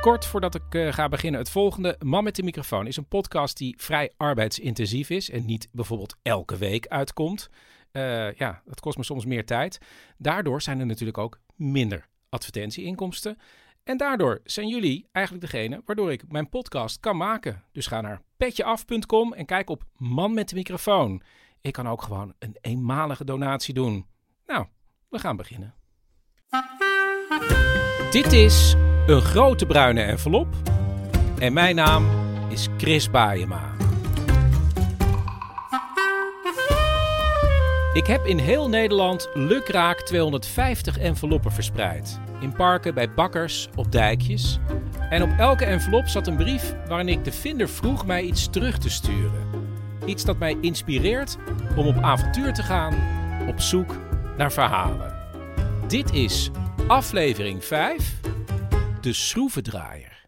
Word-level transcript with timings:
kort 0.00 0.26
voordat 0.26 0.54
ik 0.54 0.74
eh, 0.74 0.92
ga 0.92 1.08
beginnen. 1.08 1.40
Het 1.40 1.50
volgende, 1.50 1.96
Man 2.04 2.24
met 2.24 2.36
de 2.36 2.42
microfoon, 2.42 2.86
is 2.86 2.96
een 2.96 3.08
podcast 3.08 3.56
die 3.56 3.74
vrij 3.78 4.12
arbeidsintensief 4.16 5.10
is 5.10 5.30
en 5.30 5.46
niet 5.46 5.68
bijvoorbeeld 5.72 6.16
elke 6.22 6.56
week 6.56 6.86
uitkomt. 6.86 7.50
Eh, 7.92 8.32
ja, 8.32 8.62
dat 8.64 8.80
kost 8.80 8.96
me 8.96 9.04
soms 9.04 9.24
meer 9.24 9.46
tijd. 9.46 9.78
Daardoor 10.18 10.62
zijn 10.62 10.80
er 10.80 10.86
natuurlijk 10.86 11.18
ook 11.18 11.40
minder 11.56 12.08
advertentieinkomsten. 12.28 13.38
En 13.84 13.96
daardoor 13.96 14.40
zijn 14.44 14.68
jullie 14.68 15.08
eigenlijk 15.12 15.50
degene 15.50 15.82
waardoor 15.84 16.12
ik 16.12 16.24
mijn 16.28 16.48
podcast 16.48 17.00
kan 17.00 17.16
maken. 17.16 17.64
Dus 17.72 17.86
ga 17.86 18.00
naar 18.00 18.22
petjeaf.com 18.36 19.32
en 19.32 19.46
kijk 19.46 19.70
op 19.70 19.84
Man 19.96 20.34
met 20.34 20.48
de 20.48 20.54
microfoon. 20.54 21.22
Ik 21.60 21.72
kan 21.72 21.88
ook 21.88 22.02
gewoon 22.02 22.34
een 22.38 22.56
eenmalige 22.60 23.24
donatie 23.24 23.74
doen. 23.74 24.06
Nou, 24.46 24.66
we 25.08 25.18
gaan 25.18 25.36
beginnen. 25.36 25.74
Dit 28.10 28.32
is 28.32 28.74
een 29.06 29.20
grote 29.20 29.66
bruine 29.66 30.02
envelop. 30.02 30.46
En 31.38 31.52
mijn 31.52 31.74
naam 31.74 32.06
is 32.48 32.68
Chris 32.76 33.10
Baayema. 33.10 33.70
Ik 37.92 38.06
heb 38.06 38.26
in 38.26 38.38
heel 38.38 38.68
Nederland 38.68 39.28
lukraak 39.34 40.00
250 40.00 40.98
enveloppen 40.98 41.52
verspreid. 41.52 42.20
In 42.40 42.52
parken, 42.52 42.94
bij 42.94 43.14
bakkers, 43.14 43.68
op 43.74 43.92
dijkjes. 43.92 44.58
En 45.10 45.22
op 45.22 45.30
elke 45.38 45.64
envelop 45.64 46.06
zat 46.06 46.26
een 46.26 46.36
brief 46.36 46.74
waarin 46.88 47.08
ik 47.08 47.24
de 47.24 47.32
vinder 47.32 47.68
vroeg 47.68 48.06
mij 48.06 48.22
iets 48.22 48.50
terug 48.50 48.78
te 48.78 48.90
sturen. 48.90 49.48
Iets 50.04 50.24
dat 50.24 50.38
mij 50.38 50.56
inspireert 50.60 51.36
om 51.76 51.86
op 51.86 51.96
avontuur 52.02 52.52
te 52.52 52.62
gaan, 52.62 52.94
op 53.48 53.60
zoek 53.60 53.96
naar 54.36 54.52
verhalen. 54.52 55.14
Dit 55.86 56.12
is 56.12 56.50
aflevering 56.86 57.64
5, 57.64 58.20
de 59.00 59.12
schroevendraaier. 59.12 60.26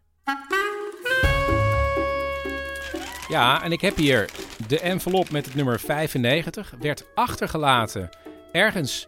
Ja, 3.29 3.63
en 3.63 3.71
ik 3.71 3.81
heb 3.81 3.95
hier 3.95 4.29
de 4.67 4.79
envelop 4.79 5.29
met 5.29 5.45
het 5.45 5.55
nummer 5.55 5.79
95. 5.79 6.73
Werd 6.79 7.05
achtergelaten 7.15 8.09
ergens 8.51 9.07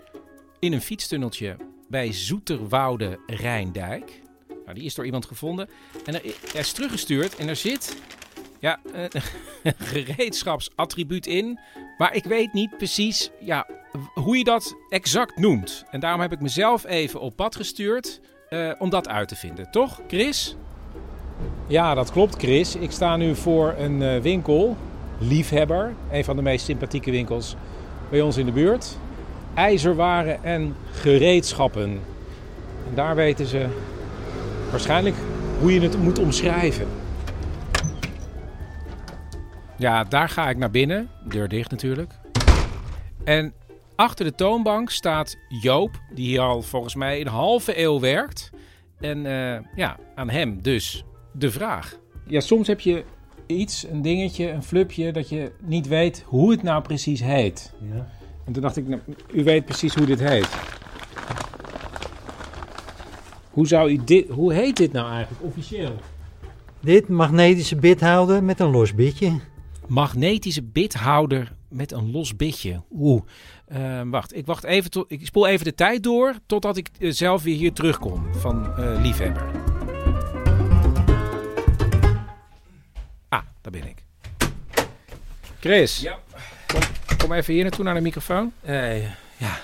in 0.60 0.74
een 0.74 0.82
fietstunneltje 0.82 1.56
bij 1.90 2.14
Zoeterwoude 2.14 3.20
Rijndijk. 3.28 4.22
Nou, 4.48 4.74
die 4.74 4.84
is 4.84 4.96
door 4.96 5.06
iemand 5.06 5.26
gevonden. 5.26 5.70
En 6.06 6.14
er, 6.14 6.36
is 6.54 6.72
teruggestuurd 6.72 7.36
en 7.36 7.48
er 7.48 7.56
zit 7.56 7.98
ja, 8.60 8.80
een 8.94 9.74
gereedschapsattribuut 9.78 11.28
in. 11.28 11.60
Maar 11.98 12.16
ik 12.16 12.24
weet 12.24 12.54
niet 12.54 12.78
precies 12.78 13.32
ja, 13.40 13.68
hoe 14.14 14.38
je 14.38 14.44
dat 14.44 14.76
exact 14.90 15.38
noemt. 15.38 15.84
En 15.90 16.00
daarom 16.00 16.22
heb 16.22 16.32
ik 16.32 16.42
mezelf 16.42 16.86
even 16.86 17.20
op 17.20 17.36
pad 17.36 17.56
gestuurd 17.56 18.22
eh, 18.56 18.72
om 18.78 18.90
dat 18.90 19.08
uit 19.08 19.28
te 19.28 19.36
vinden. 19.36 19.72
Toch, 19.72 20.02
Chris? 20.08 20.56
Ja, 21.68 21.94
dat 21.94 22.12
klopt, 22.12 22.36
Chris. 22.36 22.76
Ik 22.76 22.92
sta 22.92 23.16
nu 23.16 23.36
voor 23.36 23.76
een 23.78 24.02
eh, 24.02 24.22
winkel, 24.22 24.78
Liefhebber. 25.18 25.94
Een 26.12 26.24
van 26.24 26.36
de 26.36 26.42
meest 26.42 26.66
sympathieke 26.66 27.12
winkels 27.12 27.56
bij 28.10 28.22
ons 28.22 28.38
in 28.38 28.46
de 28.46 28.52
buurt. 28.52 28.98
IJzerwaren 29.54 30.44
en 30.44 30.76
gereedschappen. 30.92 31.90
En 32.90 32.94
daar 32.94 33.16
weten 33.16 33.46
ze 33.46 33.66
waarschijnlijk 34.72 35.16
hoe 35.60 35.74
je 35.74 35.82
het 35.82 35.98
moet 35.98 36.20
omschrijven. 36.20 36.88
Ja, 39.78 40.04
daar 40.04 40.30
ga 40.30 40.50
ik 40.50 40.58
naar 40.58 40.72
binnen. 40.72 41.10
Deur 41.24 41.48
dicht 41.48 41.72
natuurlijk. 41.72 42.14
En 43.24 43.54
achter 43.96 44.26
de 44.26 44.36
toonbank 44.36 44.90
staat 44.90 45.38
Joop, 45.62 46.00
die 46.14 46.28
hier 46.28 46.42
al 46.42 46.62
volgens 46.62 46.96
mij 46.96 47.22
een 47.22 47.28
halve 47.28 47.80
eeuw 47.80 48.00
werkt. 48.00 48.50
En 49.00 49.26
eh, 49.26 49.60
ja, 49.76 49.98
aan 50.16 50.30
hem 50.30 50.62
dus 50.62 51.04
de 51.32 51.52
vraag. 51.52 52.00
Ja, 52.28 52.40
soms 52.40 52.68
heb 52.68 52.80
je 52.80 53.04
iets, 53.46 53.86
een 53.88 54.02
dingetje, 54.02 54.50
een 54.50 54.64
flupje, 54.64 55.12
dat 55.12 55.30
je 55.30 55.52
niet 55.62 55.88
weet 55.88 56.24
hoe 56.28 56.52
het 56.52 56.64
nou 56.64 56.82
precies 56.82 57.22
heet. 57.22 57.74
Ja. 57.94 58.08
En 58.46 58.54
toen 58.54 58.62
dacht 58.62 58.78
ik, 58.78 58.88
nou, 58.88 59.02
u 59.34 59.44
weet 59.44 59.66
precies 59.66 59.96
hoe 59.96 60.06
dit 60.06 60.20
heet. 60.20 60.50
Hoe, 63.50 63.68
zou 63.68 63.92
u 63.92 64.04
dit, 64.04 64.30
hoe 64.30 64.54
heet 64.54 64.78
dit 64.78 64.92
nou 64.92 65.12
eigenlijk 65.12 65.44
officieel? 65.44 65.96
Dit 66.80 67.08
magnetische 67.08 67.76
bithouder 67.76 68.44
met 68.44 68.60
een 68.60 68.70
los 68.70 68.96
bitje. 68.96 69.40
Magnetische 69.88 70.64
bithouder 70.64 71.55
met 71.70 71.92
een 71.92 72.12
los 72.12 72.36
bitje. 72.36 72.82
Oeh. 72.92 73.22
Eh, 73.66 74.02
wacht, 74.06 74.36
ik 74.36 74.46
wacht 74.46 74.64
even 74.64 74.92
tot. 74.92 75.12
Ik 75.12 75.26
spoel 75.26 75.48
even 75.48 75.66
de 75.66 75.74
tijd 75.76 76.04
door 76.04 76.36
totdat 76.46 76.78
ik 76.78 76.90
eh, 77.00 77.12
zelf 77.12 77.44
weer 77.44 77.56
hier 77.56 77.74
terugkom 77.74 78.34
van 78.34 78.78
eh, 78.78 79.02
liefhebber. 79.02 79.46
Ah, 83.30 83.44
daar 83.62 83.72
ben 83.72 83.88
ik. 83.88 84.04
Chris. 85.60 86.00
Ja. 86.00 86.20
Kom, 86.68 86.82
kom 87.18 87.32
even 87.32 87.54
hier 87.54 87.64
naartoe 87.64 87.84
naar 87.84 87.94
de 87.94 88.02
microfoon. 88.02 88.54
Eh, 88.62 89.04
ja, 89.38 89.60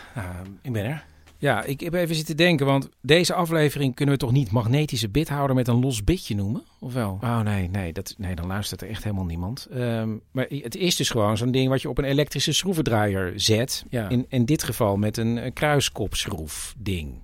ik 0.62 0.72
ben 0.72 0.85
er. 0.85 1.03
Ja, 1.41 1.63
ik 1.63 1.79
heb 1.79 1.94
even 1.94 2.16
zitten 2.16 2.38
denken, 2.38 2.66
want 2.66 2.90
deze 3.02 3.34
aflevering 3.34 3.96
kunnen 3.96 4.16
we 4.16 4.22
toch 4.22 4.31
niet 4.31 4.52
magnetische 4.52 5.09
bithouder 5.09 5.56
met 5.56 5.68
een 5.68 5.79
los 5.79 6.03
bitje 6.03 6.35
noemen? 6.35 6.63
Of 6.79 6.94
wel? 6.94 7.18
Oh 7.22 7.40
nee, 7.40 7.68
nee, 7.69 7.94
dat, 7.94 8.16
nee 8.18 8.35
dan 8.35 8.47
luistert 8.47 8.81
er 8.81 8.88
echt 8.90 9.03
helemaal 9.03 9.25
niemand. 9.25 9.68
Ehm, 9.72 10.18
maar 10.31 10.46
het 10.50 10.75
is 10.75 10.96
dus 10.96 11.09
gewoon 11.09 11.38
zo'n 11.38 11.51
ding 11.51 11.69
wat 11.69 11.81
je 11.81 11.90
op 11.90 11.97
een 11.97 12.03
elektrische 12.03 12.51
schroevendraaier 12.53 13.34
zet. 13.35 13.85
Ja. 13.90 14.09
In, 14.09 14.25
in 14.30 14.46
dit 14.46 14.63
geval 14.63 14.97
met 14.97 15.18
een, 15.18 15.38
eh, 15.38 15.51
kruiskopschroef 15.53 16.75
ding. 16.78 17.22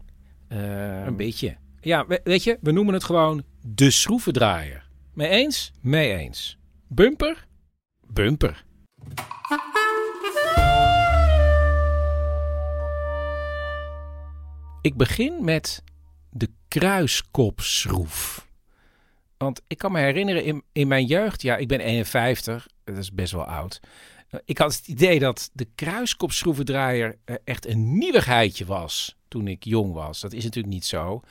een 0.48 1.16
beetje. 1.16 1.56
Ja, 1.82 2.08
we- 2.08 2.22
weet 2.24 2.44
je, 2.44 2.58
we 2.62 2.72
noemen 2.72 2.94
het 2.94 3.04
gewoon 3.04 3.44
de 3.62 3.92
schroevendraaier. 3.92 4.88
Mee 5.14 5.30
eens? 5.30 5.72
Mee 5.82 6.18
eens. 6.18 6.58
Bumper? 6.88 7.46
Bumper. 8.08 8.66
Ik 14.88 14.96
begin 14.96 15.44
met 15.44 15.84
de 16.30 16.50
kruiskopschroef. 16.68 18.48
Want 19.38 19.62
ik 19.68 19.78
kan 19.78 19.92
me 19.92 20.00
herinneren 20.00 20.44
in, 20.44 20.64
in 20.72 20.88
mijn 20.88 21.06
jeugd, 21.06 21.42
ja, 21.42 21.58
ik 21.58 21.68
ben 21.68 21.80
51, 21.80 22.68
dat 22.84 22.98
is 22.98 23.12
best 23.12 23.32
wel 23.32 23.44
oud. 23.44 23.80
Eh, 24.30 24.40
Ik 24.46 24.58
had 24.58 24.76
het 24.76 24.88
idee 24.88 25.20
dat 25.20 25.50
de 25.54 25.68
kruiskopschroevendraaier 25.76 27.18
eh, 27.26 27.36
echt 27.44 27.68
een 27.68 27.98
nieuwigheidje 27.98 28.66
was 28.66 29.16
toen 29.28 29.48
ik 29.48 29.64
jong 29.64 29.94
was. 29.94 30.20
Dat 30.20 30.34
is 30.34 30.44
natuurlijk 30.44 30.74
niet 30.74 30.86
zo. 30.86 31.22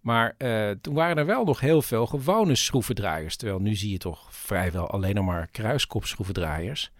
Maar 0.00 0.34
eh, 0.38 0.70
toen 0.70 0.94
waren 0.94 1.18
er 1.18 1.26
wel 1.26 1.44
nog 1.44 1.60
heel 1.60 1.82
veel 1.82 2.06
gewone 2.06 2.54
schroevendraaiers. 2.54 3.36
Terwijl 3.36 3.60
nu 3.60 3.74
zie 3.74 3.90
je 3.90 3.98
toch 3.98 4.26
vrijwel 4.30 4.90
alleen 4.90 5.14
nog 5.14 5.24
maar 5.24 5.48
kruiskopschroevendraaiers. 5.50 6.90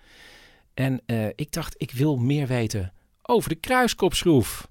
En 0.74 1.02
ik 1.34 1.52
dacht, 1.52 1.74
ik 1.78 1.90
wil 1.90 2.16
meer 2.16 2.46
weten 2.46 2.92
over 3.22 3.48
de 3.48 3.54
kruiskopschroef. 3.54 4.68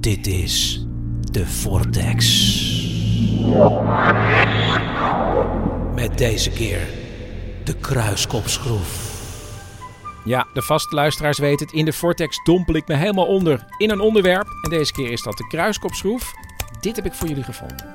Dit 0.00 0.26
is 0.26 0.86
de 1.20 1.46
Vortex. 1.46 2.24
Met 5.94 6.18
deze 6.18 6.50
keer 6.50 6.88
de 7.64 7.76
kruiskopschroef. 7.80 9.16
Ja, 10.24 10.46
de 10.54 10.62
vaste 10.62 10.94
luisteraars 10.94 11.38
weten 11.38 11.66
het. 11.66 11.74
In 11.74 11.84
de 11.84 11.92
Vortex 11.92 12.44
dompel 12.44 12.74
ik 12.74 12.88
me 12.88 12.94
helemaal 12.94 13.26
onder 13.26 13.64
in 13.78 13.90
een 13.90 14.00
onderwerp. 14.00 14.46
En 14.62 14.70
deze 14.70 14.92
keer 14.92 15.10
is 15.10 15.22
dat 15.22 15.36
de 15.36 15.46
kruiskopschroef. 15.46 16.32
Dit 16.80 16.96
heb 16.96 17.04
ik 17.04 17.14
voor 17.14 17.28
jullie 17.28 17.44
gevonden. 17.44 17.94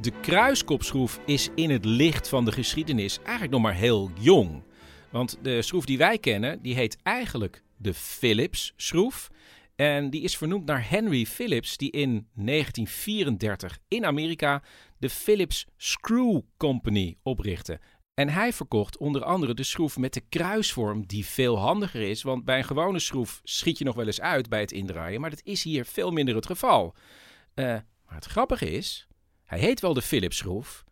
De 0.00 0.12
kruiskopschroef 0.20 1.20
is 1.26 1.48
in 1.54 1.70
het 1.70 1.84
licht 1.84 2.28
van 2.28 2.44
de 2.44 2.52
geschiedenis 2.52 3.18
eigenlijk 3.22 3.52
nog 3.52 3.62
maar 3.62 3.74
heel 3.74 4.10
jong. 4.18 4.62
Want 5.10 5.38
de 5.42 5.62
schroef 5.62 5.84
die 5.84 5.98
wij 5.98 6.18
kennen, 6.18 6.62
die 6.62 6.74
heet 6.74 6.98
eigenlijk 7.02 7.62
de 7.80 7.94
Philips 7.94 8.72
schroef. 8.76 9.30
En 9.76 10.10
die 10.10 10.22
is 10.22 10.36
vernoemd 10.36 10.66
naar 10.66 10.90
Henry 10.90 11.26
Phillips, 11.26 11.76
die 11.76 11.90
in 11.90 12.28
1934 12.34 13.78
in 13.88 14.04
Amerika 14.04 14.62
de 14.98 15.10
Philips 15.10 15.66
Screw 15.76 16.40
Company 16.56 17.16
oprichtte. 17.22 17.80
En 18.14 18.28
hij 18.28 18.52
verkocht 18.52 18.96
onder 18.96 19.24
andere 19.24 19.54
de 19.54 19.62
schroef 19.62 19.96
met 19.96 20.14
de 20.14 20.22
kruisvorm, 20.28 21.06
die 21.06 21.26
veel 21.26 21.58
handiger 21.58 22.02
is. 22.02 22.22
Want 22.22 22.44
bij 22.44 22.58
een 22.58 22.64
gewone 22.64 22.98
schroef 22.98 23.40
schiet 23.44 23.78
je 23.78 23.84
nog 23.84 23.94
wel 23.94 24.06
eens 24.06 24.20
uit 24.20 24.48
bij 24.48 24.60
het 24.60 24.72
indraaien, 24.72 25.20
maar 25.20 25.30
dat 25.30 25.44
is 25.44 25.62
hier 25.62 25.84
veel 25.84 26.10
minder 26.10 26.34
het 26.34 26.46
geval. 26.46 26.94
Uh, 27.54 27.64
maar 27.64 28.14
het 28.14 28.24
grappige 28.24 28.70
is, 28.70 29.08
hij 29.44 29.58
heet 29.58 29.80
wel 29.80 29.94
de 29.94 30.02
Philips 30.02 30.36
schroef, 30.36 30.84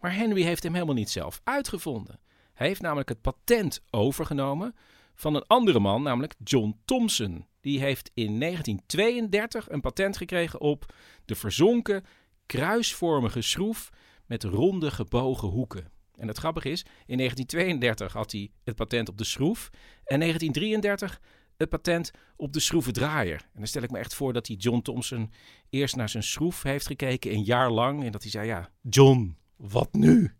maar 0.00 0.14
Henry 0.14 0.42
heeft 0.42 0.62
hem 0.62 0.72
helemaal 0.72 0.94
niet 0.94 1.10
zelf 1.10 1.40
uitgevonden. 1.44 2.20
Hij 2.54 2.66
heeft 2.66 2.80
namelijk 2.80 3.08
het 3.08 3.20
patent 3.20 3.80
overgenomen 3.90 4.74
van 5.14 5.34
een 5.34 5.46
andere 5.46 5.80
man, 5.80 6.02
namelijk 6.02 6.34
John 6.44 6.80
Thomson. 6.84 7.46
Die 7.60 7.80
heeft 7.80 8.10
in 8.14 8.40
1932 8.40 9.70
een 9.70 9.80
patent 9.80 10.16
gekregen 10.16 10.60
op 10.60 10.94
de 11.24 11.34
verzonken 11.34 12.04
kruisvormige 12.46 13.42
schroef 13.42 13.90
met 14.26 14.44
ronde 14.44 14.90
gebogen 14.90 15.48
hoeken. 15.48 15.90
En 16.16 16.28
het 16.28 16.38
grappige 16.38 16.70
is, 16.70 16.82
in 17.06 17.16
1932 17.16 18.12
had 18.12 18.32
hij 18.32 18.50
het 18.64 18.76
patent 18.76 19.08
op 19.08 19.18
de 19.18 19.24
schroef 19.24 19.70
en 20.04 20.18
1933 20.18 21.20
het 21.56 21.68
patent 21.68 22.10
op 22.36 22.52
de 22.52 22.60
schroevendraaier. 22.60 23.40
En 23.40 23.58
dan 23.58 23.66
stel 23.66 23.82
ik 23.82 23.90
me 23.90 23.98
echt 23.98 24.14
voor 24.14 24.32
dat 24.32 24.46
die 24.46 24.56
John 24.56 24.80
Thomson 24.80 25.32
eerst 25.70 25.96
naar 25.96 26.08
zijn 26.08 26.22
schroef 26.22 26.62
heeft 26.62 26.86
gekeken, 26.86 27.32
een 27.32 27.44
jaar 27.44 27.70
lang. 27.70 28.04
En 28.04 28.12
dat 28.12 28.22
hij 28.22 28.30
zei, 28.30 28.46
ja, 28.46 28.70
John, 28.80 29.36
wat 29.56 29.92
nu? 29.92 30.34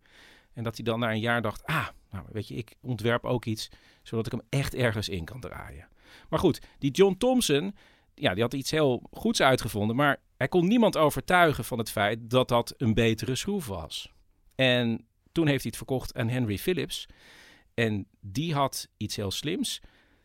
En 0.54 0.62
dat 0.64 0.76
hij 0.76 0.84
dan 0.84 0.98
na 0.98 1.10
een 1.10 1.20
jaar 1.20 1.42
dacht, 1.42 1.64
ah, 1.64 1.88
nou 2.10 2.24
weet 2.32 2.48
je, 2.48 2.54
ik 2.54 2.74
ontwerp 2.80 3.24
ook 3.24 3.44
iets 3.44 3.68
zodat 4.02 4.26
ik 4.26 4.32
hem 4.32 4.42
echt 4.48 4.74
ergens 4.74 5.08
in 5.08 5.24
kan 5.24 5.40
draaien. 5.40 5.88
Maar 6.28 6.38
goed, 6.38 6.60
die 6.78 6.90
John 6.90 7.16
Thomson, 7.18 7.76
ja, 8.14 8.34
die 8.34 8.42
had 8.42 8.54
iets 8.54 8.70
heel 8.70 9.02
goeds 9.10 9.40
uitgevonden, 9.40 9.96
maar 9.96 10.20
hij 10.36 10.48
kon 10.48 10.66
niemand 10.66 10.96
overtuigen 10.96 11.64
van 11.64 11.78
het 11.78 11.90
feit 11.90 12.30
dat 12.30 12.48
dat 12.48 12.74
een 12.76 12.94
betere 12.94 13.34
schroef 13.34 13.66
was. 13.66 14.12
En 14.54 15.06
toen 15.32 15.46
heeft 15.46 15.62
hij 15.62 15.68
het 15.70 15.76
verkocht 15.76 16.14
aan 16.14 16.28
Henry 16.28 16.58
Phillips. 16.58 17.06
En 17.74 18.06
die 18.20 18.54
had 18.54 18.88
iets 18.96 19.16
heel 19.16 19.30
slims. 19.30 19.80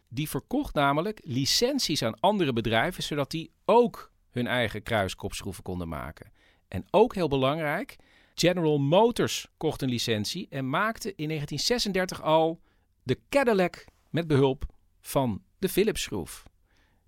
Die 0.10 0.30
verkocht 0.30 0.74
namelijk 0.74 1.20
licenties 1.24 2.04
aan 2.04 2.20
andere 2.20 2.54
bedrijven, 2.54 3.04
zodat 3.04 3.32
die 3.32 3.52
ook 3.66 4.12
hun 4.32 4.48
eigen 4.48 4.84
kruiskopschroeven 4.84 5.64
konden 5.64 5.88
maken. 5.88 6.32
En 6.68 6.86
ook 6.92 7.16
heel 7.16 7.28
belangrijk, 7.28 7.96
General 8.40 8.78
Motors 8.78 9.48
kocht 9.58 9.82
een 9.82 9.90
licentie 9.90 10.48
en 10.50 10.70
maakte 10.70 11.14
in 11.16 11.28
1936 11.28 12.22
al 12.22 12.62
de 13.04 13.20
Cadillac 13.30 13.86
met 14.10 14.28
behulp 14.28 14.66
van 15.02 15.42
de 15.60 15.70
Philips 15.70 16.02
schroef. 16.02 16.44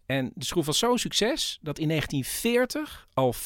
En 0.05 0.31
de 0.35 0.45
schroef 0.45 0.65
was 0.65 0.77
zo'n 0.77 0.97
succes 0.97 1.59
dat 1.61 1.79
in 1.79 1.87
1940 1.87 3.07
al 3.13 3.33
85% 3.33 3.37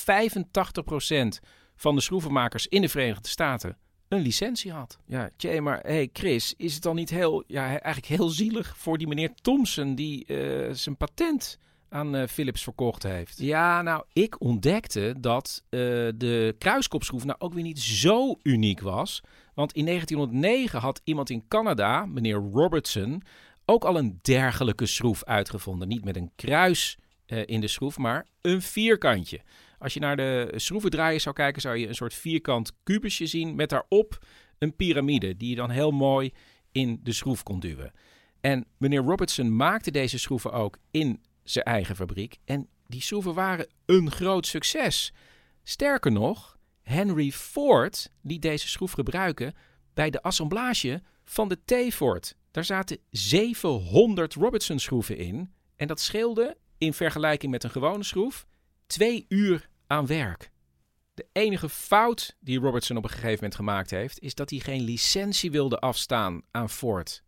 van 1.76 1.96
de 1.96 2.02
schroevenmakers 2.02 2.68
in 2.68 2.82
de 2.82 2.90
Verenigde 2.90 3.30
Staten 3.30 3.78
een 4.08 4.22
licentie 4.22 4.72
had. 4.72 5.00
Ja, 5.06 5.30
Jay, 5.38 5.60
maar 5.60 5.80
hey 5.80 6.10
Chris, 6.14 6.54
is 6.58 6.74
het 6.74 6.84
dan 6.84 6.96
niet 6.96 7.10
heel, 7.10 7.44
ja, 7.48 7.66
eigenlijk 7.68 8.06
heel 8.06 8.30
zielig 8.30 8.78
voor 8.78 8.98
die 8.98 9.08
meneer 9.08 9.34
Thompson 9.42 9.96
die 9.96 10.26
uh, 10.28 10.74
zijn 10.74 10.98
patent 10.98 11.60
aan 11.94 12.16
uh, 12.16 12.28
Philips 12.28 12.64
verkocht 12.64 13.04
heeft? 13.04 13.38
Ja, 13.38 13.82
nou, 13.82 14.04
ik 14.14 14.42
ontdekte 14.42 15.16
dat 15.20 15.64
uh, 15.70 15.80
de 16.16 16.56
kruiskopschroef 16.58 17.26
nou 17.26 17.40
ook 17.40 17.54
weer 17.54 17.64
niet 17.64 17.80
zo 17.80 18.38
uniek 18.42 18.80
was. 18.80 19.22
Want 19.54 19.74
in 19.74 19.86
1909 19.86 20.80
had 20.80 21.02
iemand 21.04 21.30
in 21.30 21.48
Canada, 21.48 22.06
meneer 22.06 22.50
Robertson, 22.54 23.24
ook 23.66 23.84
al 23.84 23.98
een 23.98 24.20
dergelijke 24.22 24.86
schroef 24.86 25.24
uitgevonden. 25.24 25.88
Niet 25.88 26.06
met 26.06 26.16
een 26.16 26.32
kruis 26.36 26.98
in 27.26 27.62
de 27.62 27.68
schroef, 27.68 27.98
maar 27.98 28.28
een 28.42 28.62
vierkantje. 28.62 29.42
Als 29.78 29.94
je 29.94 30.00
naar 30.00 30.16
de 30.16 30.52
schroevendraaier 30.56 31.20
zou 31.20 31.36
kijken, 31.36 31.62
zou 31.62 31.78
je 31.78 31.88
een 31.88 31.96
soort 31.96 32.14
vierkant 32.14 32.72
kubusje 32.84 33.26
zien 33.26 33.56
met 33.56 33.70
daarop 33.70 34.20
een 34.58 34.76
piramide 34.76 35.38
die 35.38 35.50
je 35.50 35.56
dan 35.56 35.70
heel 35.70 35.92
mooi 35.92 36.32
in 36.72 37.00
de 37.04 37.14
schroef 37.14 37.44
kon 37.44 37.60
duwen. 37.60 37.92
En 38.42 38.66
meneer 38.78 39.02
Robertson 39.02 39.56
maakte 39.56 39.92
deze 39.92 40.20
schroeven 40.20 40.52
ook 40.52 40.78
in 40.92 41.22
zijn 41.44 41.66
eigen 41.66 41.96
fabriek 41.96 42.38
en 42.46 42.68
die 42.88 43.02
schroeven 43.02 43.34
waren 43.34 43.68
een 43.86 44.12
groot 44.12 44.48
succes. 44.48 45.14
Sterker 45.64 46.12
nog, 46.12 46.58
Henry 46.82 47.32
Ford 47.32 48.12
liet 48.22 48.42
deze 48.42 48.68
schroef 48.68 48.92
gebruiken 48.92 49.54
bij 49.94 50.10
de 50.10 50.22
assemblage 50.22 51.02
van 51.24 51.50
de 51.50 51.60
T-Ford. 51.66 52.36
Daar 52.52 52.66
zaten 52.66 52.98
700 53.10 54.34
Robertson 54.34 54.80
schroeven 54.80 55.18
in 55.18 55.54
en 55.76 55.88
dat 55.88 56.00
scheelde 56.00 56.58
in 56.78 56.94
vergelijking 56.94 57.52
met 57.52 57.64
een 57.64 57.72
gewone 57.72 58.04
schroef 58.04 58.46
twee 58.88 59.26
uur 59.28 59.70
aan 59.88 60.06
werk. 60.06 60.52
De 61.14 61.28
enige 61.32 61.70
fout 61.70 62.36
die 62.40 62.60
Robertson 62.60 62.98
op 62.98 63.04
een 63.04 63.10
gegeven 63.10 63.34
moment 63.34 63.56
gemaakt 63.56 63.90
heeft, 63.90 64.20
is 64.20 64.36
dat 64.36 64.50
hij 64.50 64.60
geen 64.60 64.82
licentie 64.82 65.52
wilde 65.52 65.80
afstaan 65.80 66.42
aan 66.52 66.70
Ford. 66.70 67.24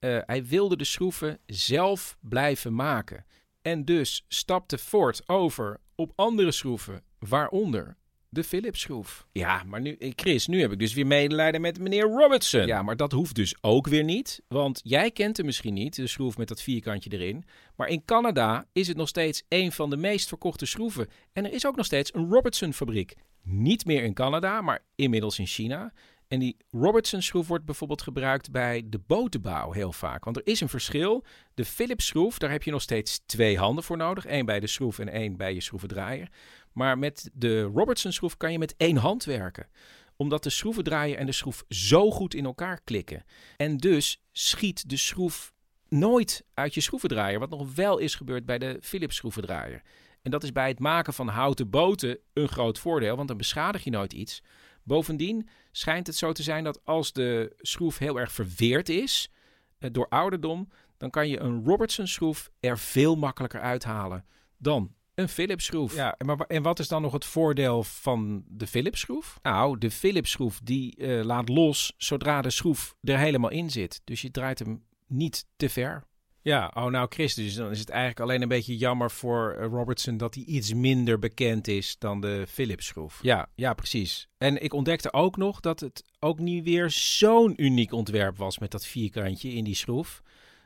Uh, 0.00 0.18
hij 0.26 0.44
wilde 0.44 0.76
de 0.76 0.84
schroeven 0.84 1.38
zelf 1.46 2.16
blijven 2.20 2.74
maken. 2.74 3.24
En 3.66 3.84
dus 3.84 4.24
stapte 4.28 4.78
Ford 4.78 5.28
over 5.28 5.80
op 5.94 6.12
andere 6.14 6.52
schroeven, 6.52 7.02
waaronder 7.18 7.96
de 8.28 8.44
Philips 8.44 8.80
schroef. 8.80 9.26
Ja, 9.32 9.62
maar 9.64 9.80
nu, 9.80 9.92
eh, 9.92 10.12
Chris, 10.14 10.46
nu 10.46 10.60
heb 10.60 10.72
ik 10.72 10.78
dus 10.78 10.94
weer 10.94 11.06
medelijden 11.06 11.60
met 11.60 11.78
meneer 11.78 12.04
Robertson. 12.04 12.66
Ja, 12.66 12.82
maar 12.82 12.96
dat 12.96 13.12
hoeft 13.12 13.34
dus 13.34 13.56
ook 13.60 13.86
weer 13.86 14.04
niet. 14.04 14.42
Want 14.48 14.80
jij 14.84 15.10
kent 15.10 15.36
hem 15.36 15.46
misschien 15.46 15.74
niet, 15.74 15.96
de 15.96 16.06
schroef 16.06 16.36
met 16.36 16.48
dat 16.48 16.62
vierkantje 16.62 17.10
erin. 17.12 17.44
Maar 17.76 17.88
in 17.88 18.04
Canada 18.04 18.66
is 18.72 18.88
het 18.88 18.96
nog 18.96 19.08
steeds 19.08 19.42
een 19.48 19.72
van 19.72 19.90
de 19.90 19.96
meest 19.96 20.28
verkochte 20.28 20.66
schroeven. 20.66 21.08
En 21.32 21.44
er 21.44 21.52
is 21.52 21.66
ook 21.66 21.76
nog 21.76 21.86
steeds 21.86 22.14
een 22.14 22.28
Robertson 22.28 22.72
fabriek. 22.72 23.14
Niet 23.42 23.84
meer 23.84 24.02
in 24.02 24.14
Canada, 24.14 24.60
maar 24.60 24.84
inmiddels 24.94 25.38
in 25.38 25.46
China. 25.46 25.92
En 26.28 26.38
die 26.38 26.56
Robertson 26.70 27.22
schroef 27.22 27.48
wordt 27.48 27.64
bijvoorbeeld 27.64 28.02
gebruikt 28.02 28.50
bij 28.50 28.82
de 28.86 29.00
botenbouw 29.06 29.72
heel 29.72 29.92
vaak. 29.92 30.24
Want 30.24 30.36
er 30.36 30.46
is 30.46 30.60
een 30.60 30.68
verschil. 30.68 31.24
De 31.54 31.64
Philips 31.64 32.06
schroef, 32.06 32.38
daar 32.38 32.50
heb 32.50 32.62
je 32.62 32.70
nog 32.70 32.82
steeds 32.82 33.20
twee 33.26 33.58
handen 33.58 33.84
voor 33.84 33.96
nodig. 33.96 34.26
één 34.26 34.46
bij 34.46 34.60
de 34.60 34.66
schroef 34.66 34.98
en 34.98 35.08
één 35.08 35.36
bij 35.36 35.54
je 35.54 35.60
schroevendraaier. 35.60 36.28
Maar 36.72 36.98
met 36.98 37.30
de 37.32 37.62
Robertson 37.62 38.12
schroef 38.12 38.36
kan 38.36 38.52
je 38.52 38.58
met 38.58 38.74
één 38.76 38.96
hand 38.96 39.24
werken 39.24 39.68
omdat 40.16 40.42
de 40.42 40.50
schroevendraaier 40.50 41.16
en 41.16 41.26
de 41.26 41.32
schroef 41.32 41.64
zo 41.68 42.10
goed 42.10 42.34
in 42.34 42.44
elkaar 42.44 42.80
klikken. 42.84 43.24
En 43.56 43.76
dus 43.76 44.22
schiet 44.32 44.88
de 44.88 44.96
schroef 44.96 45.52
nooit 45.88 46.44
uit 46.54 46.74
je 46.74 46.80
schroevendraaier, 46.80 47.38
wat 47.38 47.50
nog 47.50 47.74
wel 47.74 47.98
is 47.98 48.14
gebeurd 48.14 48.46
bij 48.46 48.58
de 48.58 48.78
Philips 48.80 49.16
schroevendraaier. 49.16 49.82
En 50.22 50.30
dat 50.30 50.42
is 50.42 50.52
bij 50.52 50.68
het 50.68 50.78
maken 50.78 51.12
van 51.12 51.28
houten 51.28 51.70
boten 51.70 52.18
een 52.32 52.48
groot 52.48 52.78
voordeel, 52.78 53.16
want 53.16 53.28
dan 53.28 53.36
beschadig 53.36 53.84
je 53.84 53.90
nooit 53.90 54.12
iets. 54.12 54.42
Bovendien 54.82 55.48
schijnt 55.76 56.06
het 56.06 56.16
zo 56.16 56.32
te 56.32 56.42
zijn 56.42 56.64
dat 56.64 56.80
als 56.84 57.12
de 57.12 57.54
schroef 57.58 57.98
heel 57.98 58.20
erg 58.20 58.32
verweerd 58.32 58.88
is 58.88 59.30
eh, 59.78 59.90
door 59.92 60.08
ouderdom, 60.08 60.68
dan 60.96 61.10
kan 61.10 61.28
je 61.28 61.40
een 61.40 61.64
Robertson 61.64 62.06
schroef 62.06 62.50
er 62.60 62.78
veel 62.78 63.16
makkelijker 63.16 63.60
uithalen 63.60 64.24
dan 64.56 64.94
een 65.14 65.28
Philips 65.28 65.64
schroef. 65.64 65.94
Ja, 65.94 66.16
maar, 66.24 66.36
en 66.36 66.62
wat 66.62 66.78
is 66.78 66.88
dan 66.88 67.02
nog 67.02 67.12
het 67.12 67.24
voordeel 67.24 67.82
van 67.82 68.44
de 68.48 68.66
Philips 68.66 69.00
schroef? 69.00 69.38
Nou, 69.42 69.78
de 69.78 69.90
Philips 69.90 70.30
schroef 70.30 70.60
die 70.62 70.96
uh, 70.96 71.24
laat 71.24 71.48
los 71.48 71.92
zodra 71.96 72.42
de 72.42 72.50
schroef 72.50 72.96
er 73.02 73.18
helemaal 73.18 73.50
in 73.50 73.70
zit. 73.70 74.00
Dus 74.04 74.20
je 74.20 74.30
draait 74.30 74.58
hem 74.58 74.84
niet 75.06 75.46
te 75.56 75.68
ver. 75.68 76.04
Ja, 76.46 76.70
oh 76.74 76.84
nou 76.84 77.06
Christus, 77.08 77.54
dan 77.54 77.70
is 77.70 77.78
het 77.78 77.88
eigenlijk 77.88 78.20
alleen 78.20 78.42
een 78.42 78.48
beetje 78.48 78.76
jammer 78.76 79.10
voor 79.10 79.52
eh, 79.52 79.66
Robertson 79.66 80.16
dat 80.16 80.34
hij 80.34 80.44
iets 80.44 80.74
minder 80.74 81.18
bekend 81.18 81.68
is 81.68 81.98
dan 81.98 82.20
de 82.20 82.44
Philips 82.48 82.86
schroef. 82.86 83.18
Ja, 83.22 83.48
ja, 83.54 83.74
precies. 83.74 84.28
En 84.38 84.62
ik 84.62 84.72
ontdekte 84.72 85.12
ook 85.12 85.36
nog 85.36 85.60
dat 85.60 85.80
het 85.80 86.04
ook 86.18 86.38
niet 86.38 86.64
weer 86.64 86.90
zo'n 86.90 87.62
uniek 87.62 87.92
ontwerp 87.92 88.36
was 88.36 88.58
met 88.58 88.70
dat 88.70 88.86
vierkantje 88.86 89.52
in 89.52 89.64
die 89.64 89.74
schroef. 89.74 90.22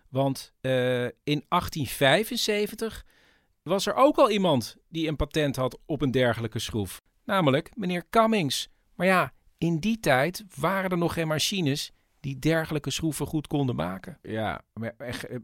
Want 0.08 0.52
uh, 0.60 1.04
in 1.04 1.44
1875 1.48 3.04
was 3.62 3.86
er 3.86 3.94
ook 3.94 4.16
al 4.16 4.30
iemand 4.30 4.76
die 4.88 5.08
een 5.08 5.16
patent 5.16 5.56
had 5.56 5.78
op 5.86 6.02
een 6.02 6.10
dergelijke 6.10 6.58
schroef. 6.58 7.02
Namelijk 7.24 7.70
meneer 7.74 8.04
Cummings. 8.10 8.68
Maar 8.94 9.06
ja, 9.06 9.32
in 9.58 9.78
die 9.78 10.00
tijd 10.00 10.44
waren 10.56 10.90
er 10.90 10.98
nog 10.98 11.12
geen 11.12 11.28
machines 11.28 11.92
die 12.20 12.38
dergelijke 12.38 12.90
schroeven 12.90 13.26
goed 13.26 13.46
konden 13.46 13.76
maken. 13.76 14.18
Ja, 14.22 14.64
maar, 14.72 14.94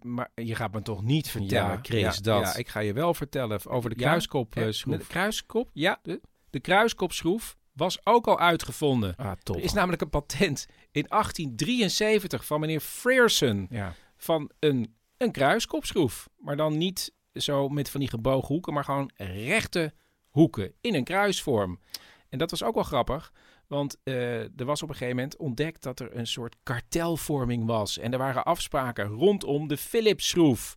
maar 0.02 0.30
je 0.34 0.54
gaat 0.54 0.72
me 0.72 0.82
toch 0.82 1.02
niet 1.02 1.28
vertellen, 1.28 1.78
Chris, 1.82 2.18
dat... 2.18 2.42
Ja, 2.42 2.56
ik 2.56 2.68
ga 2.68 2.80
je 2.80 2.92
wel 2.92 3.14
vertellen 3.14 3.66
over 3.66 3.90
de 3.90 3.96
kruiskopschroef. 3.96 4.94
Eh, 4.94 5.00
de 5.00 5.06
kruiskop? 5.06 5.70
Ja, 5.72 5.98
de, 6.02 6.20
de 6.50 6.60
kruiskopschroef 6.60 7.56
was 7.72 8.06
ook 8.06 8.26
al 8.26 8.38
uitgevonden. 8.38 9.16
Ah, 9.16 9.32
top. 9.42 9.56
Er 9.56 9.62
is 9.62 9.72
namelijk 9.72 10.02
een 10.02 10.10
patent 10.10 10.66
in 10.90 11.04
1873 11.08 12.44
van 12.44 12.60
meneer 12.60 12.80
Frearson 12.80 13.66
ja. 13.70 13.94
van 14.16 14.50
een, 14.58 14.94
een 15.16 15.30
kruiskopschroef. 15.30 16.28
Maar 16.38 16.56
dan 16.56 16.78
niet 16.78 17.14
zo 17.32 17.68
met 17.68 17.90
van 17.90 18.00
die 18.00 18.08
gebogen 18.08 18.48
hoeken, 18.48 18.72
maar 18.72 18.84
gewoon 18.84 19.10
rechte 19.16 19.94
hoeken 20.28 20.72
in 20.80 20.94
een 20.94 21.04
kruisvorm. 21.04 21.80
En 22.28 22.38
dat 22.38 22.50
was 22.50 22.62
ook 22.62 22.74
wel 22.74 22.82
grappig, 22.82 23.32
Want 23.66 23.96
eh, 24.02 24.40
er 24.40 24.64
was 24.64 24.82
op 24.82 24.88
een 24.88 24.94
gegeven 24.94 25.16
moment 25.16 25.36
ontdekt 25.36 25.82
dat 25.82 26.00
er 26.00 26.16
een 26.16 26.26
soort 26.26 26.56
kartelvorming 26.62 27.66
was. 27.66 27.98
En 27.98 28.12
er 28.12 28.18
waren 28.18 28.44
afspraken 28.44 29.06
rondom 29.06 29.68
de 29.68 29.76
Philips-schroef. 29.76 30.76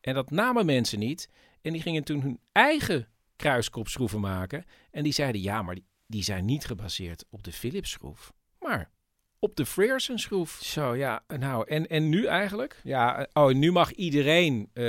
En 0.00 0.14
dat 0.14 0.30
namen 0.30 0.66
mensen 0.66 0.98
niet. 0.98 1.30
En 1.62 1.72
die 1.72 1.82
gingen 1.82 2.04
toen 2.04 2.20
hun 2.20 2.40
eigen 2.52 3.08
kruiskopschroeven 3.36 4.20
maken. 4.20 4.64
En 4.90 5.02
die 5.02 5.12
zeiden, 5.12 5.40
ja, 5.40 5.62
maar 5.62 5.74
die, 5.74 5.86
die 6.06 6.22
zijn 6.22 6.44
niet 6.44 6.64
gebaseerd 6.64 7.24
op 7.30 7.42
de 7.42 7.52
Philips-schroef. 7.52 8.32
Maar 8.58 8.90
op 9.44 9.56
de 9.56 9.66
Frierson-schroef. 9.66 10.58
Zo, 10.62 10.94
ja. 10.94 11.24
Nou, 11.38 11.68
en, 11.68 11.86
en 11.86 12.08
nu 12.08 12.26
eigenlijk? 12.26 12.80
Ja, 12.82 13.26
oh, 13.32 13.54
nu 13.54 13.72
mag 13.72 13.92
iedereen 13.92 14.60
uh, 14.60 14.84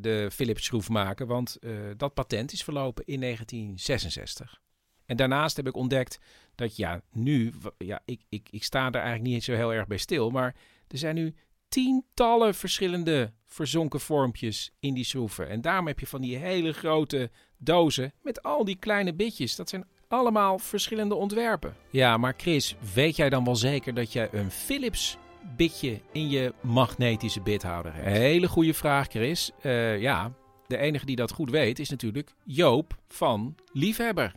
de 0.00 0.28
Philips-schroef 0.32 0.88
maken. 0.88 1.26
Want 1.26 1.56
uh, 1.60 1.78
dat 1.96 2.14
patent 2.14 2.52
is 2.52 2.64
verlopen 2.64 3.04
in 3.06 3.20
1966. 3.20 4.60
En 5.06 5.16
daarnaast 5.16 5.56
heb 5.56 5.66
ik 5.66 5.76
ontdekt 5.76 6.18
dat 6.58 6.76
ja, 6.76 7.00
nu, 7.12 7.52
ja, 7.78 8.00
ik, 8.04 8.20
ik, 8.28 8.48
ik 8.50 8.64
sta 8.64 8.86
er 8.86 8.94
eigenlijk 8.94 9.24
niet 9.24 9.44
zo 9.44 9.52
heel 9.52 9.74
erg 9.74 9.86
bij 9.86 9.96
stil, 9.96 10.30
maar 10.30 10.54
er 10.88 10.98
zijn 10.98 11.14
nu 11.14 11.34
tientallen 11.68 12.54
verschillende 12.54 13.32
verzonken 13.46 14.00
vormpjes 14.00 14.70
in 14.80 14.94
die 14.94 15.04
schroeven. 15.04 15.48
En 15.48 15.60
daarom 15.60 15.86
heb 15.86 16.00
je 16.00 16.06
van 16.06 16.20
die 16.20 16.36
hele 16.36 16.72
grote 16.72 17.30
dozen 17.58 18.12
met 18.22 18.42
al 18.42 18.64
die 18.64 18.76
kleine 18.76 19.14
bitjes. 19.14 19.56
Dat 19.56 19.68
zijn 19.68 19.86
allemaal 20.08 20.58
verschillende 20.58 21.14
ontwerpen. 21.14 21.76
Ja, 21.90 22.16
maar 22.16 22.34
Chris, 22.36 22.76
weet 22.94 23.16
jij 23.16 23.30
dan 23.30 23.44
wel 23.44 23.56
zeker 23.56 23.94
dat 23.94 24.12
jij 24.12 24.28
een 24.32 24.50
Philips 24.50 25.16
bitje 25.56 26.00
in 26.12 26.28
je 26.28 26.54
magnetische 26.60 27.40
bithouder 27.40 27.94
hebt? 27.94 28.06
Hele 28.06 28.48
goede 28.48 28.74
vraag, 28.74 29.06
Chris. 29.08 29.50
Uh, 29.62 30.00
ja, 30.00 30.32
de 30.66 30.76
enige 30.76 31.06
die 31.06 31.16
dat 31.16 31.32
goed 31.32 31.50
weet 31.50 31.78
is 31.78 31.88
natuurlijk 31.88 32.34
Joop 32.44 32.98
van 33.08 33.54
Liefhebber. 33.72 34.34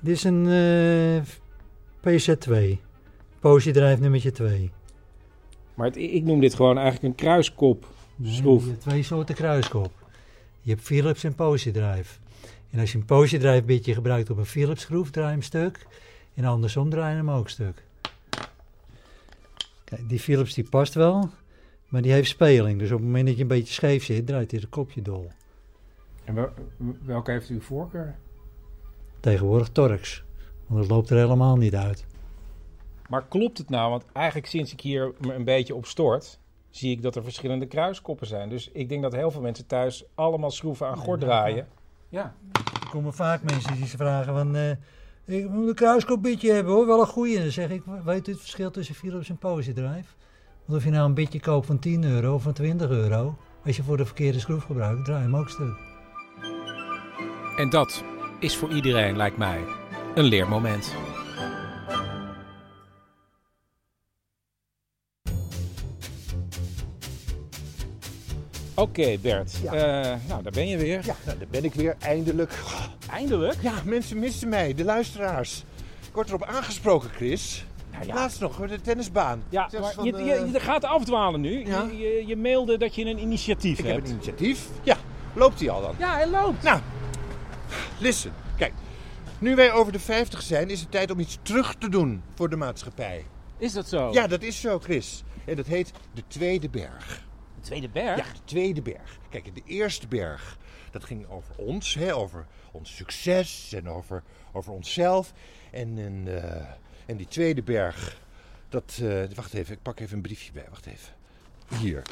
Dit 0.00 0.16
is 0.16 0.24
een 0.24 0.46
uh, 0.46 1.22
PZ2. 2.08 2.78
Posiedrijf 3.40 4.00
nummertje 4.00 4.30
2. 4.30 4.70
Maar 5.74 5.86
het, 5.86 5.96
ik 5.96 6.24
noem 6.24 6.40
dit 6.40 6.54
gewoon 6.54 6.78
eigenlijk 6.78 7.04
een 7.04 7.24
kruiskop 7.24 7.86
schroef. 8.22 8.62
je 8.62 8.70
hebt 8.70 8.80
twee 8.80 9.02
soorten 9.02 9.34
kruiskop. 9.34 9.92
Je 10.60 10.70
hebt 10.70 10.82
Philips 10.82 11.24
en 11.24 11.34
Posiedrijf. 11.34 12.20
En 12.70 12.80
als 12.80 12.92
je 12.92 12.98
een 12.98 13.04
Posiedrijf 13.04 13.64
bitje 13.64 13.94
gebruikt 13.94 14.30
op 14.30 14.38
een 14.38 14.46
Philips 14.46 14.80
schroef, 14.80 15.10
draai 15.10 15.26
je 15.26 15.32
hem 15.32 15.42
stuk. 15.42 15.86
En 16.34 16.44
andersom 16.44 16.90
draai 16.90 17.10
je 17.10 17.16
hem 17.16 17.30
ook 17.30 17.48
stuk. 17.48 17.82
Kijk, 19.84 20.08
die 20.08 20.20
Philips 20.20 20.54
die 20.54 20.68
past 20.68 20.94
wel, 20.94 21.30
maar 21.88 22.02
die 22.02 22.12
heeft 22.12 22.28
speling. 22.28 22.78
Dus 22.78 22.90
op 22.90 22.96
het 22.96 23.06
moment 23.06 23.26
dat 23.26 23.36
je 23.36 23.42
een 23.42 23.48
beetje 23.48 23.74
scheef 23.74 24.04
zit, 24.04 24.26
draait 24.26 24.50
hij 24.50 24.60
het 24.60 24.68
kopje 24.68 25.02
dol. 25.02 25.30
En 26.24 26.34
wel, 26.34 26.48
welke 27.04 27.30
heeft 27.30 27.50
u 27.50 27.60
voorkeur? 27.60 28.14
Tegenwoordig 29.20 29.68
Torx. 29.68 30.23
Want 30.66 30.80
dat 30.80 30.90
loopt 30.90 31.10
er 31.10 31.16
helemaal 31.16 31.56
niet 31.56 31.74
uit. 31.74 32.04
Maar 33.08 33.26
klopt 33.28 33.58
het 33.58 33.70
nou? 33.70 33.90
Want 33.90 34.04
eigenlijk 34.12 34.46
sinds 34.46 34.72
ik 34.72 34.80
hier 34.80 35.12
me 35.20 35.34
een 35.34 35.44
beetje 35.44 35.74
op 35.74 35.86
stort, 35.86 36.38
zie 36.70 36.90
ik 36.90 37.02
dat 37.02 37.16
er 37.16 37.22
verschillende 37.22 37.66
kruiskoppen 37.66 38.26
zijn. 38.26 38.48
Dus 38.48 38.70
ik 38.72 38.88
denk 38.88 39.02
dat 39.02 39.12
heel 39.12 39.30
veel 39.30 39.40
mensen 39.40 39.66
thuis 39.66 40.04
allemaal 40.14 40.50
schroeven 40.50 40.86
aan 40.86 40.96
gort 40.96 41.20
draaien. 41.20 41.68
Ja. 42.08 42.34
Er 42.52 42.88
komen 42.90 43.14
vaak 43.14 43.42
mensen 43.42 43.76
die 43.76 43.86
ze 43.86 43.96
vragen 43.96 44.34
van... 44.34 44.56
Uh, 44.56 44.70
ik 45.26 45.48
moet 45.48 45.68
een 45.68 45.74
kruiskopbitje 45.74 46.52
hebben 46.52 46.72
hoor, 46.72 46.86
wel 46.86 47.00
een 47.00 47.06
goeie. 47.06 47.36
En 47.36 47.42
dan 47.42 47.52
zeg 47.52 47.70
ik, 47.70 47.82
weet 48.04 48.28
u 48.28 48.32
het 48.32 48.40
verschil 48.40 48.70
tussen 48.70 48.94
Philips 48.94 49.28
en 49.28 49.36
Positdrive? 49.36 50.08
Want 50.64 50.78
of 50.78 50.84
je 50.84 50.90
nou 50.90 51.06
een 51.06 51.14
bitje 51.14 51.40
koopt 51.40 51.66
van 51.66 51.78
10 51.78 52.04
euro 52.04 52.34
of 52.34 52.42
van 52.42 52.52
20 52.52 52.90
euro... 52.90 53.36
als 53.64 53.76
je 53.76 53.82
voor 53.82 53.96
de 53.96 54.04
verkeerde 54.04 54.38
schroef 54.38 54.64
gebruikt, 54.64 55.04
draai 55.04 55.18
je 55.18 55.24
hem 55.24 55.36
ook 55.36 55.48
stuk. 55.48 55.76
En 57.56 57.70
dat 57.70 58.04
is 58.40 58.56
voor 58.56 58.74
iedereen, 58.74 59.16
lijkt 59.16 59.36
mij, 59.36 59.64
een 60.14 60.24
leermoment. 60.24 60.94
Oké, 68.74 69.16
Bert. 69.20 69.58
Ja. 69.62 69.74
Uh, 69.74 70.28
nou, 70.28 70.42
daar 70.42 70.52
ben 70.52 70.68
je 70.68 70.76
weer. 70.76 71.00
Ja, 71.04 71.16
nou, 71.24 71.38
daar 71.38 71.48
ben 71.50 71.64
ik 71.64 71.74
weer, 71.74 71.96
eindelijk. 72.00 72.52
Eindelijk? 73.10 73.56
Ja, 73.62 73.72
mensen 73.84 74.18
missen 74.18 74.48
mij, 74.48 74.74
de 74.74 74.84
luisteraars. 74.84 75.64
Ik 76.08 76.14
word 76.14 76.28
erop 76.28 76.44
aangesproken, 76.44 77.10
Chris. 77.10 77.64
Nou 77.92 78.06
ja. 78.06 78.14
Laatst 78.14 78.40
nog, 78.40 78.56
de 78.56 78.80
tennisbaan. 78.80 79.42
Ja, 79.48 79.68
maar 79.80 79.92
van, 79.92 80.04
je, 80.04 80.12
je, 80.12 80.50
je, 80.52 80.60
gaat 80.60 80.84
afdwalen 80.84 81.40
nu. 81.40 81.66
Ja? 81.66 81.88
Je, 81.92 82.24
je, 82.26 82.36
mailde 82.36 82.78
dat 82.78 82.94
je 82.94 83.04
een 83.04 83.18
initiatief 83.18 83.78
ik 83.78 83.84
hebt. 83.84 83.98
Ik 83.98 84.02
heb 84.02 84.04
een 84.04 84.12
initiatief. 84.12 84.68
Ja, 84.82 84.96
loopt 85.34 85.60
hij 85.60 85.70
al 85.70 85.80
dan? 85.80 85.94
Ja, 85.98 86.14
hij 86.14 86.28
loopt. 86.28 86.62
Nou, 86.62 86.80
listen. 87.98 88.32
Kijk, 88.56 88.72
nu 89.44 89.54
wij 89.54 89.72
over 89.72 89.92
de 89.92 89.98
50 89.98 90.42
zijn, 90.42 90.70
is 90.70 90.80
het 90.80 90.90
tijd 90.90 91.10
om 91.10 91.20
iets 91.20 91.38
terug 91.42 91.74
te 91.74 91.88
doen 91.88 92.22
voor 92.34 92.50
de 92.50 92.56
maatschappij. 92.56 93.24
Is 93.58 93.72
dat 93.72 93.88
zo? 93.88 94.12
Ja, 94.12 94.26
dat 94.26 94.42
is 94.42 94.60
zo, 94.60 94.78
Chris. 94.78 95.24
En 95.44 95.56
dat 95.56 95.66
heet 95.66 95.92
de 96.12 96.22
Tweede 96.26 96.68
Berg. 96.68 97.26
De 97.54 97.60
Tweede 97.60 97.88
Berg? 97.88 98.16
Ja, 98.18 98.32
de 98.32 98.44
Tweede 98.44 98.82
Berg. 98.82 99.18
Kijk, 99.30 99.54
de 99.54 99.62
Eerste 99.66 100.06
Berg, 100.06 100.58
dat 100.90 101.04
ging 101.04 101.28
over 101.28 101.54
ons, 101.56 101.94
hè, 101.94 102.14
over 102.14 102.46
ons 102.72 102.96
succes 102.96 103.72
en 103.72 103.88
over, 103.88 104.22
over 104.52 104.72
onszelf. 104.72 105.32
En, 105.70 105.98
en, 105.98 106.26
uh, 106.26 106.44
en 107.06 107.16
die 107.16 107.28
Tweede 107.28 107.62
Berg, 107.62 108.20
dat... 108.68 108.98
Uh, 109.02 109.24
wacht 109.34 109.54
even, 109.54 109.74
ik 109.74 109.82
pak 109.82 110.00
even 110.00 110.16
een 110.16 110.22
briefje 110.22 110.52
bij. 110.52 110.66
Wacht 110.70 110.86
even. 110.86 111.14
Hier. 111.80 112.02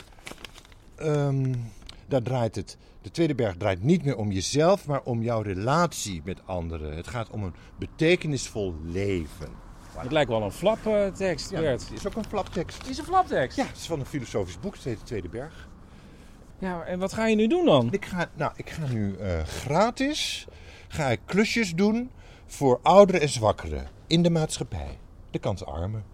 Um, 1.01 1.73
daar 2.13 2.23
draait 2.23 2.55
het 2.55 2.77
de 3.03 3.11
tweede 3.11 3.35
berg 3.35 3.57
draait 3.57 3.83
niet 3.83 4.05
meer 4.05 4.17
om 4.17 4.33
jezelf, 4.33 4.87
maar 4.87 5.03
om 5.03 5.23
jouw 5.23 5.41
relatie 5.41 6.23
met 6.25 6.47
anderen. 6.47 6.97
Het 6.97 7.09
gaat 7.09 7.31
om 7.31 7.45
een 7.45 7.55
betekenisvol 7.79 8.75
leven. 8.85 9.49
Het 9.97 10.13
lijkt 10.13 10.31
wel 10.31 10.43
een 10.43 10.53
flaptekst, 10.53 11.51
ja, 11.51 11.61
Bert. 11.61 11.89
Het 11.89 11.99
is 11.99 12.07
ook 12.07 12.15
een 12.15 12.25
flaptekst. 12.25 12.79
Het 12.79 12.89
is 12.89 12.99
een 12.99 13.05
flaptekst? 13.05 13.57
Ja, 13.57 13.67
het 13.67 13.77
is 13.77 13.87
van 13.87 14.01
een 14.01 14.07
filosofisch 14.07 14.61
boek, 14.61 14.75
het 14.75 14.85
heet 14.85 14.99
De 14.99 15.05
Tweede 15.05 15.29
Berg. 15.29 15.69
Ja, 16.59 16.83
en 16.83 16.99
wat 16.99 17.13
ga 17.13 17.27
je 17.27 17.37
nu 17.37 17.47
doen 17.47 17.65
dan? 17.65 17.89
Ik 17.93 18.05
ga, 18.05 18.31
nou, 18.35 18.53
ik 18.57 18.71
ga 18.71 18.87
nu 18.87 19.17
uh, 19.21 19.43
gratis 19.43 20.47
ga 20.89 21.11
ik 21.11 21.21
klusjes 21.25 21.75
doen 21.75 22.11
voor 22.47 22.81
ouderen 22.83 23.21
en 23.21 23.29
zwakkeren 23.29 23.89
in 24.07 24.23
de 24.23 24.31
maatschappij. 24.31 24.99
De 25.31 25.39
kansarmen. 25.39 26.05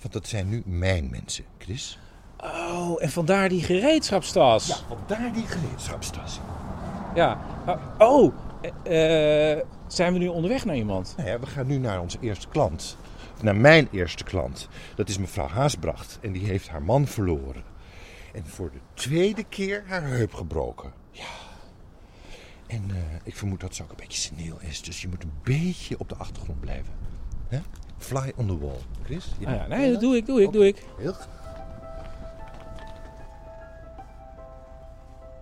Want 0.00 0.12
dat 0.12 0.26
zijn 0.26 0.48
nu 0.48 0.62
mijn 0.64 1.10
mensen, 1.10 1.44
Chris. 1.58 1.98
Oh, 2.42 3.02
en 3.02 3.10
vandaar 3.10 3.48
die 3.48 3.62
gereedschapstas. 3.62 4.66
Ja, 4.66 4.76
vandaar 4.88 5.32
die 5.32 5.46
gereedschapstas. 5.46 6.40
Ja. 7.14 7.38
Oh, 7.98 8.32
uh, 8.64 9.58
zijn 9.86 10.12
we 10.12 10.18
nu 10.18 10.28
onderweg 10.28 10.64
naar 10.64 10.76
iemand? 10.76 11.14
Nou 11.16 11.28
ja, 11.28 11.40
we 11.40 11.46
gaan 11.46 11.66
nu 11.66 11.78
naar 11.78 12.00
onze 12.00 12.18
eerste 12.20 12.48
klant. 12.48 12.96
Naar 13.40 13.56
mijn 13.56 13.88
eerste 13.92 14.24
klant. 14.24 14.68
Dat 14.94 15.08
is 15.08 15.18
mevrouw 15.18 15.48
Haasbracht. 15.48 16.18
En 16.20 16.32
die 16.32 16.46
heeft 16.46 16.68
haar 16.68 16.82
man 16.82 17.06
verloren. 17.06 17.62
En 18.32 18.46
voor 18.46 18.70
de 18.70 18.80
tweede 18.94 19.44
keer 19.44 19.84
haar 19.86 20.02
heup 20.02 20.34
gebroken. 20.34 20.92
Ja. 21.10 21.24
En 22.66 22.84
uh, 22.90 22.96
ik 23.22 23.36
vermoed 23.36 23.60
dat 23.60 23.74
ze 23.74 23.82
ook 23.82 23.90
een 23.90 23.96
beetje 23.96 24.20
senil 24.20 24.56
is. 24.60 24.82
Dus 24.82 25.02
je 25.02 25.08
moet 25.08 25.22
een 25.22 25.32
beetje 25.42 25.98
op 25.98 26.08
de 26.08 26.14
achtergrond 26.16 26.60
blijven. 26.60 26.92
Fly 27.98 28.32
on 28.36 28.46
the 28.46 28.58
wall. 28.58 28.78
Chris? 29.04 29.32
Ah 29.44 29.54
ja, 29.54 29.66
nee, 29.66 29.92
dat 29.92 30.00
doe 30.00 30.16
ik, 30.16 30.26
doe 30.26 30.42
ik, 30.42 30.52
doe 30.52 30.66
ik. 30.66 30.84
Heel 30.98 31.12
goed. 31.12 31.28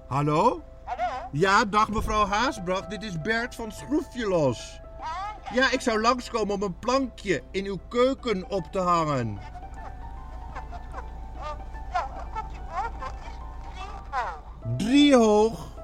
Hallo? 0.09 0.63
Hallo? 0.85 1.29
Ja, 1.33 1.65
dag 1.65 1.89
mevrouw 1.89 2.27
Haasbracht. 2.27 2.91
Dit 2.91 3.03
is 3.03 3.21
Bert 3.21 3.55
van 3.55 3.73
Schroefje 3.73 4.29
Los. 4.29 4.81
Ja, 5.53 5.71
ik 5.71 5.81
zou 5.81 6.01
langskomen 6.01 6.55
om 6.55 6.63
een 6.63 6.79
plankje 6.79 7.43
in 7.51 7.65
uw 7.65 7.79
keuken 7.89 8.51
op 8.51 8.65
te 8.73 8.79
hangen. 8.79 9.39
Drie 14.77 15.17
hoog. 15.17 15.78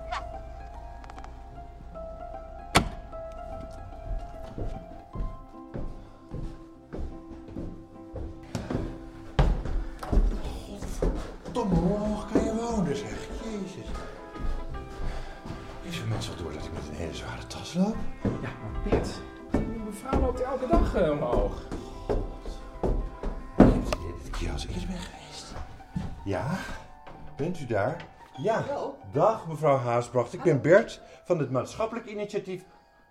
Daar? 27.74 28.04
Ja. 28.36 28.62
Hallo. 28.62 28.96
Dag 29.12 29.46
mevrouw 29.46 29.76
Haasbracht, 29.76 30.32
ik 30.32 30.42
ben 30.42 30.60
Bert 30.60 31.00
van 31.24 31.38
het 31.38 31.50
maatschappelijk 31.50 32.06
initiatief 32.06 32.62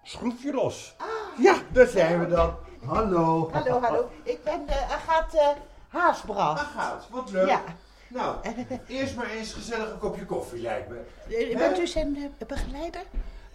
Schroefje 0.04 0.54
Los. 0.54 0.96
Ah. 0.98 1.08
Ja, 1.44 1.56
daar 1.72 1.88
zijn 1.88 2.20
we 2.20 2.28
dan. 2.28 2.56
Hallo. 2.86 3.50
Hallo, 3.52 3.82
hallo. 3.82 4.10
Ik 4.24 4.44
ben 4.44 4.62
uh, 4.68 4.92
Agathe 4.92 5.54
Haasbracht. 5.88 6.60
Agathe, 6.60 7.12
wat 7.12 7.32
leuk. 7.32 7.48
Ja. 7.48 7.62
Nou, 8.08 8.36
eerst 8.88 9.16
maar 9.16 9.30
eens 9.30 9.54
gezellig 9.54 9.92
een 9.92 10.00
kopje 10.00 10.26
koffie, 10.26 10.62
lijkt 10.62 10.90
me. 10.90 11.02
Uh, 11.28 11.58
bent 11.58 11.80
u 11.80 11.88
zijn 11.88 12.18
uh, 12.18 12.48
begeleider? 12.48 13.02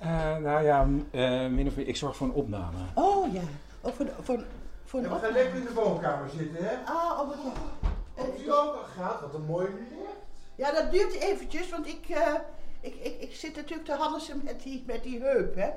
Uh, 0.03 0.37
nou 0.37 0.65
ja, 0.65 0.85
min 1.49 1.67
of 1.67 1.77
meer, 1.77 1.89
ik 1.89 1.97
zorg 1.97 2.17
voor 2.17 2.27
een 2.27 2.33
opname. 2.33 2.79
Oh 2.95 3.33
ja, 3.33 3.43
oh, 3.81 3.93
voor, 3.93 4.07
voor, 4.23 4.45
voor 4.85 5.01
een 5.01 5.11
we 5.11 5.19
gaan 5.19 5.33
lekker 5.33 5.55
in 5.55 5.65
de 5.65 5.73
woonkamer 5.75 6.31
zitten, 6.37 6.65
hè? 6.65 6.75
Ah, 6.85 7.21
oh, 7.21 7.29
wat 7.29 7.37
Als 8.15 8.43
u 8.45 8.53
ook 8.53 8.89
gaat, 8.97 9.21
wat 9.21 9.35
een 9.35 9.45
mooi 9.45 9.67
licht. 9.67 9.98
Ja, 10.59 10.73
dat 10.73 10.91
duurt 10.93 11.13
eventjes, 11.13 11.71
want 11.71 11.87
ik, 11.87 12.09
eh, 12.09 12.35
ik, 12.81 12.95
ik, 12.95 13.21
ik 13.21 13.35
zit 13.35 13.57
natuurlijk 13.57 13.85
te 13.89 13.93
hallesen 13.95 14.41
met 14.45 14.63
die, 14.63 14.85
met 14.87 15.03
die 15.03 15.21
heup, 15.21 15.55
hè. 15.55 15.71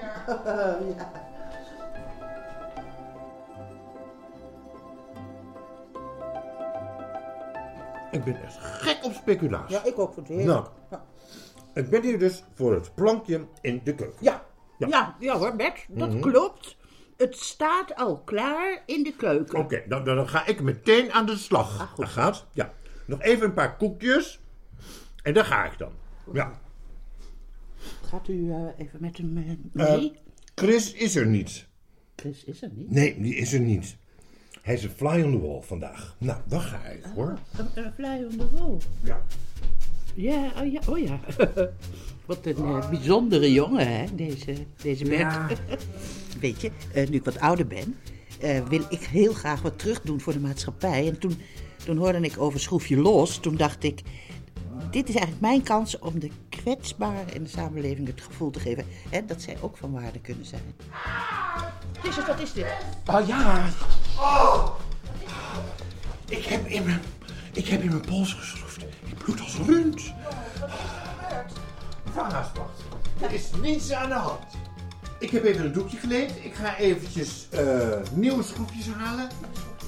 ja. 0.00 0.78
Ik 8.10 8.24
ben 8.24 8.42
echt 8.42 8.56
gek 8.60 8.98
op 9.04 9.12
speculatie. 9.12 9.76
ja, 9.76 9.84
ik 9.84 9.98
ook 9.98 10.12
voor 10.14 10.22
het. 10.22 10.44
Nou, 10.44 10.66
Ja. 10.90 11.04
ik 11.74 11.90
ben 11.90 12.02
hier 12.02 12.18
dus 12.18 12.44
voor 12.54 12.72
het 12.74 12.94
plankje 12.94 13.46
in 13.60 13.80
de 13.84 13.94
keuken. 13.94 14.16
Ja, 14.20 14.44
Ja. 14.78 14.86
ja. 14.88 15.16
ja, 15.18 15.36
hoor, 15.38 15.56
Bert, 15.56 15.84
dat 15.88 16.08
Mhm. 16.10 16.20
klopt. 16.20 16.76
Het 17.16 17.36
staat 17.36 17.94
al 17.94 18.18
klaar 18.24 18.82
in 18.86 19.02
de 19.02 19.12
keuken. 19.16 19.58
Oké, 19.58 19.82
dan, 19.88 20.04
dan 20.04 20.28
ga 20.28 20.46
ik 20.46 20.60
meteen 20.60 21.12
aan 21.12 21.26
de 21.26 21.36
slag. 21.36 21.80
Ah, 21.80 21.88
goed. 21.88 21.96
Dat 21.96 22.08
gaat. 22.08 22.44
Ja. 22.52 22.72
Nog 23.04 23.22
even 23.22 23.46
een 23.46 23.54
paar 23.54 23.76
koekjes. 23.76 24.40
En 25.22 25.34
daar 25.34 25.44
ga 25.44 25.64
ik 25.64 25.78
dan. 25.78 25.92
Ja. 26.32 26.60
Gaat 28.06 28.28
u 28.28 28.50
eh, 28.50 28.58
even 28.76 28.98
met 29.00 29.16
hem 29.16 29.36
eh, 29.38 29.50
Eh, 29.86 29.98
mee? 29.98 30.12
Chris 30.54 30.92
is 30.92 31.16
er 31.16 31.26
niet. 31.26 31.66
Chris 32.16 32.44
is 32.44 32.62
er 32.62 32.70
niet. 32.72 32.90
Nee, 32.90 33.20
die 33.20 33.34
is 33.34 33.52
er 33.52 33.60
niet. 33.60 33.96
Hij 34.62 34.74
is 34.74 34.84
een 34.84 34.90
fly 34.90 35.22
on 35.22 35.30
the 35.30 35.40
wall 35.40 35.60
vandaag. 35.60 36.16
Nou, 36.18 36.40
dan 36.48 36.60
ga 36.60 36.84
ik 36.84 37.04
hoor. 37.14 37.38
Een, 37.74 37.92
fly 37.92 38.24
on 38.30 38.36
the 38.36 38.48
wall. 38.52 38.76
Ja. 39.02 39.22
Ja, 40.14 40.52
oh 40.60 40.72
ja, 40.72 40.80
oh 40.88 40.98
ja. 40.98 41.20
Wat 42.26 42.46
een 42.46 42.82
bijzondere 42.90 43.52
jongen, 43.52 43.88
hè, 43.96 44.14
deze, 44.14 44.54
deze 44.82 45.04
Bert. 45.04 45.60
Weet 46.40 46.60
je, 46.60 46.70
nu 46.94 47.16
ik 47.16 47.24
wat 47.24 47.40
ouder 47.40 47.66
ben, 47.66 47.96
wil 48.68 48.82
ik 48.88 49.00
heel 49.00 49.32
graag 49.32 49.62
wat 49.62 49.78
terug 49.78 50.00
doen 50.00 50.20
voor 50.20 50.32
de 50.32 50.40
maatschappij. 50.40 51.08
En 51.08 51.18
toen, 51.18 51.36
toen 51.84 51.96
hoorde 51.96 52.20
ik 52.20 52.40
over 52.40 52.60
Schroefje 52.60 52.96
Los. 52.96 53.38
Toen 53.38 53.56
dacht 53.56 53.82
ik, 53.82 54.02
dit 54.90 55.08
is 55.08 55.14
eigenlijk 55.14 55.40
mijn 55.40 55.62
kans 55.62 55.98
om 55.98 56.18
de 56.18 56.30
kwetsbaren 56.48 57.34
in 57.34 57.42
de 57.42 57.48
samenleving 57.48 58.06
het 58.06 58.20
gevoel 58.20 58.50
te 58.50 58.60
geven 58.60 58.84
hè, 59.10 59.24
dat 59.24 59.42
zij 59.42 59.56
ook 59.60 59.76
van 59.76 59.92
waarde 59.92 60.20
kunnen 60.20 60.46
zijn. 60.46 60.74
Jezus, 62.02 62.26
wat 62.26 62.40
is 62.40 62.52
dit? 62.52 62.66
Oh 63.06 63.26
ja, 63.26 63.68
Ik 66.28 66.44
heb 66.44 66.66
in 66.66 66.84
mijn, 66.84 67.00
ik 67.52 67.68
heb 67.68 67.82
in 67.82 67.88
mijn 67.88 68.04
pols 68.06 68.34
geschroefd. 68.34 68.82
Ik 68.82 69.18
bloed 69.18 69.40
als 69.40 69.56
rund. 69.56 70.12
Mevrouw 72.04 72.30
Haasbach, 72.30 72.70
er 73.20 73.32
is 73.32 73.50
niets 73.62 73.92
aan 73.92 74.08
de 74.08 74.14
hand. 74.14 74.42
Ik 75.18 75.30
heb 75.30 75.44
even 75.44 75.64
een 75.64 75.72
doekje 75.72 75.96
geleend. 75.96 76.30
Ik 76.42 76.54
ga 76.54 76.76
eventjes 76.76 77.46
eh, 77.50 77.88
nieuwe 78.12 78.42
schroefjes 78.42 78.86
halen 78.86 79.28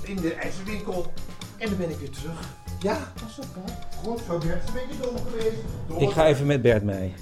in 0.02 0.16
de 0.16 0.34
ijzerwinkel. 0.34 1.12
En 1.58 1.68
dan 1.68 1.76
ben 1.78 1.90
ik 1.90 1.98
weer 1.98 2.10
terug. 2.10 2.38
Ja, 2.80 2.96
Pas 3.14 3.38
op, 3.38 3.54
hè. 3.54 3.72
goed 4.08 4.20
zo 4.26 4.38
Bert. 4.38 4.68
Een 4.68 4.74
beetje 4.74 5.02
dom 5.02 5.16
geweest. 5.30 5.56
Ik 6.02 6.10
ga 6.10 6.26
even 6.26 6.46
met 6.46 6.62
Bert 6.62 6.82
mee. 6.82 7.14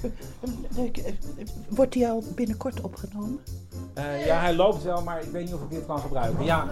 Eh, 0.75 1.13
Wordt 1.67 1.91
die 1.93 2.07
al 2.07 2.23
binnenkort 2.35 2.81
opgenomen? 2.81 3.39
Eh, 3.93 4.25
ja, 4.25 4.39
hij 4.39 4.55
loopt 4.55 4.83
wel, 4.83 5.01
maar 5.01 5.21
ik 5.21 5.29
weet 5.31 5.45
niet 5.45 5.53
of 5.53 5.61
ik 5.61 5.69
dit 5.69 5.85
kan 5.85 5.99
gebruiken. 5.99 6.45
Ja, 6.45 6.67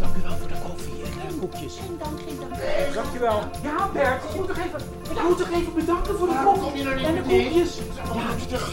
Dank 0.00 0.16
u 0.16 0.20
wel 0.22 0.36
voor 0.36 0.48
de 0.48 0.54
koffie 0.68 0.92
en 1.02 1.28
de 1.28 1.34
koekjes. 1.40 1.74
Geen 1.76 1.98
dank, 1.98 2.20
geen 2.26 2.38
dank. 2.40 2.94
dankjewel. 2.94 3.38
Ja, 3.62 3.88
Bert, 3.92 4.24
ik 4.24 4.34
moet 4.36 4.46
toch 4.48 4.58
even, 4.58 4.80
ik 5.16 5.22
moet 5.28 5.38
toch 5.38 5.50
even 5.50 5.74
bedanken 5.74 6.18
voor 6.18 6.26
de 6.28 6.34
Waarom 6.34 6.60
koffie 6.60 6.68
kom 6.70 6.78
je 6.78 6.84
nou 6.84 6.96
niet 6.96 7.06
en 7.06 7.14
de 7.14 7.20
meteen? 7.20 7.44
koekjes. 7.44 7.76
Ja, 8.14 8.34
die 8.36 8.46
deur, 8.46 8.68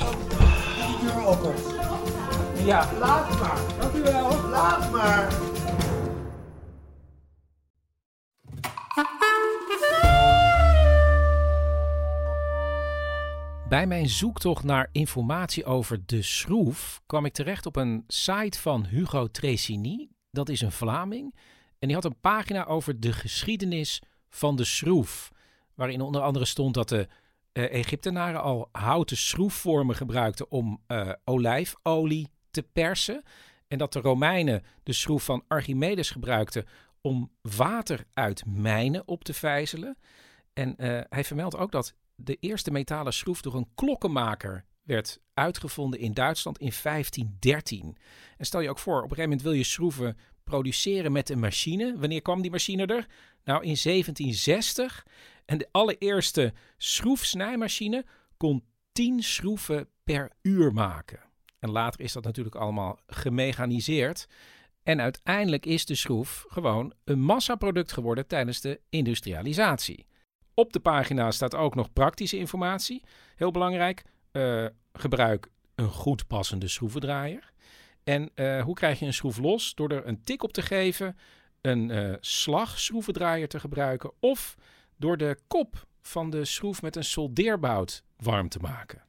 die 0.87 1.13
deur 1.13 1.25
open. 1.27 1.53
Ja, 2.65 2.89
Laat 2.99 3.39
maar. 3.39 3.57
dank 3.79 3.93
u 3.93 4.01
wel. 4.01 4.49
Laat 4.49 4.91
maar. 4.91 5.27
Bij 13.69 13.87
mijn 13.87 14.09
zoektocht 14.09 14.63
naar 14.63 14.89
informatie 14.91 15.65
over 15.65 16.05
de 16.05 16.21
schroef 16.21 17.01
kwam 17.05 17.25
ik 17.25 17.33
terecht 17.33 17.65
op 17.65 17.75
een 17.75 18.03
site 18.07 18.59
van 18.59 18.85
Hugo 18.85 19.27
Tresini. 19.27 20.09
Dat 20.31 20.49
is 20.49 20.61
een 20.61 20.71
Vlaming. 20.71 21.35
En 21.79 21.87
die 21.87 21.95
had 21.95 22.05
een 22.05 22.19
pagina 22.21 22.65
over 22.65 22.99
de 22.99 23.13
geschiedenis 23.13 24.01
van 24.29 24.55
de 24.55 24.63
schroef. 24.63 25.31
Waarin 25.75 26.01
onder 26.01 26.21
andere 26.21 26.45
stond 26.45 26.73
dat 26.73 26.89
de 26.89 27.07
eh, 27.51 27.73
Egyptenaren 27.73 28.41
al 28.41 28.69
houten 28.71 29.17
schroefvormen 29.17 29.95
gebruikten 29.95 30.51
om 30.51 30.81
eh, 30.87 31.11
olijfolie 31.23 32.29
te 32.51 32.63
persen. 32.63 33.23
En 33.67 33.77
dat 33.77 33.93
de 33.93 33.99
Romeinen 33.99 34.63
de 34.83 34.93
schroef 34.93 35.23
van 35.23 35.43
Archimedes 35.47 36.09
gebruikten 36.09 36.65
om 37.01 37.31
water 37.41 38.05
uit 38.13 38.43
mijnen 38.45 39.07
op 39.07 39.23
te 39.23 39.33
vijzelen. 39.33 39.97
En 40.53 40.77
eh, 40.77 41.01
hij 41.09 41.23
vermeldt 41.23 41.57
ook 41.57 41.71
dat 41.71 41.95
de 42.23 42.37
eerste 42.39 42.71
metalen 42.71 43.13
schroef 43.13 43.41
door 43.41 43.55
een 43.55 43.69
klokkenmaker 43.75 44.65
werd 44.83 45.19
uitgevonden 45.33 45.99
in 45.99 46.13
Duitsland 46.13 46.57
in 46.57 46.71
1513. 46.83 47.97
En 48.37 48.45
stel 48.45 48.59
je 48.59 48.69
ook 48.69 48.79
voor, 48.79 48.95
op 48.95 49.03
een 49.03 49.09
gegeven 49.09 49.29
moment 49.29 49.41
wil 49.41 49.57
je 49.57 49.63
schroeven 49.63 50.17
produceren 50.43 51.11
met 51.11 51.29
een 51.29 51.39
machine. 51.39 51.97
Wanneer 51.97 52.21
kwam 52.21 52.41
die 52.41 52.51
machine 52.51 52.85
er? 52.85 53.07
Nou, 53.43 53.63
in 53.63 53.77
1760. 53.83 55.05
En 55.45 55.57
de 55.57 55.67
allereerste 55.71 56.53
schroefsnijmachine 56.77 58.05
kon 58.37 58.63
10 58.91 59.23
schroeven 59.23 59.87
per 60.03 60.31
uur 60.41 60.73
maken. 60.73 61.19
En 61.59 61.69
later 61.69 62.01
is 62.01 62.13
dat 62.13 62.23
natuurlijk 62.23 62.55
allemaal 62.55 62.99
gemechaniseerd. 63.07 64.27
En 64.83 65.01
uiteindelijk 65.01 65.65
is 65.65 65.85
de 65.85 65.95
schroef 65.95 66.45
gewoon 66.47 66.93
een 67.03 67.21
massaproduct 67.21 67.91
geworden 67.91 68.27
tijdens 68.27 68.61
de 68.61 68.81
industrialisatie. 68.89 70.05
Op 70.59 70.73
de 70.73 70.79
pagina 70.79 71.31
staat 71.31 71.55
ook 71.55 71.75
nog 71.75 71.93
praktische 71.93 72.37
informatie. 72.37 73.03
Heel 73.35 73.51
belangrijk. 73.51 74.03
eh, 74.31 74.65
gebruik 74.93 75.47
een 75.75 75.89
goed 75.89 76.27
passende 76.27 76.67
schroevendraaier. 76.67 77.51
En 78.03 78.31
eh, 78.35 78.63
hoe 78.63 78.73
krijg 78.73 78.99
je 78.99 79.05
een 79.05 79.13
schroef 79.13 79.37
los? 79.37 79.75
Door 79.75 79.89
er 79.89 80.07
een 80.07 80.23
tik 80.23 80.43
op 80.43 80.53
te 80.53 80.61
geven, 80.61 81.17
een 81.61 81.91
eh 81.91 82.13
slagschroevendraaier 82.19 83.47
te 83.47 83.59
gebruiken 83.59 84.11
of 84.19 84.55
door 84.97 85.17
de 85.17 85.37
kop 85.47 85.87
van 86.01 86.29
de 86.29 86.45
schroef 86.45 86.81
met 86.81 86.95
een 86.95 87.03
soldeerbout 87.03 88.03
warm 88.17 88.49
te 88.49 88.59
maken. 88.59 89.03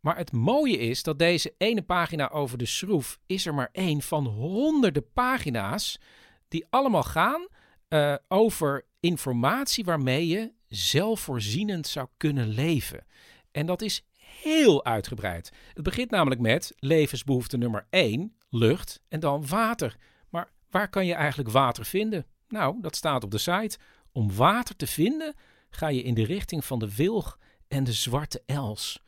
Maar 0.00 0.16
het 0.16 0.32
mooie 0.32 0.78
is 0.78 1.02
dat 1.02 1.18
deze 1.18 1.54
ene 1.58 1.82
pagina 1.82 2.30
over 2.30 2.58
de 2.58 2.66
schroef 2.66 3.18
is 3.26 3.46
er 3.46 3.54
maar 3.54 3.68
één 3.72 4.02
van 4.02 4.26
honderden 4.26 5.12
pagina's 5.12 5.98
die 6.48 6.66
allemaal 6.70 7.02
gaan 7.02 7.46
over 8.28 8.84
informatie 9.00 9.84
waarmee 9.84 10.26
je 10.26 10.52
zelfvoorzienend 10.70 11.86
zou 11.86 12.08
kunnen 12.16 12.48
leven. 12.48 13.04
En 13.50 13.66
dat 13.66 13.82
is 13.82 14.04
heel 14.40 14.84
uitgebreid. 14.84 15.52
Het 15.74 15.82
begint 15.82 16.10
namelijk 16.10 16.40
met 16.40 16.72
levensbehoefte 16.78 17.56
nummer 17.56 17.86
1, 17.90 18.36
lucht, 18.48 19.00
en 19.08 19.20
dan 19.20 19.46
water. 19.46 19.96
Maar 20.28 20.50
waar 20.70 20.88
kan 20.88 21.06
je 21.06 21.14
eigenlijk 21.14 21.50
water 21.50 21.84
vinden? 21.84 22.26
Nou, 22.48 22.80
dat 22.80 22.96
staat 22.96 23.24
op 23.24 23.30
de 23.30 23.38
site. 23.38 23.78
Om 24.12 24.34
water 24.34 24.76
te 24.76 24.86
vinden 24.86 25.34
ga 25.70 25.88
je 25.88 26.02
in 26.02 26.14
de 26.14 26.24
richting 26.24 26.64
van 26.64 26.78
de 26.78 26.94
wilg 26.94 27.38
en 27.68 27.84
de 27.84 27.92
zwarte 27.92 28.42
els. 28.46 29.02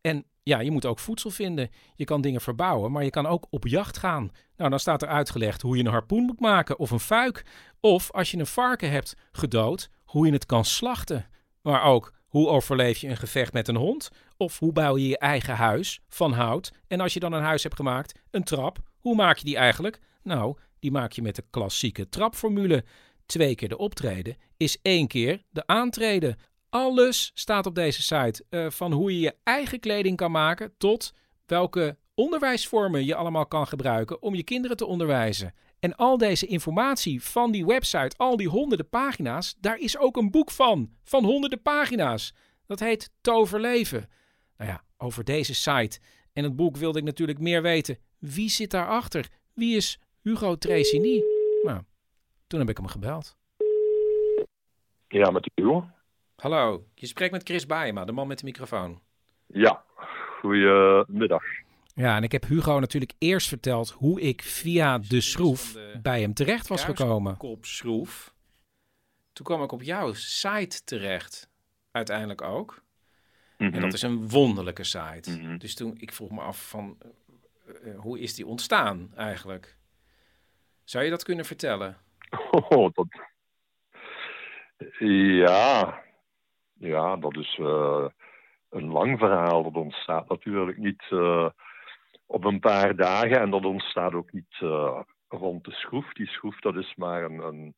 En 0.00 0.24
ja, 0.42 0.60
je 0.60 0.70
moet 0.70 0.86
ook 0.86 0.98
voedsel 0.98 1.30
vinden. 1.30 1.70
Je 1.94 2.04
kan 2.04 2.20
dingen 2.20 2.40
verbouwen, 2.40 2.92
maar 2.92 3.04
je 3.04 3.10
kan 3.10 3.26
ook 3.26 3.46
op 3.50 3.66
jacht 3.66 3.96
gaan. 3.96 4.32
Nou, 4.56 4.70
dan 4.70 4.80
staat 4.80 5.02
er 5.02 5.08
uitgelegd 5.08 5.62
hoe 5.62 5.76
je 5.76 5.84
een 5.84 5.90
harpoen 5.90 6.22
moet 6.22 6.40
maken 6.40 6.78
of 6.78 6.90
een 6.90 7.00
fuik. 7.00 7.44
Of 7.80 8.12
als 8.12 8.30
je 8.30 8.38
een 8.38 8.46
varken 8.46 8.90
hebt 8.90 9.14
gedood, 9.32 9.90
hoe 10.08 10.26
je 10.26 10.32
het 10.32 10.46
kan 10.46 10.64
slachten. 10.64 11.26
Maar 11.62 11.82
ook 11.82 12.12
hoe 12.26 12.48
overleef 12.48 12.98
je 12.98 13.08
een 13.08 13.16
gevecht 13.16 13.52
met 13.52 13.68
een 13.68 13.76
hond? 13.76 14.08
Of 14.36 14.58
hoe 14.58 14.72
bouw 14.72 14.96
je 14.96 15.08
je 15.08 15.18
eigen 15.18 15.54
huis 15.54 16.00
van 16.08 16.32
hout? 16.32 16.72
En 16.86 17.00
als 17.00 17.14
je 17.14 17.20
dan 17.20 17.32
een 17.32 17.42
huis 17.42 17.62
hebt 17.62 17.76
gemaakt, 17.76 18.18
een 18.30 18.44
trap, 18.44 18.78
hoe 18.98 19.14
maak 19.14 19.36
je 19.36 19.44
die 19.44 19.56
eigenlijk? 19.56 20.00
Nou, 20.22 20.56
die 20.78 20.90
maak 20.90 21.12
je 21.12 21.22
met 21.22 21.36
de 21.36 21.44
klassieke 21.50 22.08
trapformule. 22.08 22.84
Twee 23.26 23.54
keer 23.54 23.68
de 23.68 23.78
optreden 23.78 24.36
is 24.56 24.78
één 24.82 25.06
keer 25.06 25.42
de 25.50 25.66
aantreden. 25.66 26.36
Alles 26.70 27.30
staat 27.34 27.66
op 27.66 27.74
deze 27.74 28.02
site. 28.02 28.44
eh, 28.50 28.70
van 28.70 28.92
hoe 28.92 29.12
je 29.12 29.20
je 29.20 29.34
eigen 29.44 29.80
kleding 29.80 30.16
kan 30.16 30.30
maken 30.30 30.72
tot 30.78 31.12
welke 31.46 31.96
onderwijsvormen 32.14 33.04
je 33.04 33.14
allemaal 33.14 33.46
kan 33.46 33.66
gebruiken 33.66 34.22
om 34.22 34.34
je 34.34 34.42
kinderen 34.42 34.76
te 34.76 34.86
onderwijzen. 34.86 35.54
En 35.80 35.96
al 35.96 36.18
deze 36.18 36.46
informatie 36.46 37.22
van 37.22 37.50
die 37.50 37.66
website, 37.66 38.16
al 38.16 38.36
die 38.36 38.48
honderden 38.48 38.88
pagina's, 38.88 39.56
daar 39.60 39.78
is 39.78 39.98
ook 39.98 40.16
een 40.16 40.30
boek 40.30 40.50
van, 40.50 40.90
van 41.04 41.24
honderden 41.24 41.62
pagina's. 41.62 42.34
Dat 42.66 42.80
heet 42.80 43.10
Toverleven. 43.20 44.08
Nou 44.56 44.70
ja, 44.70 44.84
over 44.96 45.24
deze 45.24 45.54
site 45.54 46.00
en 46.32 46.44
het 46.44 46.56
boek 46.56 46.76
wilde 46.76 46.98
ik 46.98 47.04
natuurlijk 47.04 47.38
meer 47.38 47.62
weten. 47.62 47.98
Wie 48.18 48.48
zit 48.48 48.70
daarachter? 48.70 49.28
Wie 49.52 49.76
is 49.76 50.00
Hugo 50.22 50.56
Tresini? 50.56 51.22
Nou, 51.62 51.82
toen 52.46 52.60
heb 52.60 52.68
ik 52.68 52.76
hem 52.76 52.86
gebeld. 52.86 53.36
Ja, 55.08 55.30
met 55.30 55.50
Hugo. 55.54 55.88
Hallo, 56.36 56.84
je 56.94 57.06
spreekt 57.06 57.32
met 57.32 57.42
Chris 57.42 57.66
Baayema, 57.66 58.04
de 58.04 58.12
man 58.12 58.26
met 58.26 58.38
de 58.38 58.44
microfoon. 58.44 59.00
Ja, 59.46 59.84
goedemiddag. 60.40 61.42
Ja, 61.98 62.16
en 62.16 62.22
ik 62.22 62.32
heb 62.32 62.44
Hugo 62.44 62.78
natuurlijk 62.78 63.12
eerst 63.18 63.48
verteld 63.48 63.90
hoe 63.90 64.20
ik 64.20 64.42
via 64.42 64.98
de 64.98 65.20
schroef 65.20 65.76
bij 66.02 66.20
hem 66.20 66.34
terecht 66.34 66.68
was 66.68 66.84
gekomen. 66.84 67.36
Kopschroef. 67.36 68.34
Toen 69.32 69.46
kwam 69.46 69.62
ik 69.62 69.72
op 69.72 69.82
jouw 69.82 70.12
site 70.12 70.84
terecht, 70.84 71.50
uiteindelijk 71.90 72.42
ook. 72.42 72.82
En 73.56 73.70
Mhm. 73.70 73.80
dat 73.80 73.92
is 73.92 74.02
een 74.02 74.28
wonderlijke 74.28 74.84
site. 74.84 75.30
Mhm. 75.30 75.58
Dus 75.58 75.74
toen, 75.74 75.94
ik 75.98 76.12
vroeg 76.12 76.30
me 76.30 76.40
af 76.40 76.68
van, 76.68 76.96
eh, 77.00 77.90
eh, 77.92 77.98
hoe 77.98 78.20
is 78.20 78.34
die 78.34 78.46
ontstaan 78.46 79.10
eigenlijk? 79.16 79.76
Zou 80.84 81.04
je 81.04 81.10
dat 81.10 81.24
kunnen 81.24 81.44
vertellen? 81.44 81.96
Oh, 82.50 82.88
dat... 82.92 83.06
Ja. 84.98 86.02
Ja, 86.78 87.16
dat 87.16 87.36
is 87.36 87.58
eh, 87.60 88.06
een 88.70 88.88
lang 88.90 89.18
verhaal. 89.18 89.62
Dat 89.62 89.74
ontstaat 89.82 90.28
natuurlijk 90.28 90.78
niet 90.78 91.02
eh, 91.10 91.48
op 92.28 92.44
een 92.44 92.60
paar 92.60 92.96
dagen. 92.96 93.40
En 93.40 93.50
dat 93.50 93.64
ontstaat 93.64 94.14
ook 94.14 94.32
niet 94.32 94.56
eh, 94.60 95.00
rond 95.28 95.64
de 95.64 95.72
schroef. 95.72 96.12
Die 96.12 96.26
schroef, 96.26 96.60
dat 96.60 96.76
is 96.76 96.94
maar 96.96 97.22
een, 97.22 97.38
een. 97.38 97.74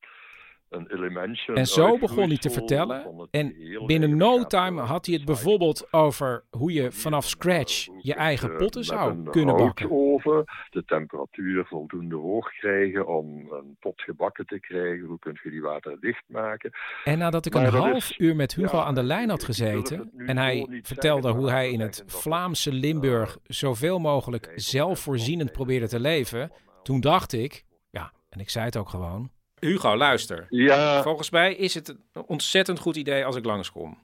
En 1.55 1.67
zo 1.67 1.99
begon 1.99 2.29
hij 2.29 2.39
te 2.39 2.51
vertellen. 2.51 3.29
En 3.31 3.55
binnen 3.87 4.17
no 4.17 4.45
time 4.45 4.81
eh, 4.81 4.89
had 4.89 5.07
hij 5.07 5.15
het 5.15 5.25
bijvoorbeeld 5.25 5.93
over 5.93 6.45
hoe 6.51 6.73
je 6.73 6.93
vanaf 6.93 7.29
scratch 7.29 7.89
je 7.99 8.15
eigen 8.15 8.51
eh, 8.51 8.57
potten 8.57 8.85
zou 8.85 9.31
kunnen 9.31 9.57
bakken. 9.57 9.89
houtoven 9.89 10.45
de 10.71 10.85
temperatuur 10.85 11.65
voldoende 11.65 12.17
hoog 12.17 12.53
krijgen 12.53 13.07
om 13.07 13.53
een 13.53 13.77
pot 13.81 14.01
gebakken 14.01 14.47
te 14.47 14.61
krijgen. 14.61 15.07
Hoe 15.07 15.19
kun 15.19 15.39
je 15.43 15.51
die 15.51 15.63
waterdicht 15.63 16.25
maken? 16.27 16.71
En 17.05 17.19
nadat 17.19 17.47
ik 17.47 17.55
een 17.55 17.65
half 17.65 18.19
uur 18.19 18.37
met 18.37 18.55
Hugo 18.55 18.79
aan 18.79 18.95
de 18.95 19.03
lijn 19.03 19.29
had 19.29 19.45
gezeten 19.45 20.11
en 20.17 20.37
hij 20.37 20.81
vertelde 20.83 21.31
hoe 21.31 21.51
hij 21.51 21.71
in 21.71 21.81
het 21.81 22.05
Vlaamse 22.07 22.73
Limburg 22.73 23.35
eh, 23.35 23.43
zoveel 23.43 23.99
mogelijk 23.99 24.53
zelfvoorzienend 24.55 25.53
probeerde 25.53 25.89
te 25.89 26.01
leven, 26.01 26.53
toen 26.83 27.01
dacht 27.01 27.33
ik, 27.33 27.65
ja, 27.91 28.13
en 28.29 28.41
ik 28.41 28.51
zei 28.51 28.65
het 28.65 28.77
ook 28.77 28.89
gewoon, 28.89 29.31
Hugo, 29.61 29.97
luister. 29.97 30.47
Ja, 30.49 31.03
Volgens 31.03 31.31
mij 31.31 31.55
is 31.55 31.75
het 31.75 31.89
een 31.89 32.25
ontzettend 32.27 32.79
goed 32.79 32.97
idee 32.97 33.25
als 33.25 33.37
ik 33.37 33.45
langskom. 33.45 33.99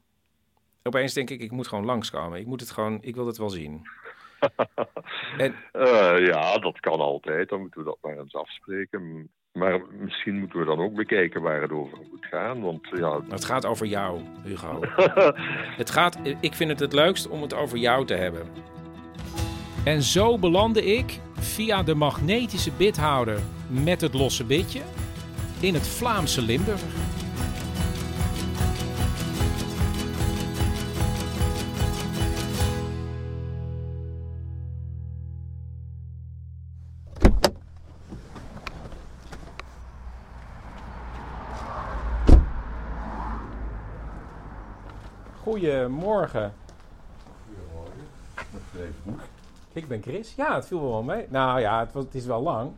Opeens 0.82 1.12
denk 1.12 1.30
ik, 1.30 1.40
ik 1.40 1.50
moet 1.50 1.68
gewoon 1.68 1.84
langskomen. 1.84 2.38
Ik 2.38 2.46
moet 2.46 2.60
het 2.60 2.70
gewoon, 2.70 2.98
ik 3.00 3.14
wil 3.14 3.26
het 3.26 3.38
wel 3.38 3.50
zien. 3.50 3.82
En 5.38 5.54
eh, 5.72 6.26
ja, 6.26 6.58
dat 6.58 6.80
kan 6.80 7.00
altijd. 7.00 7.48
Dan 7.48 7.60
moeten 7.60 7.80
we 7.80 7.86
dat 7.86 7.98
maar 8.00 8.18
eens 8.18 8.34
afspreken. 8.34 9.30
Maar 9.52 9.80
misschien 9.90 10.38
moeten 10.38 10.58
we 10.58 10.64
dan 10.64 10.80
ook 10.80 10.94
bekijken 10.94 11.42
waar 11.42 11.62
het 11.62 11.70
over 11.70 11.98
moet 12.10 12.26
gaan. 12.26 12.60
Want 12.60 12.88
ja, 12.96 13.20
het 13.28 13.44
gaat 13.44 13.66
over 13.66 13.86
jou, 13.86 14.20
Hugo. 14.42 14.80
Het 15.82 15.90
gaat, 15.90 16.18
ik 16.40 16.54
vind 16.54 16.70
het 16.70 16.80
het 16.80 16.92
leukst 16.92 17.28
om 17.28 17.42
het 17.42 17.54
over 17.54 17.78
jou 17.78 18.06
te 18.06 18.14
hebben. 18.14 18.46
En 19.84 20.02
zo 20.02 20.38
belandde 20.38 20.84
ik 20.84 21.20
via 21.34 21.82
de 21.82 21.94
magnetische 21.94 22.72
bithouder 22.72 23.40
met 23.68 24.00
het 24.00 24.14
losse 24.14 24.44
bitje 24.44 24.80
in 25.60 25.74
het 25.74 25.86
Vlaamse 25.86 26.42
Limburg. 26.42 26.80
Goedemorgen. 45.42 46.52
Ik 49.72 49.88
ben 49.88 50.02
Chris. 50.02 50.34
Ja, 50.34 50.54
het 50.54 50.66
viel 50.66 50.80
wel 50.80 51.02
mee. 51.02 51.26
Nou 51.28 51.60
ja, 51.60 51.80
het, 51.80 51.92
was, 51.92 52.04
het 52.04 52.14
is 52.14 52.26
wel 52.26 52.42
lang. 52.42 52.72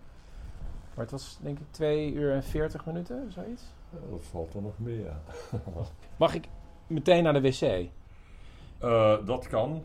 Maar 0.98 1.06
het 1.06 1.16
was 1.16 1.38
denk 1.42 1.58
ik 1.58 1.66
2 1.70 2.12
uur 2.12 2.32
en 2.32 2.42
40 2.42 2.86
minuten, 2.86 3.32
zoiets. 3.32 3.62
Dat 4.10 4.24
valt 4.30 4.54
er 4.54 4.62
nog 4.62 4.78
mee, 4.78 5.02
ja. 5.02 5.20
Mag 6.16 6.34
ik 6.34 6.48
meteen 6.86 7.22
naar 7.22 7.32
de 7.32 7.40
wc? 7.40 7.88
Eh, 8.78 9.16
dat 9.26 9.46
kan. 9.48 9.82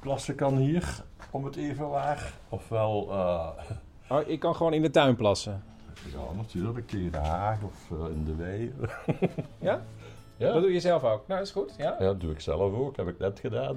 Plassen 0.00 0.34
kan 0.34 0.56
hier, 0.56 1.04
om 1.30 1.44
het 1.44 1.56
even 1.56 1.88
waar. 1.88 2.32
Ofwel, 2.48 3.10
eh, 3.10 3.48
Oh, 4.18 4.28
ik 4.28 4.40
kan 4.40 4.54
gewoon 4.54 4.72
in 4.72 4.82
de 4.82 4.90
tuin 4.90 5.16
plassen. 5.16 5.62
ja, 5.94 6.36
natuurlijk, 6.36 6.92
in 6.92 7.10
de 7.10 7.18
Haag 7.18 7.62
of 7.62 7.90
eh, 7.90 8.14
in 8.14 8.24
de 8.24 8.34
wei. 8.34 8.74
Ja? 9.68 9.82
ja. 10.36 10.52
Dat 10.52 10.62
doe 10.62 10.72
je 10.72 10.80
zelf 10.80 11.04
ook. 11.04 11.26
Nou, 11.28 11.40
is 11.40 11.50
goed. 11.50 11.74
Ja? 11.78 11.96
ja, 11.98 12.04
dat 12.04 12.20
doe 12.20 12.32
ik 12.32 12.40
zelf 12.40 12.72
ook, 12.72 12.96
heb 12.96 13.08
ik 13.08 13.18
net 13.18 13.40
gedaan. 13.40 13.76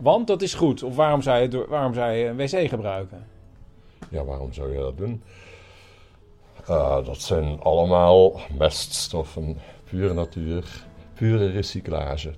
Want 0.00 0.26
dat 0.26 0.42
is 0.42 0.54
goed. 0.54 0.82
Of 0.82 0.96
waarom 0.96 1.22
zou 1.22 1.38
je, 1.38 1.66
waarom 1.68 1.94
zou 1.94 2.10
je 2.10 2.26
een 2.26 2.36
wc 2.36 2.68
gebruiken? 2.68 3.38
Ja, 4.10 4.24
waarom 4.24 4.52
zou 4.52 4.72
je 4.72 4.78
dat 4.78 4.96
doen? 4.96 5.22
Eh, 6.66 7.04
dat 7.04 7.20
zijn 7.20 7.60
allemaal 7.60 8.40
meststoffen, 8.58 9.58
pure 9.84 10.12
natuur, 10.12 10.86
pure 11.14 11.50
recyclage. 11.50 12.34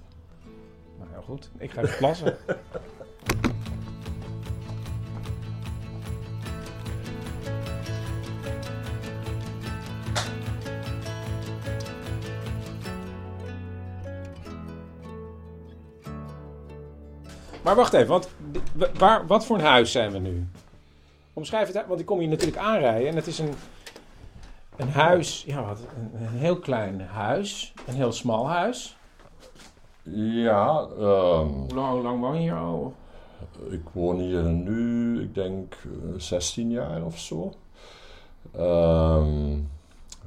Nou, 0.99 1.11
heel 1.11 1.23
goed. 1.23 1.51
Ik 1.59 1.71
ga 1.71 1.83
even 1.83 1.97
plassen. 1.99 2.37
Maar 17.63 17.75
wacht 17.75 17.93
even, 17.93 18.09
want 18.09 18.29
waar, 18.99 19.27
wat 19.27 19.47
voor 19.47 19.57
een 19.57 19.65
huis 19.65 19.93
zijn 19.93 20.13
we 20.13 20.19
nu? 20.19 20.49
Omschrijf 21.33 21.73
het, 21.73 21.87
want 21.87 22.01
ik 22.01 22.07
kom 22.07 22.19
hier 22.19 22.29
natuurlijk 22.29 22.59
aanrijden 22.59 23.09
en 23.09 23.17
het 23.17 23.27
is 23.27 23.39
een, 23.39 23.55
een 24.77 24.89
huis, 24.89 25.45
ja, 25.47 25.65
wat, 25.65 25.79
een, 25.97 26.23
een 26.23 26.39
heel 26.39 26.59
klein 26.59 27.01
huis, 27.01 27.73
een 27.87 27.95
heel 27.95 28.13
smal 28.13 28.49
huis. 28.49 28.97
Ja, 30.15 30.87
ehm, 30.99 31.47
Hoe 31.47 31.75
lang, 31.75 31.93
hoe 31.93 32.03
lang 32.03 32.21
woon 32.21 32.35
je 32.35 32.41
hier 32.41 32.55
al? 32.55 32.95
Ik 33.71 33.83
woon 33.93 34.19
hier 34.21 34.43
nu, 34.43 35.23
ik 35.23 35.35
denk, 35.35 35.75
eh, 35.75 36.19
16 36.19 36.71
jaar 36.71 37.05
of 37.05 37.19
zo. 37.19 37.53
Ehm, 38.53 39.59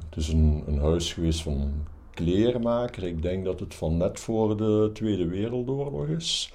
het 0.09 0.15
is 0.17 0.27
een, 0.27 0.63
een 0.67 0.79
huis 0.79 1.13
geweest 1.13 1.41
van 1.41 1.53
een 1.53 1.85
kleermaker. 2.13 3.03
Ik 3.03 3.21
denk 3.21 3.45
dat 3.45 3.59
het 3.59 3.75
van 3.75 3.97
net 3.97 4.19
voor 4.19 4.57
de 4.57 4.89
Tweede 4.93 5.27
Wereldoorlog 5.27 6.07
is. 6.07 6.53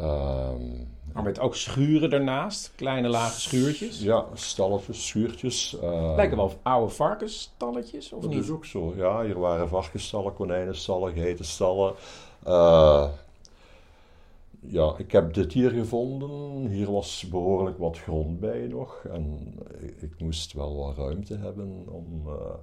Ehm, 0.00 0.86
Maar 1.12 1.22
met 1.22 1.40
ook 1.40 1.54
schuren 1.54 2.10
ernaast, 2.12 2.72
kleine 2.76 3.08
lage 3.08 3.40
schuurtjes. 3.40 4.00
ja, 4.02 4.26
stalletjes, 4.34 5.06
schuurtjes. 5.06 5.78
eh, 5.80 6.12
Lijken 6.16 6.36
wel 6.36 6.52
oude 6.62 6.92
varkensstalletjes, 6.94 8.12
of 8.12 8.20
dat 8.22 8.30
niet? 8.30 8.42
is 8.42 8.50
ook 8.50 8.64
zo. 8.64 8.92
Ja, 8.96 9.22
hier 9.24 9.38
waren 9.38 9.68
varkensstallen, 9.68 10.34
konijnenstallen, 10.34 11.12
geitenstallen. 11.14 11.94
Eh, 12.44 13.08
ja, 14.60 14.94
ik 14.98 15.12
heb 15.12 15.34
dit 15.34 15.52
hier 15.52 15.70
gevonden. 15.70 16.66
Hier 16.70 16.92
was 16.92 17.26
behoorlijk 17.30 17.78
wat 17.78 17.98
grond 17.98 18.40
bij 18.40 18.66
nog. 18.66 19.04
En 19.12 19.54
ik, 19.78 20.02
ik 20.02 20.20
moest 20.20 20.52
wel 20.52 20.76
wat 20.76 20.96
ruimte 20.96 21.36
hebben 21.36 21.84
om 21.88 22.22
eh, 22.26 22.54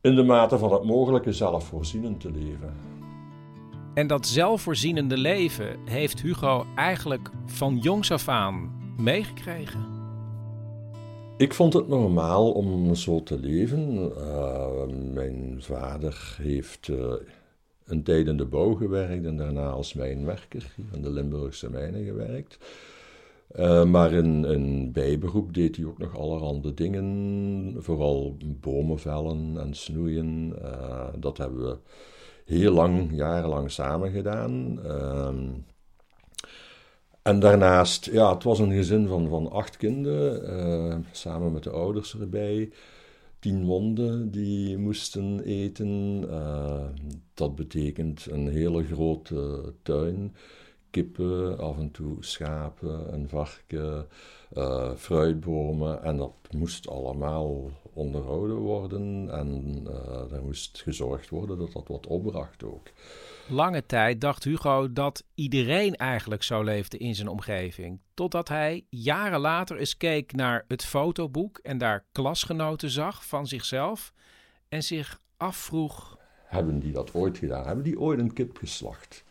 in 0.00 0.14
de 0.16 0.22
mate 0.22 0.58
van 0.58 0.72
het 0.72 0.84
mogelijke 0.84 1.32
zelfvoorzienend 1.32 2.20
te 2.20 2.30
leven. 2.30 2.74
En 3.98 4.06
dat 4.06 4.26
zelfvoorzienende 4.26 5.16
leven 5.16 5.76
heeft 5.84 6.20
Hugo 6.20 6.66
eigenlijk 6.76 7.30
van 7.46 7.78
jongs 7.78 8.10
af 8.10 8.28
aan 8.28 8.70
meegekregen. 8.98 9.86
Ik 11.36 11.54
vond 11.54 11.72
het 11.72 11.88
normaal 11.88 12.52
om 12.52 12.94
zo 12.94 13.22
te 13.22 13.38
leven. 13.38 14.12
Eh, 14.16 14.86
mijn 15.12 15.56
vader 15.58 16.36
heeft 16.42 16.88
eh, 16.88 17.12
een 17.84 18.02
tijd 18.02 18.26
in 18.26 18.36
de 18.36 18.44
bouw 18.44 18.74
gewerkt 18.74 19.24
en 19.24 19.36
daarna 19.36 19.68
als 19.68 19.94
mijnwerker 19.94 20.74
in 20.92 21.02
de 21.02 21.10
Limburgse 21.10 21.70
mijnen 21.70 22.04
gewerkt. 22.04 22.58
Eh, 23.48 23.84
maar 23.84 24.12
in, 24.12 24.44
in 24.44 24.92
bijberoep 24.92 25.54
deed 25.54 25.76
hij 25.76 25.84
ook 25.84 25.98
nog 25.98 26.16
allerhande 26.16 26.74
dingen, 26.74 27.74
vooral 27.78 28.36
bomen 28.40 28.98
vellen 28.98 29.56
en 29.58 29.74
snoeien. 29.74 30.54
Dat 31.20 31.38
hebben 31.38 31.62
we 31.62 31.76
heel 32.48 32.72
lang, 32.72 33.10
jarenlang 33.12 33.70
samen 33.70 34.10
gedaan. 34.10 34.80
Ehm, 34.84 35.46
en 37.22 37.40
daarnaast, 37.40 38.04
ja, 38.12 38.34
het 38.34 38.42
was 38.42 38.58
een 38.58 38.72
gezin 38.72 39.06
van, 39.06 39.28
van 39.28 39.50
acht 39.50 39.76
kinderen, 39.76 40.48
eh, 40.48 40.96
samen 41.12 41.52
met 41.52 41.62
de 41.62 41.70
ouders 41.70 42.18
erbij. 42.18 42.70
Tien 43.38 43.62
monden 43.62 44.30
die 44.30 44.78
moesten 44.78 45.40
eten. 45.40 46.24
Eh, 46.30 46.86
dat 47.34 47.54
betekent 47.54 48.26
een 48.30 48.48
hele 48.48 48.84
grote 48.84 49.72
tuin. 49.82 50.34
Kippen, 50.90 51.58
af 51.58 51.78
en 51.78 51.90
toe 51.90 52.16
schapen, 52.20 53.14
een 53.14 53.28
varken, 53.28 54.06
eh, 54.54 54.90
fruitbomen. 54.96 56.02
En 56.02 56.16
dat 56.16 56.32
moest 56.50 56.88
allemaal 56.88 57.70
onderhouden 57.98 58.56
worden 58.56 59.30
en 59.30 59.82
uh, 59.86 60.32
er 60.32 60.42
moest 60.42 60.82
gezorgd 60.82 61.28
worden 61.28 61.58
dat 61.58 61.72
dat 61.72 61.88
wat 61.88 62.06
opbracht 62.06 62.64
ook. 62.64 62.90
Lange 63.48 63.86
tijd 63.86 64.20
dacht 64.20 64.44
Hugo 64.44 64.92
dat 64.92 65.24
iedereen 65.34 65.96
eigenlijk 65.96 66.42
zo 66.42 66.62
leefde 66.62 66.98
in 66.98 67.14
zijn 67.14 67.28
omgeving. 67.28 68.00
Totdat 68.14 68.48
hij 68.48 68.86
jaren 68.88 69.40
later 69.40 69.76
eens 69.76 69.96
keek 69.96 70.32
naar 70.32 70.64
het 70.68 70.84
fotoboek 70.84 71.58
en 71.58 71.78
daar 71.78 72.04
klasgenoten 72.12 72.90
zag 72.90 73.26
van 73.26 73.46
zichzelf 73.46 74.12
en 74.68 74.82
zich 74.82 75.20
afvroeg: 75.36 76.18
Hebben 76.44 76.78
die 76.78 76.92
dat 76.92 77.14
ooit 77.14 77.38
gedaan? 77.38 77.66
Hebben 77.66 77.84
die 77.84 78.00
ooit 78.00 78.18
een 78.18 78.32
kip 78.32 78.56
geslacht? 78.56 79.24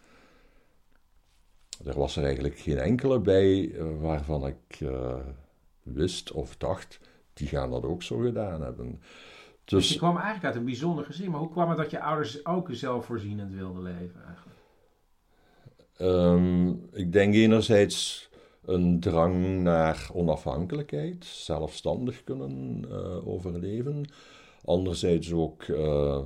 Er 1.85 1.97
was 1.97 2.15
er 2.15 2.23
eigenlijk 2.23 2.59
geen 2.59 2.77
enkele 2.77 3.19
bij 3.19 3.71
eh, 3.71 3.85
waarvan 3.99 4.47
ik 4.47 4.79
uh, 4.79 5.15
wist 5.83 6.31
of 6.31 6.57
dacht, 6.57 6.99
die 7.37 7.47
gaan 7.47 7.71
dat 7.71 7.83
ook 7.83 8.03
zo 8.03 8.17
gedaan 8.17 8.61
hebben. 8.61 9.01
Dus, 9.63 9.83
dus 9.83 9.89
je 9.89 9.97
kwam 9.97 10.15
eigenlijk 10.15 10.45
uit 10.45 10.55
een 10.55 10.65
bijzonder 10.65 11.05
gezin, 11.05 11.31
maar 11.31 11.39
hoe 11.39 11.51
kwam 11.51 11.69
het 11.69 11.77
dat 11.77 11.91
je 11.91 12.01
ouders 12.01 12.45
ook 12.45 12.67
zelfvoorzienend 12.71 13.53
wilden 13.53 13.83
leven 13.83 14.21
eigenlijk? 14.25 14.57
Um, 15.99 16.89
ik 16.91 17.11
denk 17.11 17.33
enerzijds 17.33 18.29
een 18.65 18.99
drang 18.99 19.61
naar 19.61 20.09
onafhankelijkheid, 20.13 21.25
zelfstandig 21.25 22.23
kunnen 22.23 22.85
uh, 22.89 23.27
overleven. 23.27 24.05
Anderzijds 24.65 25.33
ook, 25.33 25.67
uh, 25.67 26.19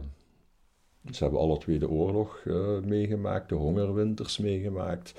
ze 1.11 1.23
hebben 1.23 1.39
alle 1.39 1.57
twee 1.57 1.79
de 1.79 1.89
oorlog 1.89 2.43
uh, 2.45 2.79
meegemaakt, 2.79 3.49
de 3.49 3.55
hongerwinters 3.55 4.37
meegemaakt. 4.37 5.13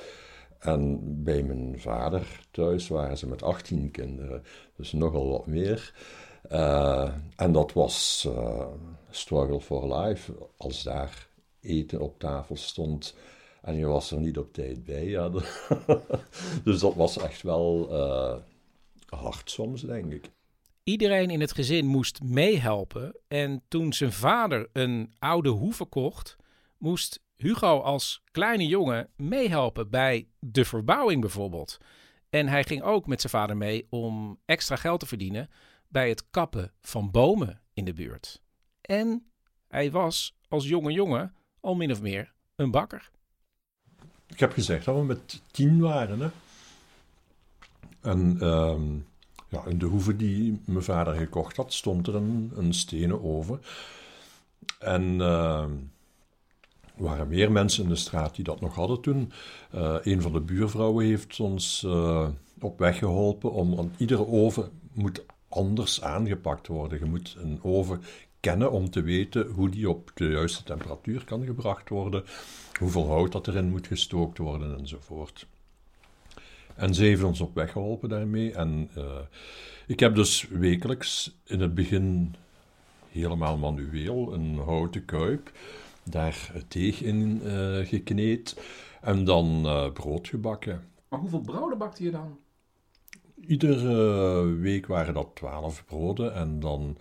En 0.63 1.01
bij 1.23 1.43
mijn 1.43 1.81
vader 1.81 2.41
thuis 2.51 2.89
waren 2.89 3.19
ze 3.19 3.27
met 3.29 3.43
18 3.43 3.91
kinderen, 3.91 4.43
dus 4.77 4.93
nogal 4.93 5.29
wat 5.29 5.47
meer. 5.47 5.95
Uh, 6.53 7.13
en 7.37 7.53
dat 7.53 7.73
was 7.73 8.25
uh, 8.29 8.67
struggle 9.11 9.61
for 9.61 9.95
life. 9.95 10.33
Als 10.57 10.83
daar 10.83 11.29
eten 11.61 12.01
op 12.01 12.19
tafel 12.19 12.57
stond 12.57 13.15
en 13.63 13.77
je 13.77 13.87
was 13.87 14.11
er 14.11 14.21
niet 14.21 14.39
op 14.39 14.53
tijd 14.53 14.85
bij. 14.85 15.05
Ja, 15.05 15.31
dus 16.65 16.81
dat 16.81 16.95
was 16.95 17.19
echt 17.19 17.43
wel 17.43 17.89
uh, 17.91 18.37
hard 19.19 19.51
soms, 19.51 19.81
denk 19.83 20.13
ik. 20.13 20.31
Iedereen 20.85 21.31
in 21.31 21.41
het 21.41 21.53
gezin 21.53 21.87
moest 21.87 22.23
meehelpen. 22.23 23.17
En 23.29 23.63
toen 23.69 23.93
zijn 23.93 24.13
vader 24.13 24.69
een 24.73 25.13
oude 25.19 25.49
hoeve 25.49 25.85
kocht, 25.85 26.37
moest 26.79 27.22
Hugo 27.43 27.81
als 27.81 28.23
kleine 28.31 28.67
jongen 28.67 29.09
meehelpen 29.17 29.91
bij 29.91 30.29
de 30.39 30.65
verbouwing 30.65 31.21
bijvoorbeeld. 31.21 31.79
En 32.31 32.49
hij 32.49 32.65
ging 32.65 32.83
ook 32.83 33.07
met 33.07 33.21
zijn 33.21 33.33
vader 33.33 33.57
mee 33.57 33.87
om 33.91 34.39
extra 34.45 34.77
geld 34.77 35.01
te 35.01 35.07
verdienen 35.07 35.51
bij 35.89 36.09
het 36.09 36.31
kappen 36.31 36.73
van 36.81 37.11
bomen 37.11 37.61
in 37.75 37.85
de 37.85 37.93
buurt. 37.93 38.43
En 38.81 39.27
hij 39.69 39.91
was 39.91 40.37
als 40.49 40.69
jonge 40.69 40.93
jongen 40.93 41.35
al 41.61 41.75
min 41.75 41.91
of 41.91 42.01
meer 42.01 42.33
een 42.57 42.71
bakker. 42.71 43.11
Ik 44.27 44.41
heb 44.41 44.53
gezegd 44.53 44.85
dat 44.85 44.97
we 44.97 45.05
met 45.05 45.43
tien 45.51 45.81
waren. 45.81 46.21
Hè? 46.21 46.29
En 48.01 48.37
uh, 48.41 48.81
ja, 49.49 49.65
in 49.65 49.79
de 49.79 49.87
hoeve 49.87 50.17
die 50.17 50.61
mijn 50.65 50.83
vader 50.83 51.15
gekocht 51.15 51.57
had, 51.57 51.73
stond 51.73 52.07
er 52.07 52.15
een, 52.15 52.53
een 52.55 52.75
stenen 52.75 53.23
oven. 53.23 53.63
En 54.79 55.03
uh, 55.03 55.65
er 56.97 57.03
waren 57.03 57.29
meer 57.29 57.53
mensen 57.53 57.83
in 57.83 57.89
de 57.89 57.97
straat 57.97 58.35
die 58.35 58.45
dat 58.45 58.61
nog 58.61 58.75
hadden 58.75 59.01
toen. 59.01 59.33
Uh, 59.75 59.97
een 60.03 60.23
van 60.23 60.33
de 60.33 60.41
buurvrouwen 60.41 61.07
heeft 61.07 61.41
ons 61.41 61.83
uh, 61.87 62.29
op 62.61 62.79
weg 62.79 62.99
geholpen 62.99 63.53
om 63.53 63.79
aan 63.79 63.95
iedere 63.97 64.27
oven 64.27 64.71
moet 64.93 65.25
anders 65.49 66.03
aangepakt 66.03 66.67
worden. 66.67 66.99
Je 66.99 67.05
moet 67.05 67.37
een 67.39 67.59
oven 67.63 68.03
kennen 68.41 68.71
om 68.71 68.91
te 68.91 69.03
weten 69.03 69.47
hoe 69.47 69.69
die 69.69 69.91
op 69.91 70.11
de 70.15 70.29
juiste 70.29 70.63
temperatuur 70.63 71.25
kan 71.25 71.45
gebracht 71.45 71.89
worden, 71.89 72.25
hoeveel 72.79 73.07
hout 73.07 73.33
dat 73.33 73.49
erin 73.49 73.71
moet 73.71 73.87
gestookt 73.87 74.39
worden 74.39 74.79
enzovoort. 74.79 75.47
En 76.75 76.95
ze 76.95 77.03
heeft 77.03 77.23
ons 77.23 77.41
op 77.41 77.55
weg 77.55 77.73
geholpen 77.73 78.09
daarmee. 78.09 78.53
En 78.53 78.91
uh, 78.97 79.05
ik 79.87 80.01
heb 80.01 80.15
dus 80.15 80.47
wekelijks 80.51 81.37
in 81.45 81.61
het 81.61 81.75
begin 81.75 82.35
helemaal 83.11 83.57
manueel 83.57 84.33
een 84.33 84.59
houten 84.59 85.05
kuip, 85.05 85.53
daar 86.05 86.51
het 86.53 86.73
deeg 86.73 87.03
in 87.03 87.41
uh, 87.45 87.87
gekneed 87.87 88.57
en 89.01 89.25
dan 89.25 89.63
uh, 89.65 89.91
brood 89.93 90.29
gebakken. 90.29 90.85
Maar 91.09 91.21
hoeveel 91.21 91.41
broden 91.41 91.79
bakte 91.79 92.03
je 92.03 92.11
dan? 92.11 92.39
Iedere 93.47 94.43
week 94.45 94.87
waren 94.87 95.15
dat 95.15 95.31
twaalf 95.35 95.85
broden 95.85 96.35
en 96.35 96.61
dan 96.61 96.97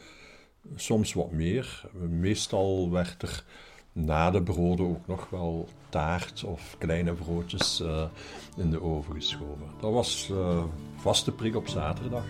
soms 0.76 1.14
wat 1.14 1.32
meer. 1.32 1.84
Meestal 2.10 2.92
werd 2.92 3.22
er 3.22 3.44
na 3.92 4.32
de 4.32 4.44
broden 4.44 4.86
ook 4.86 5.08
nog 5.08 5.30
wel 5.30 5.68
taart 5.90 6.44
of 6.44 6.76
kleine 6.78 7.14
broodjes 7.14 7.82
uh, 7.82 8.04
in 8.58 8.70
de 8.70 8.82
oven 8.82 9.16
geschoven. 9.16 9.68
Dat 9.80 9.92
was 9.92 10.30
uh, 10.32 10.64
vaste 10.96 11.32
prik 11.32 11.56
op 11.56 11.68
zaterdag. 11.68 12.26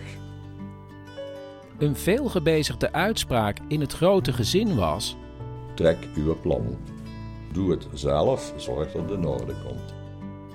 Een 1.78 1.96
veelgebezigde 1.96 2.92
uitspraak 2.92 3.58
in 3.68 3.80
het 3.80 3.92
grote 3.92 4.32
gezin 4.32 4.74
was: 4.74 5.16
Trek 5.74 6.08
uw 6.14 6.40
plan. 6.40 6.76
Doe 7.52 7.70
het 7.70 7.86
zelf, 7.94 8.52
zorg 8.56 8.92
dat 8.92 9.02
het 9.02 9.10
in 9.10 9.26
orde 9.26 9.54
komt. 9.66 9.94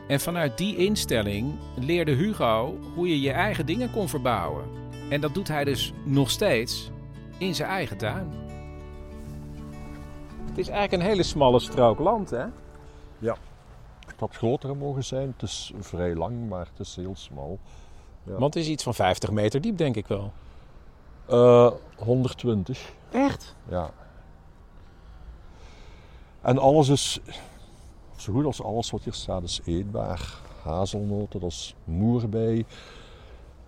En 0.08 0.19
vanuit 0.19 0.58
die 0.58 0.75
instelling 0.75 1.53
leerde 1.75 2.12
Hugo 2.12 2.77
hoe 2.95 3.08
je 3.08 3.21
je 3.21 3.32
eigen 3.32 3.65
dingen 3.65 3.91
kon 3.91 4.10
verbouwen. 4.10 4.63
En 5.10 5.21
dat 5.21 5.34
doet 5.34 5.47
hij 5.47 5.63
dus 5.63 5.93
nog 6.03 6.30
steeds 6.30 6.91
in 7.38 7.56
zijn 7.56 7.69
eigen 7.69 7.97
tuin. 7.97 8.32
Het 10.45 10.58
is 10.58 10.67
eigenlijk 10.67 11.03
een 11.03 11.10
hele 11.10 11.23
smalle 11.23 11.60
strook 11.60 11.99
land, 11.99 12.30
hè? 12.30 12.45
Ja. 13.19 13.36
Het 14.08 14.19
had 14.19 14.36
groter 14.36 14.77
mogen 14.77 15.03
zijn. 15.03 15.34
Het 15.38 15.41
is 15.41 15.73
vrij 15.80 16.15
lang, 16.15 16.49
maar 16.49 16.67
het 16.69 16.88
is 16.88 16.95
heel 16.95 17.15
smal. 17.15 17.60
Ja. 18.23 18.38
Want 18.38 18.53
het 18.53 18.63
is 18.63 18.69
iets 18.69 18.84
van 18.84 18.93
50 18.93 19.32
meter 19.32 19.62
diep, 19.62 19.77
denk 19.77 19.95
ik 19.95 20.08
wel. 20.08 20.32
Uh, 21.30 21.71
120. 21.95 22.91
Echt? 23.12 23.56
Ja. 23.69 23.91
En 26.48 26.58
alles 26.58 26.90
is 26.90 27.20
zo 28.16 28.34
goed 28.34 28.46
als 28.46 28.64
alles 28.64 28.92
wat 28.92 29.04
hier 29.04 29.14
staat 29.14 29.44
is 29.44 29.62
eetbaar. 29.66 30.42
Hazelnoten, 30.64 31.40
dat 31.40 31.50
is 31.50 31.76
moerbei, 31.84 32.66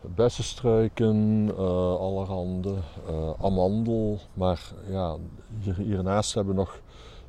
bessenstruiken, 0.02 1.48
uh, 1.48 1.58
allerhande, 1.98 2.76
uh, 3.10 3.30
amandel. 3.42 4.20
Maar 4.34 4.72
ja, 4.90 5.16
hier, 5.60 5.76
hiernaast 5.76 6.34
hebben 6.34 6.56
nog 6.56 6.82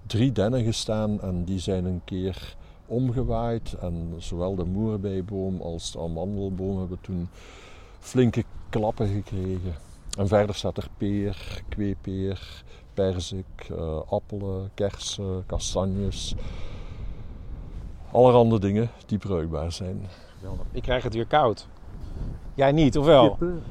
drie 0.07 0.33
dennen 0.33 0.65
gestaan 0.65 1.21
en 1.21 1.45
die 1.45 1.59
zijn 1.59 1.85
een 1.85 2.01
keer 2.05 2.57
omgewaaid. 2.87 3.73
En 3.73 4.15
zowel 4.19 4.55
de 4.55 4.65
moerbeiboom 4.65 5.61
als 5.61 5.93
de 5.93 5.99
amandelboom 5.99 6.79
hebben 6.79 6.99
toen 7.01 7.29
flinke 7.99 8.45
klappen 8.69 9.09
gekregen. 9.09 9.75
En 10.19 10.29
verder 10.29 10.55
staat 10.55 10.77
er 10.77 10.89
peer, 10.97 11.63
kweepeer, 11.69 12.65
perzik, 12.94 13.68
uh, 13.70 14.00
appelen, 14.09 14.70
kersen, 14.74 15.44
kastanjes 15.46 16.35
allerhande 18.12 18.59
dingen 18.59 18.90
die 19.07 19.18
breukbaar 19.18 19.72
zijn. 19.72 20.07
Ik 20.72 20.83
krijg 20.83 21.03
het 21.03 21.14
weer 21.14 21.26
koud. 21.26 21.68
Jij 22.55 22.72
niet, 22.72 22.98
of 22.98 23.05
wel? 23.05 23.29
Kippen. 23.29 23.62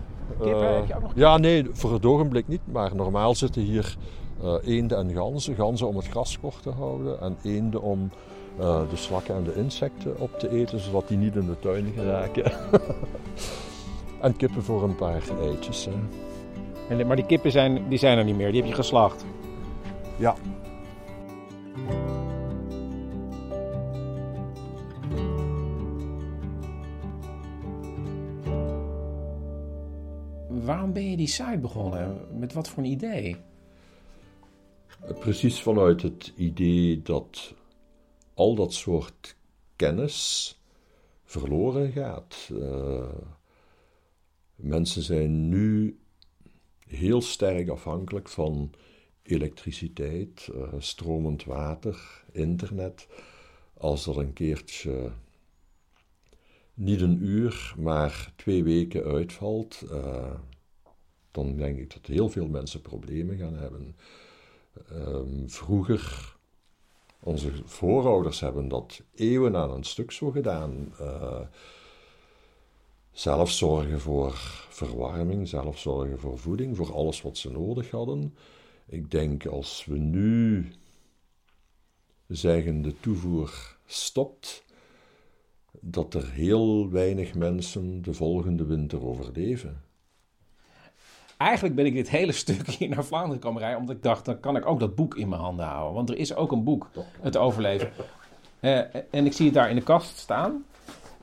Kippen 0.41 0.69
uh, 0.69 0.75
heb 0.75 0.87
je 0.87 0.95
ook 0.95 1.01
nog 1.01 1.11
Ja, 1.15 1.37
nee, 1.37 1.67
voor 1.71 1.93
het 1.93 2.05
ogenblik 2.05 2.47
niet. 2.47 2.61
Maar 2.71 2.95
normaal 2.95 3.35
zitten 3.35 3.61
hier 3.61 3.97
uh, 4.43 4.53
eenden 4.63 4.97
en 4.97 5.13
ganzen. 5.13 5.55
Ganzen 5.55 5.87
om 5.87 5.95
het 5.95 6.07
gras 6.07 6.39
kort 6.39 6.61
te 6.61 6.69
houden. 6.69 7.21
En 7.21 7.37
eenden 7.43 7.81
om 7.81 8.11
uh, 8.59 8.81
de 8.89 8.95
slakken 8.95 9.35
en 9.35 9.43
de 9.43 9.55
insecten 9.55 10.19
op 10.19 10.39
te 10.39 10.49
eten, 10.49 10.79
zodat 10.79 11.07
die 11.07 11.17
niet 11.17 11.35
in 11.35 11.45
de 11.45 11.59
tuin 11.59 11.93
geraken. 11.95 12.51
en 14.21 14.35
kippen 14.35 14.63
voor 14.63 14.83
een 14.83 14.95
paar 14.95 15.23
eitjes. 15.41 15.85
Hè. 15.85 15.91
En, 16.89 17.07
maar 17.07 17.15
die 17.15 17.25
kippen 17.25 17.51
zijn, 17.51 17.89
die 17.89 17.97
zijn 17.97 18.17
er 18.17 18.23
niet 18.23 18.35
meer, 18.35 18.51
die 18.51 18.61
heb 18.61 18.69
je 18.69 18.75
geslacht? 18.75 19.25
Ja, 20.17 20.35
waarom 30.69 30.93
ben 30.93 31.09
je 31.09 31.17
die 31.17 31.27
site 31.27 31.57
begonnen? 31.57 32.17
Met 32.39 32.53
wat 32.53 32.69
voor 32.69 32.83
een 32.83 32.89
idee? 32.89 33.35
Precies 35.19 35.61
vanuit 35.61 36.01
het 36.01 36.33
idee 36.35 37.01
dat 37.01 37.53
al 38.33 38.55
dat 38.55 38.73
soort 38.73 39.35
kennis 39.75 40.57
verloren 41.23 41.91
gaat. 41.91 42.49
Uh, 42.51 43.03
mensen 44.55 45.01
zijn 45.01 45.49
nu 45.49 45.99
heel 46.89 47.21
sterk 47.21 47.69
afhankelijk 47.69 48.29
van 48.29 48.71
elektriciteit, 49.23 50.49
uh, 50.55 50.73
stromend 50.77 51.43
water, 51.43 52.23
internet. 52.31 53.07
Als 53.73 54.05
er 54.05 54.19
een 54.19 54.33
keertje 54.33 55.11
niet 56.73 57.01
een 57.01 57.23
uur, 57.23 57.73
maar 57.77 58.33
twee 58.35 58.63
weken 58.63 59.03
uitvalt, 59.03 59.83
uh, 59.91 60.33
dan 61.31 61.57
denk 61.57 61.79
ik 61.79 61.93
dat 61.93 62.05
heel 62.05 62.29
veel 62.29 62.47
mensen 62.47 62.81
problemen 62.81 63.37
gaan 63.37 63.55
hebben. 63.55 63.95
Ehm, 64.89 65.47
vroeger, 65.47 66.35
onze 67.19 67.51
voorouders 67.65 68.39
hebben 68.39 68.67
dat 68.67 69.01
eeuwen 69.15 69.55
aan 69.55 69.71
een 69.71 69.83
stuk 69.83 70.11
zo 70.11 70.31
gedaan. 70.31 70.93
Uh, 71.01 71.41
zelf 73.19 73.51
zorgen 73.51 73.99
voor 73.99 74.33
verwarming, 74.69 75.47
zelf 75.47 75.79
zorgen 75.79 76.19
voor 76.19 76.37
voeding, 76.37 76.77
voor 76.77 76.93
alles 76.93 77.21
wat 77.21 77.37
ze 77.37 77.51
nodig 77.51 77.91
hadden. 77.91 78.35
Ik 78.85 79.11
denk 79.11 79.45
als 79.45 79.85
we 79.85 79.97
nu 79.97 80.71
zeggen 82.27 82.81
de 82.81 82.99
toevoer 82.99 83.77
stopt, 83.85 84.63
dat 85.71 86.13
er 86.13 86.31
heel 86.31 86.89
weinig 86.89 87.33
mensen 87.33 88.01
de 88.01 88.13
volgende 88.13 88.65
winter 88.65 89.05
overleven. 89.05 89.81
Eigenlijk 91.37 91.75
ben 91.75 91.85
ik 91.85 91.93
dit 91.93 92.09
hele 92.09 92.31
stuk 92.31 92.67
hier 92.67 92.89
naar 92.89 93.05
Vlaanderen 93.05 93.39
komen 93.39 93.61
rijden, 93.61 93.79
omdat 93.79 93.95
ik 93.95 94.03
dacht, 94.03 94.25
dan 94.25 94.39
kan 94.39 94.55
ik 94.55 94.65
ook 94.65 94.79
dat 94.79 94.95
boek 94.95 95.15
in 95.15 95.29
mijn 95.29 95.41
handen 95.41 95.65
houden. 95.65 95.93
Want 95.93 96.09
er 96.09 96.17
is 96.17 96.35
ook 96.35 96.51
een 96.51 96.63
boek, 96.63 96.89
Het 97.21 97.37
Overleven. 97.37 97.91
Uh, 98.61 98.95
en 99.11 99.25
ik 99.25 99.33
zie 99.33 99.45
het 99.45 99.53
daar 99.53 99.69
in 99.69 99.75
de 99.75 99.83
kast 99.83 100.17
staan. 100.17 100.65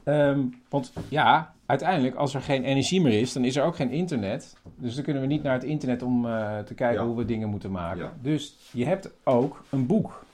Um, 0.04 0.62
want 0.68 0.92
ja, 1.08 1.55
uiteindelijk, 1.66 2.14
als 2.14 2.34
er 2.34 2.42
geen 2.42 2.64
energie 2.64 3.00
meer 3.00 3.20
is, 3.20 3.32
dan 3.32 3.44
is 3.44 3.56
er 3.56 3.64
ook 3.64 3.76
geen 3.76 3.90
internet. 3.90 4.56
Dus 4.76 4.94
dan 4.94 5.04
kunnen 5.04 5.22
we 5.22 5.28
niet 5.28 5.42
naar 5.42 5.54
het 5.54 5.64
internet 5.64 6.02
om 6.02 6.26
uh, 6.26 6.58
te 6.58 6.74
kijken 6.74 7.04
hoe 7.04 7.16
we 7.16 7.24
dingen 7.24 7.48
moeten 7.48 7.70
maken. 7.70 8.02
Ja. 8.02 8.12
Dus 8.22 8.56
je 8.72 8.84
hebt 8.84 9.10
ook 9.24 9.64
een 9.70 9.86
boek 9.86 10.24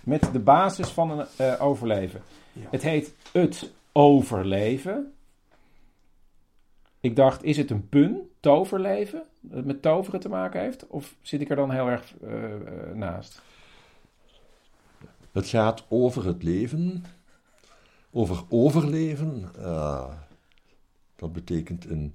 met 0.00 0.28
de 0.32 0.38
basis 0.38 0.88
van 0.88 1.10
een 1.10 1.26
uh, 1.40 1.62
overleven. 1.62 2.20
Ja. 2.52 2.66
Het 2.70 2.82
heet 2.82 3.14
Het 3.32 3.72
Overleven. 3.96 5.12
Ik 7.00 7.16
dacht, 7.16 7.44
is 7.44 7.56
het 7.56 7.70
een 7.70 7.88
pun, 7.88 8.30
toverleven, 8.40 9.22
dat 9.40 9.64
met 9.64 9.82
toveren 9.82 10.20
te 10.20 10.28
maken 10.28 10.60
heeft? 10.60 10.86
Of 10.86 11.14
zit 11.22 11.40
ik 11.40 11.50
er 11.50 11.56
dan 11.56 11.70
heel 11.70 11.86
erg 11.86 12.14
uh, 12.24 12.30
naast? 12.94 13.42
Het 15.32 15.46
gaat 15.46 15.84
over 15.88 16.26
het 16.26 16.42
leven, 16.42 17.04
over 18.10 18.42
overleven. 18.48 19.50
Uh, 19.58 20.04
dat 21.16 21.32
betekent 21.32 21.84
een, 21.84 22.14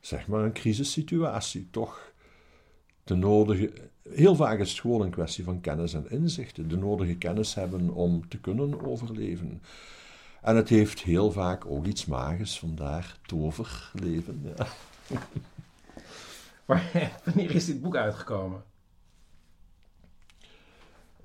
zeg 0.00 0.26
maar, 0.26 0.44
een 0.44 0.52
crisissituatie, 0.52 1.68
toch? 1.70 2.12
De 3.04 3.14
nodige, 3.14 3.72
heel 4.08 4.34
vaak 4.34 4.58
is 4.58 4.70
het 4.70 4.80
gewoon 4.80 5.00
een 5.00 5.10
kwestie 5.10 5.44
van 5.44 5.60
kennis 5.60 5.94
en 5.94 6.10
inzichten. 6.10 6.68
De 6.68 6.76
nodige 6.76 7.16
kennis 7.16 7.54
hebben 7.54 7.90
om 7.90 8.28
te 8.28 8.40
kunnen 8.40 8.86
overleven. 8.86 9.62
En 10.42 10.56
het 10.56 10.68
heeft 10.68 11.02
heel 11.02 11.32
vaak 11.32 11.66
ook 11.66 11.86
iets 11.86 12.06
magisch, 12.06 12.58
vandaar 12.58 13.16
toverleven. 13.26 14.54
Ja. 14.56 14.66
Maar 16.66 17.10
wanneer 17.24 17.54
is 17.54 17.66
dit 17.66 17.82
boek 17.82 17.96
uitgekomen? 17.96 18.62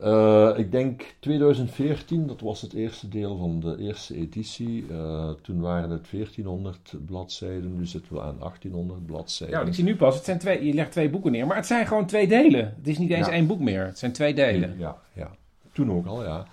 Uh, 0.04 0.52
ik 0.58 0.72
denk 0.72 1.16
2014, 1.20 2.28
dat 2.28 2.42
was 2.42 2.62
het 2.62 2.74
eerste 2.74 3.08
deel 3.08 3.38
van 3.38 3.60
de 3.60 3.78
eerste 3.78 4.16
editie. 4.16 4.86
Uh, 4.92 5.32
toen 5.42 5.60
waren 5.62 5.90
het 5.90 6.12
1400 6.12 6.94
bladzijden, 7.06 7.78
nu 7.78 7.86
zitten 7.86 8.14
we 8.14 8.22
aan 8.22 8.40
1800 8.40 9.06
bladzijden. 9.06 9.60
Ja, 9.60 9.66
ik 9.66 9.74
zie 9.74 9.84
nu 9.84 9.96
pas, 9.96 10.16
het 10.16 10.26
zijn 10.26 10.40
twee, 10.40 10.66
je 10.66 10.74
legt 10.74 10.92
twee 10.92 11.10
boeken 11.10 11.32
neer, 11.32 11.48
maar 11.48 11.56
het 11.56 11.66
zijn 11.66 11.88
gewoon 11.88 12.06
twee 12.06 12.28
delen. 12.28 12.74
Het 12.78 12.88
is 12.88 12.98
niet 12.98 13.10
eens 13.10 13.28
ja. 13.28 13.34
één 13.34 13.48
boek 13.48 13.60
meer, 13.60 13.86
het 13.86 13.98
zijn 13.98 14.12
twee 14.12 14.34
delen. 14.34 14.78
Ja, 14.78 14.98
ja, 15.14 15.32
toen 15.72 15.92
ook 15.92 16.06
al, 16.06 16.24
ja. 16.24 16.48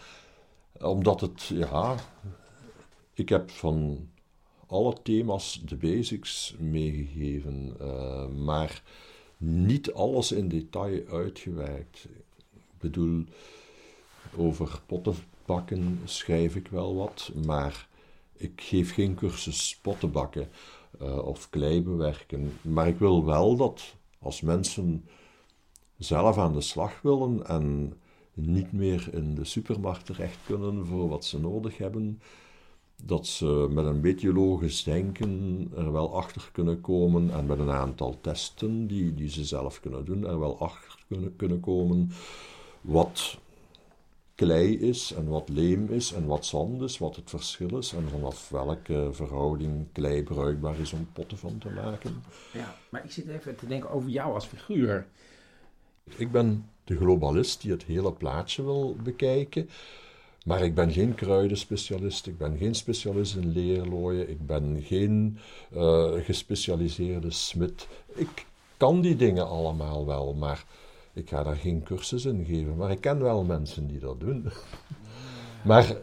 Omdat 0.81 1.21
het, 1.21 1.45
ja, 1.45 1.95
ik 3.15 3.29
heb 3.29 3.51
van 3.51 4.09
alle 4.67 4.95
thema's 5.03 5.63
de 5.65 5.77
basics 5.77 6.57
meegegeven, 6.59 7.77
uh, 7.81 8.27
maar 8.27 8.83
niet 9.37 9.93
alles 9.93 10.33
in 10.33 10.49
detail 10.49 11.01
uitgewerkt 11.11 12.09
bedoel, 12.91 13.25
over 14.37 14.81
pottenbakken 14.87 16.01
schrijf 16.05 16.57
ik 16.57 16.69
wel 16.69 16.97
wat, 16.97 17.33
maar 17.45 17.89
ik 18.37 18.61
geef 18.61 18.95
geen 18.95 19.15
cursus 19.15 19.79
pottenbakken 19.83 20.49
uh, 21.03 21.19
of 21.19 21.51
klei 21.51 21.83
bewerken. 21.83 22.53
Maar 22.63 22.89
ik 22.89 22.99
wil 22.99 23.25
wel 23.25 23.57
dat 23.57 23.95
als 24.19 24.41
mensen 24.41 25.05
zelf 25.99 26.39
aan 26.39 26.53
de 26.53 26.61
slag 26.61 27.01
willen 27.03 27.47
en 27.47 27.95
niet 28.35 28.73
meer 28.73 29.09
in 29.13 29.35
de 29.35 29.45
supermarkt 29.45 30.07
terecht 30.07 30.39
kunnen 30.47 30.87
voor 30.87 31.09
wat 31.09 31.25
ze 31.25 31.41
nodig 31.41 31.79
hebben, 31.79 32.21
dat 33.05 33.27
ze 33.27 33.69
met 33.71 33.85
een 33.85 34.01
beetje 34.01 34.33
logisch 34.33 34.83
denken 34.83 35.69
er 35.77 35.93
wel 35.93 36.17
achter 36.17 36.49
kunnen 36.53 36.81
komen 36.81 37.31
en 37.31 37.47
met 37.47 37.59
een 37.59 37.71
aantal 37.71 38.21
testen 38.21 38.87
die, 38.87 39.15
die 39.15 39.29
ze 39.29 39.45
zelf 39.45 39.81
kunnen 39.81 40.05
doen, 40.05 40.27
er 40.27 40.39
wel 40.39 40.61
achter 40.61 41.05
kunnen, 41.09 41.37
kunnen 41.37 41.61
komen 41.61 42.11
wat 42.87 43.39
klei 44.35 44.79
is 44.79 45.13
en 45.13 45.29
wat 45.29 45.49
leem 45.49 45.89
is 45.93 46.13
en 46.13 46.27
wat 46.27 46.47
zand 46.47 46.83
is, 46.83 46.99
wat 46.99 47.17
het 47.17 47.31
verschil 47.31 47.79
is 47.79 47.93
en 47.93 48.09
vanaf 48.09 48.49
welke 48.49 49.09
verhouding 49.13 49.87
klei 49.93 50.23
bruikbaar 50.23 50.79
is 50.79 50.93
om 50.93 51.09
potten 51.13 51.39
van 51.39 51.59
te 51.59 51.71
maken. 51.71 52.23
Ja, 52.53 52.75
maar 52.89 53.05
ik 53.05 53.11
zit 53.11 53.29
even 53.29 53.57
te 53.57 53.67
denken 53.67 53.91
over 53.91 54.11
jou 54.11 54.35
als 54.35 54.47
figuur. 54.47 55.07
Ik 56.17 56.31
ben 56.31 56.71
de 56.85 56.97
globalist 56.97 57.61
die 57.61 57.71
het 57.71 57.85
hele 57.85 58.13
plaatje 58.13 58.63
wil 58.65 58.97
bekijken. 59.03 59.69
Maar 60.45 60.63
ik 60.63 60.75
ben 60.75 60.93
geen 60.93 61.15
kruidenspecialist, 61.15 62.27
ik 62.27 62.39
ben 62.39 62.57
geen 62.59 62.75
specialist 62.75 63.37
in 63.37 63.53
leerlooien, 63.53 64.31
ik 64.31 64.47
ben 64.47 64.83
geen 64.83 65.39
uh, 65.75 66.13
gespecialiseerde 66.13 67.31
smid. 67.31 67.89
Ik 68.15 68.47
kan 68.77 69.01
die 69.01 69.17
dingen 69.17 69.49
allemaal 69.49 70.07
wel, 70.07 70.35
maar 70.35 70.65
ik 71.17 71.29
ga 71.29 71.43
daar 71.43 71.57
geen 71.57 71.83
cursus 71.83 72.25
in 72.25 72.45
geven, 72.45 72.77
maar 72.77 72.91
ik 72.91 73.01
ken 73.01 73.23
wel 73.23 73.45
mensen 73.45 73.87
die 73.87 73.99
dat 73.99 74.21
doen. 74.21 74.49
maar 75.65 75.97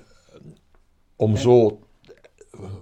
om 1.15 1.38
zo 1.38 1.80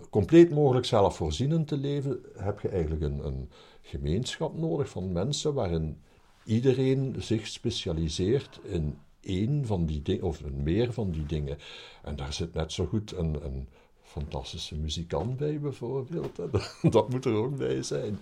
compleet 0.10 0.52
mogelijk 0.52 0.86
zelfvoorzienend 0.86 1.68
te 1.68 1.78
leven, 1.78 2.20
heb 2.38 2.60
je 2.60 2.70
eigenlijk 2.70 3.02
een, 3.02 3.26
een 3.26 3.50
gemeenschap 3.82 4.58
nodig 4.58 4.90
van 4.90 5.12
mensen 5.12 5.54
waarin 5.54 5.98
iedereen 6.44 7.16
zich 7.20 7.48
specialiseert 7.48 8.60
in 8.64 8.98
één 9.22 9.66
van 9.66 9.86
die 9.86 10.02
dingen, 10.02 10.24
of 10.24 10.44
meer 10.44 10.94
van 10.94 11.12
die 11.12 11.26
dingen. 11.26 11.58
En 12.04 12.16
daar 12.16 12.34
zit 12.34 12.54
net 12.54 12.72
zo 12.72 12.86
goed 12.86 13.12
een, 13.12 13.46
een 13.46 13.68
fantastische 14.02 14.76
muzikant 14.76 15.38
bij, 15.38 15.60
bijvoorbeeld. 15.60 16.40
Dat 16.92 17.10
moet 17.10 17.26
er 17.26 17.34
ook 17.34 17.58
bij 17.58 17.84
zijn. 17.84 18.20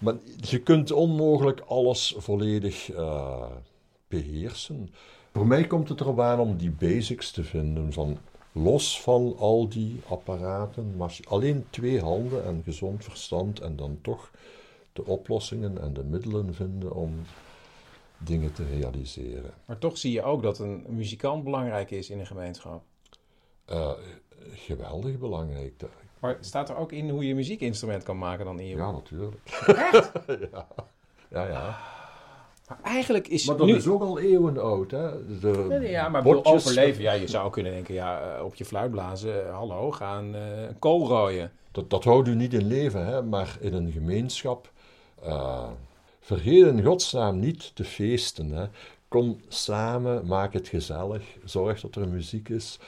Maar 0.00 0.14
je 0.40 0.58
kunt 0.58 0.92
onmogelijk 0.92 1.60
alles 1.60 2.14
volledig 2.18 2.88
uh, 2.92 3.46
beheersen. 4.08 4.90
Voor 5.32 5.46
mij 5.46 5.66
komt 5.66 5.88
het 5.88 6.00
erop 6.00 6.20
aan 6.20 6.38
om 6.38 6.56
die 6.56 6.70
basics 6.70 7.30
te 7.30 7.44
vinden 7.44 7.92
van 7.92 8.18
los 8.52 9.00
van 9.00 9.36
al 9.38 9.68
die 9.68 10.00
apparaten, 10.08 10.96
maar 10.96 11.18
alleen 11.28 11.66
twee 11.70 12.00
handen 12.00 12.44
en 12.44 12.62
gezond 12.64 13.04
verstand 13.04 13.60
en 13.60 13.76
dan 13.76 13.98
toch 14.02 14.30
de 14.92 15.04
oplossingen 15.04 15.80
en 15.82 15.92
de 15.92 16.04
middelen 16.04 16.54
vinden 16.54 16.92
om 16.92 17.14
dingen 18.18 18.52
te 18.52 18.64
realiseren. 18.66 19.50
Maar 19.64 19.78
toch 19.78 19.98
zie 19.98 20.12
je 20.12 20.22
ook 20.22 20.42
dat 20.42 20.58
een 20.58 20.84
muzikant 20.88 21.44
belangrijk 21.44 21.90
is 21.90 22.10
in 22.10 22.18
een 22.18 22.26
gemeenschap. 22.26 22.82
Uh, 23.70 23.92
geweldig 24.52 25.18
belangrijk. 25.18 25.72
Maar 26.20 26.36
staat 26.40 26.68
er 26.68 26.76
ook 26.76 26.92
in 26.92 27.10
hoe 27.10 27.26
je 27.26 27.34
muziekinstrument 27.34 28.02
kan 28.02 28.18
maken 28.18 28.44
dan 28.44 28.60
in 28.60 28.66
je 28.66 28.76
Ja, 28.76 28.90
natuurlijk. 28.90 29.36
Echt? 29.66 30.12
ja. 30.52 30.66
ja, 31.28 31.46
ja. 31.46 31.78
Maar 32.68 32.78
eigenlijk 32.82 33.28
is... 33.28 33.46
Maar 33.46 33.56
dat 33.56 33.68
is 33.68 33.86
ook 33.86 34.02
al 34.02 34.18
eeuwen 34.18 34.58
oud, 34.58 34.90
hè? 34.90 35.38
De 35.40 35.78
ja, 35.82 36.08
maar 36.08 36.22
botjes... 36.22 36.52
overleven... 36.52 37.02
Ja, 37.02 37.12
je 37.12 37.26
zou 37.26 37.50
kunnen 37.50 37.72
denken, 37.72 37.94
ja, 37.94 38.36
eh, 38.36 38.44
op 38.44 38.54
je 38.54 38.64
fluit 38.64 38.90
blazen, 38.90 39.46
eh, 39.46 39.54
hallo, 39.54 39.90
gaan 39.90 40.34
uh, 40.34 40.42
kool 40.78 41.06
rooien. 41.06 41.52
Dat, 41.72 41.90
dat 41.90 42.04
houdt 42.04 42.28
u 42.28 42.34
niet 42.34 42.54
in 42.54 42.66
leven, 42.66 43.06
hè? 43.06 43.22
Maar 43.22 43.56
in 43.60 43.74
een 43.74 43.92
gemeenschap... 43.92 44.70
Uh, 45.24 45.68
vergeet 46.20 46.66
in 46.66 46.84
godsnaam 46.84 47.38
niet 47.38 47.74
te 47.74 47.84
feesten, 47.84 48.50
hè? 48.50 48.64
Kom 49.08 49.40
samen, 49.48 50.26
maak 50.26 50.52
het 50.52 50.68
gezellig, 50.68 51.22
zorg 51.44 51.80
dat 51.80 51.94
er 51.94 52.08
muziek 52.08 52.48
is... 52.48 52.78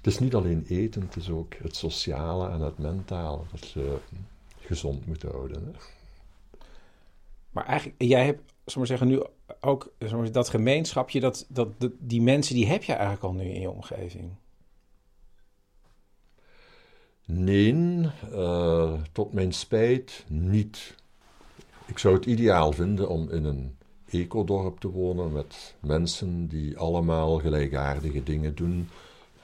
Het 0.00 0.12
is 0.12 0.18
niet 0.18 0.34
alleen 0.34 0.64
eten, 0.68 1.02
het 1.02 1.16
is 1.16 1.30
ook 1.30 1.54
het 1.54 1.76
sociale 1.76 2.48
en 2.48 2.60
het 2.60 2.78
mentale 2.78 3.42
dat 3.50 3.70
je 3.70 3.98
gezond 4.58 5.06
moet 5.06 5.22
houden. 5.22 5.64
Hè? 5.64 5.70
Maar 7.50 7.66
eigenlijk, 7.66 8.02
jij 8.02 8.24
hebt, 8.24 8.52
maar 8.76 8.86
zeggen, 8.86 9.08
nu 9.08 9.22
ook 9.60 9.92
dat 10.32 10.48
gemeenschapje, 10.48 11.20
dat, 11.20 11.46
dat, 11.48 11.68
die 11.98 12.22
mensen, 12.22 12.54
die 12.54 12.66
heb 12.66 12.82
je 12.82 12.92
eigenlijk 12.92 13.24
al 13.24 13.32
nu 13.32 13.44
in 13.44 13.60
je 13.60 13.70
omgeving. 13.70 14.30
Nee, 17.24 17.74
uh, 18.32 18.92
tot 19.12 19.32
mijn 19.32 19.52
spijt 19.52 20.24
niet. 20.28 20.94
Ik 21.86 21.98
zou 21.98 22.14
het 22.14 22.26
ideaal 22.26 22.72
vinden 22.72 23.08
om 23.08 23.30
in 23.30 23.44
een 23.44 23.76
ecodorp 24.06 24.80
te 24.80 24.88
wonen 24.88 25.32
met 25.32 25.74
mensen 25.80 26.46
die 26.46 26.78
allemaal 26.78 27.38
gelijkaardige 27.38 28.22
dingen 28.22 28.54
doen 28.54 28.88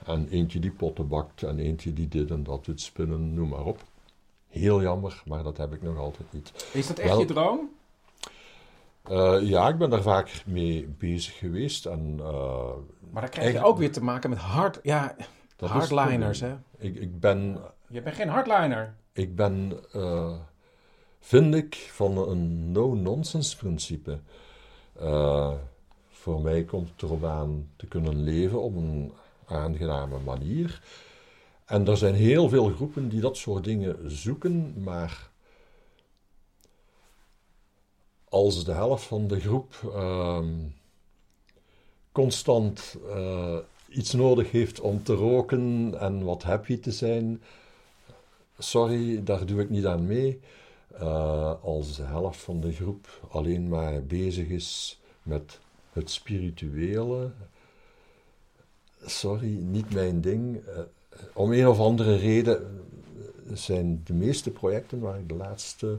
en 0.07 0.27
eentje 0.27 0.59
die 0.59 0.71
potten 0.71 1.07
bakt 1.07 1.43
en 1.43 1.59
eentje 1.59 1.93
die 1.93 2.07
dit 2.07 2.31
en 2.31 2.43
dat 2.43 2.65
doet 2.65 2.81
spinnen, 2.81 3.33
noem 3.33 3.49
maar 3.49 3.65
op. 3.65 3.83
heel 4.47 4.81
jammer, 4.81 5.23
maar 5.25 5.43
dat 5.43 5.57
heb 5.57 5.73
ik 5.73 5.81
nog 5.81 5.97
altijd 5.97 6.33
niet. 6.33 6.69
Is 6.73 6.87
dat 6.87 6.97
echt 6.99 7.09
Wel- 7.09 7.19
je 7.19 7.25
droom? 7.25 7.69
Eh, 9.03 9.37
ja, 9.41 9.67
ik 9.67 9.77
ben 9.77 9.89
daar 9.89 10.01
vaak 10.01 10.43
mee 10.45 10.87
bezig 10.97 11.37
geweest. 11.37 11.85
En, 11.85 12.15
eh, 12.19 12.69
Maar 13.11 13.21
dan 13.21 13.29
krijg 13.31 13.53
je 13.53 13.63
ook 13.63 13.77
weer 13.77 13.91
te 13.91 14.03
maken 14.03 14.29
met 14.29 14.39
hard, 14.39 14.79
ja, 14.83 15.15
hardliners, 15.57 16.39
hè? 16.39 16.55
Ik, 16.77 16.95
ik 16.95 17.19
ben 17.19 17.57
Je 17.87 18.01
bent 18.01 18.15
geen 18.15 18.29
hardliner. 18.29 18.95
Ik 19.13 19.35
ben, 19.35 19.79
eh, 19.91 20.33
vind 21.19 21.55
ik, 21.55 21.75
van 21.75 22.17
een 22.17 22.71
no-nonsense 22.71 23.57
principe. 23.57 24.19
Voor 26.09 26.41
mij 26.41 26.63
komt 26.63 26.89
het 26.89 27.01
erop 27.01 27.23
aan 27.23 27.69
te 27.75 27.85
kunnen 27.87 28.23
leven 28.23 28.61
op 28.61 28.75
een 28.75 29.11
aangename 29.47 30.19
manier. 30.19 30.81
En 31.65 31.87
er 31.87 31.97
zijn 31.97 32.15
heel 32.15 32.49
veel 32.49 32.69
groepen 32.69 33.09
die 33.09 33.21
dat 33.21 33.37
soort 33.37 33.63
dingen 33.63 34.11
zoeken, 34.11 34.73
maar 34.83 35.29
als 38.29 38.65
de 38.65 38.71
helft 38.71 39.03
van 39.03 39.27
de 39.27 39.39
groep 39.39 39.91
ehm, 39.93 40.53
constant 42.11 42.95
eh, 43.09 43.57
iets 43.89 44.13
nodig 44.13 44.51
heeft 44.51 44.79
om 44.79 45.03
te 45.03 45.13
roken 45.13 45.95
en 45.99 46.23
wat 46.23 46.43
happy 46.43 46.79
te 46.79 46.91
zijn, 46.91 47.41
sorry, 48.57 49.23
daar 49.23 49.45
doe 49.45 49.61
ik 49.61 49.69
niet 49.69 49.85
aan 49.85 50.05
mee. 50.05 50.39
Eh, 50.93 51.63
als 51.63 51.95
de 51.95 52.03
helft 52.03 52.39
van 52.39 52.59
de 52.59 52.71
groep 52.71 53.27
alleen 53.29 53.69
maar 53.69 54.03
bezig 54.03 54.47
is 54.47 54.99
met 55.23 55.59
het 55.91 56.09
spirituele, 56.09 57.31
sorry, 59.07 59.57
niet 59.61 59.93
mijn 59.93 60.21
ding. 60.21 60.57
Eh, 60.65 60.79
om 61.33 61.51
een 61.53 61.67
of 61.67 61.79
andere 61.79 62.15
reden 62.15 62.61
eh, 62.61 63.55
zijn 63.55 64.01
de 64.05 64.13
meeste 64.13 64.51
projecten 64.51 64.99
waar 64.99 65.19
ik 65.19 65.29
de 65.29 65.35
laatste 65.35 65.97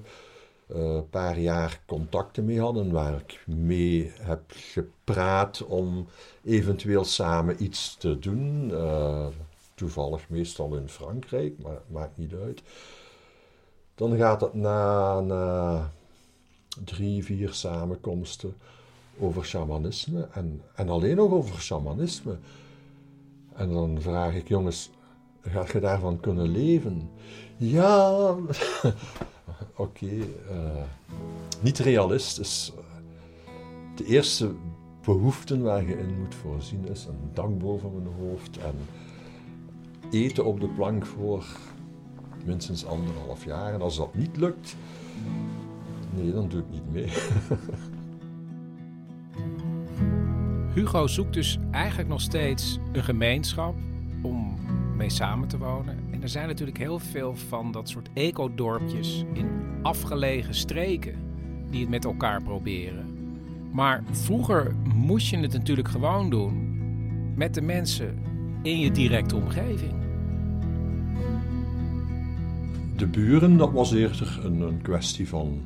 eh, 0.67 0.99
paar 1.11 1.39
jaar 1.39 1.81
contacten 1.87 2.45
mee 2.45 2.61
had 2.61 2.77
en 2.77 2.91
waar 2.93 3.15
ik 3.15 3.43
mee 3.47 4.13
heb 4.15 4.41
gepraat 4.49 5.65
om 5.67 6.07
eventueel 6.45 7.05
samen 7.05 7.63
iets 7.63 7.97
te 7.97 8.19
doen. 8.19 8.71
eh, 8.73 9.27
toevallig 9.75 10.29
meestal 10.29 10.77
in 10.77 10.89
Frankrijk, 10.89 11.59
maar 11.63 11.81
maakt 11.87 12.17
niet 12.19 12.33
uit. 12.35 12.63
Dan 13.95 14.17
gaat 14.17 14.41
het 14.41 14.55
na, 14.55 15.21
na 15.21 15.91
drie, 16.85 17.25
vier 17.25 17.53
samenkomsten 17.53 18.57
over 19.19 19.45
shamanisme 19.45 20.29
en, 20.33 20.63
en 20.75 20.89
alleen 20.89 21.17
nog 21.17 21.33
over 21.33 21.61
shamanisme. 21.61 22.37
En 23.59 23.73
dan 23.73 24.01
vraag 24.01 24.35
ik, 24.35 24.49
jongens, 24.49 24.91
gaat 25.41 25.71
je 25.71 25.81
daarvan 25.81 26.21
kunnen 26.21 26.49
leven? 26.49 27.11
Ja, 27.57 28.35
oké, 29.77 30.11
eh, 30.51 30.83
niet 31.61 31.79
realistisch. 31.79 32.73
De 33.95 34.05
eerste 34.05 34.55
behoeften 35.05 35.63
waar 35.63 35.83
je 35.83 35.99
in 35.99 36.19
moet 36.19 36.35
voorzien 36.35 36.89
is 36.89 37.05
een 37.05 37.31
dak 37.33 37.59
boven 37.59 37.93
mijn 37.93 38.15
hoofd 38.15 38.59
en 38.59 38.75
eten 40.11 40.45
op 40.45 40.61
de 40.61 40.69
plank 40.69 41.07
voor 41.07 41.45
minstens 42.45 42.87
anderhalf 42.87 43.45
jaar. 43.45 43.75
En 43.75 43.81
als 43.81 43.97
dat 43.97 44.15
niet 44.15 44.37
lukt, 44.37 44.77
nee, 46.15 46.33
dan 46.33 46.49
doe 46.49 46.61
ik 46.61 46.71
niet 46.71 46.93
mee. 46.93 47.13
Hugo 50.79 51.07
zoekt 51.07 51.35
dus 51.35 51.59
eigenlijk 51.71 52.09
nog 52.09 52.21
steeds 52.21 52.79
een 52.93 53.05
gemeenschap 53.05 53.75
om 54.23 54.59
mee 54.97 55.11
samen 55.11 55.49
te 55.49 55.59
wonen. 55.59 55.99
En 56.11 56.23
er 56.23 56.29
zijn 56.29 56.47
natuurlijk 56.47 56.79
heel 56.79 56.99
veel 56.99 57.37
van 57.37 57.73
dat 57.73 57.89
soort 57.89 58.09
ecodorpjes 58.15 59.25
in 59.33 59.49
afgelegen 59.83 60.55
streken 60.55 61.15
die 61.71 61.81
het 61.81 61.89
met 61.89 62.05
elkaar 62.05 62.43
proberen. 62.43 63.07
Maar 63.73 64.03
vroeger 64.11 64.75
moest 64.95 65.29
je 65.29 65.39
het 65.39 65.53
natuurlijk 65.53 65.89
gewoon 65.89 66.31
doen 66.31 66.79
met 67.35 67.55
de 67.55 67.63
mensen 67.63 68.19
in 68.63 68.79
je 68.79 68.91
directe 68.91 69.37
omgeving. 69.37 69.95
De 72.97 73.07
buren, 73.07 73.57
dat 73.57 73.73
was 73.73 73.93
eerder 73.93 74.41
een, 74.45 74.61
een 74.61 74.83
kwestie 74.83 75.29
van 75.29 75.61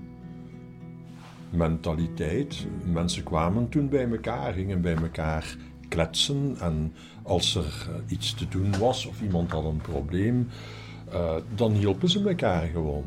mentaliteit. 1.52 2.66
Mensen 2.92 3.22
kwamen 3.22 3.68
toen 3.68 3.88
bij 3.88 4.10
elkaar, 4.10 4.52
gingen 4.52 4.80
bij 4.80 4.94
elkaar 4.94 5.56
kletsen. 5.88 6.56
En 6.60 6.92
als 7.22 7.54
er 7.54 7.88
eh, 7.88 8.12
iets 8.12 8.34
te 8.34 8.48
doen 8.48 8.78
was 8.78 9.06
of 9.06 9.22
iemand 9.22 9.50
had 9.50 9.64
een 9.64 9.80
probleem, 9.80 10.48
eh, 11.10 11.36
dan 11.54 11.72
hielpen 11.72 12.08
ze 12.08 12.28
elkaar 12.28 12.66
gewoon. 12.66 13.04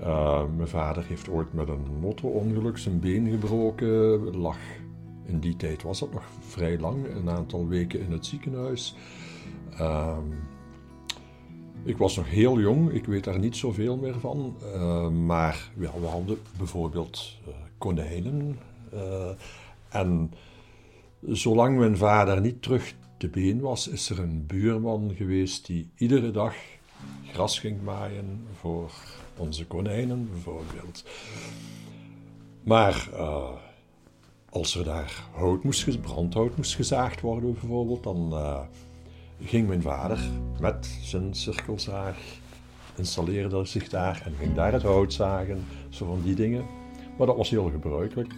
Eh, 0.00 0.42
mijn 0.56 0.68
vader 0.68 1.04
heeft 1.08 1.28
ooit 1.28 1.52
met 1.52 1.68
een 1.68 1.98
motorongeluk 2.00 2.78
zijn 2.78 3.00
been 3.00 3.30
gebroken. 3.30 4.36
Lag 4.36 4.58
in 5.24 5.38
die 5.38 5.56
tijd 5.56 5.82
was 5.82 5.98
dat 5.98 6.12
nog 6.12 6.22
vrij 6.40 6.78
lang, 6.78 7.06
een 7.14 7.30
aantal 7.30 7.68
weken 7.68 8.00
in 8.00 8.12
het 8.12 8.26
ziekenhuis. 8.26 8.94
Ehm, 9.78 10.24
ik 11.84 11.96
was 11.96 12.16
nog 12.16 12.30
heel 12.30 12.60
jong, 12.60 12.92
ik 12.92 13.04
weet 13.04 13.24
daar 13.24 13.38
niet 13.38 13.56
zoveel 13.56 13.96
meer 13.96 14.20
van. 14.20 14.56
eh, 14.62 15.08
maar 15.08 15.70
we 15.74 15.86
hadden 15.86 16.38
bijvoorbeeld 16.56 17.36
eh, 17.46 17.52
konijnen. 17.78 18.58
eh, 18.92 19.30
en 19.88 20.32
zolang 21.26 21.78
mijn 21.78 21.96
vader 21.96 22.40
niet 22.40 22.62
terug 22.62 22.94
te 23.16 23.28
been 23.28 23.60
was, 23.60 23.88
is 23.88 24.10
er 24.10 24.18
een 24.18 24.46
buurman 24.46 25.12
geweest 25.14 25.66
die 25.66 25.90
iedere 25.96 26.30
dag 26.30 26.54
gras 27.32 27.58
ging 27.58 27.82
maaien 27.82 28.46
voor 28.60 28.90
onze 29.36 29.66
konijnen 29.66 30.28
bijvoorbeeld. 30.32 31.04
Maar 32.62 33.08
als 34.50 34.74
er 34.74 34.84
daar 34.84 35.24
hout 35.32 35.64
moest, 35.64 36.00
brandhout 36.00 36.56
moest 36.56 36.74
gezaagd 36.74 37.20
worden 37.20 37.52
bijvoorbeeld, 37.52 38.02
dan 38.02 38.34
ging 39.40 39.68
mijn 39.68 39.82
vader 39.82 40.18
met 40.60 40.98
zijn 41.02 41.34
cirkelzaag, 41.34 42.16
installeerde 42.96 43.64
zich 43.64 43.88
daar 43.88 44.22
en 44.24 44.32
ging 44.38 44.54
daar 44.54 44.72
het 44.72 44.82
hout 44.82 45.12
zagen, 45.12 45.64
zo 45.88 46.06
van 46.06 46.22
die 46.22 46.34
dingen. 46.34 46.64
Maar 47.18 47.26
dat 47.26 47.36
was 47.36 47.50
heel 47.50 47.70
gebruikelijk. 47.70 48.32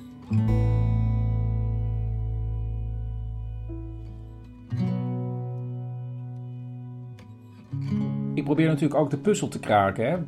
Ik 8.34 8.44
probeer 8.44 8.66
natuurlijk 8.66 9.00
ook 9.00 9.10
de 9.10 9.18
puzzel 9.18 9.48
te 9.48 9.60
kraken. 9.60 10.10
Hè? 10.10 10.18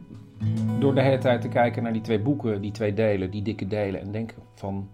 Door 0.78 0.94
de 0.94 1.02
hele 1.02 1.18
tijd 1.18 1.40
te 1.40 1.48
kijken 1.48 1.82
naar 1.82 1.92
die 1.92 2.02
twee 2.02 2.20
boeken, 2.20 2.60
die 2.60 2.70
twee 2.70 2.94
delen, 2.94 3.30
die 3.30 3.42
dikke 3.42 3.66
delen. 3.66 4.00
En 4.00 4.12
denken 4.12 4.42
van, 4.54 4.88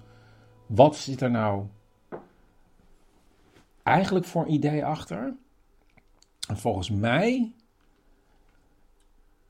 wat 0.66 0.96
zit 0.96 1.20
er 1.20 1.30
nou 1.30 1.64
eigenlijk 3.82 4.26
voor 4.26 4.42
een 4.42 4.52
idee 4.52 4.84
achter? 4.84 5.34
En 6.48 6.56
volgens 6.58 6.90
mij 6.90 7.52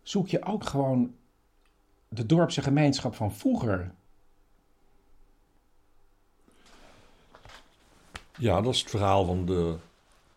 zoek 0.02 0.28
je 0.28 0.44
ook 0.44 0.64
gewoon 0.64 1.14
de 2.08 2.26
dorpse 2.26 2.62
gemeenschap 2.62 3.14
van 3.14 3.32
vroeger. 3.34 3.94
Ja, 8.38 8.60
dat 8.60 8.74
is 8.74 8.80
het 8.80 8.90
verhaal 8.90 9.24
van 9.24 9.46
de 9.46 9.76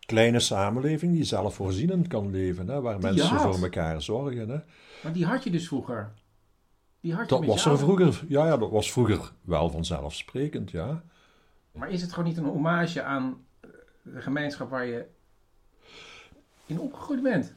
kleine 0.00 0.40
samenleving 0.40 1.12
die 1.12 1.24
zelfvoorzienend 1.24 2.06
kan 2.06 2.30
leven, 2.30 2.68
hè, 2.68 2.80
waar 2.80 2.94
Die 2.94 3.02
mensen 3.02 3.26
had. 3.26 3.54
voor 3.54 3.64
elkaar 3.64 4.02
zorgen. 4.02 4.48
Hè. 4.48 4.58
Maar 5.02 5.12
die 5.12 5.26
had 5.26 5.44
je 5.44 5.50
dus 5.50 5.66
vroeger. 5.66 6.12
Die 7.00 7.14
had 7.14 7.28
je 7.28 7.36
Dat 7.36 7.44
was 7.44 7.64
er 7.64 7.78
vroeger, 7.78 8.24
ja, 8.28 8.46
ja, 8.46 8.56
dat 8.56 8.70
was 8.70 8.92
vroeger 8.92 9.32
wel 9.40 9.70
vanzelfsprekend, 9.70 10.70
ja. 10.70 11.02
Maar 11.72 11.90
is 11.90 12.02
het 12.02 12.12
gewoon 12.12 12.28
niet 12.28 12.38
een 12.38 12.44
hommage 12.44 13.02
aan 13.02 13.44
de 14.02 14.20
gemeenschap 14.22 14.70
waar 14.70 14.86
je 14.86 15.06
in 16.72 16.80
opgegroeid 16.80 17.22
bent? 17.22 17.54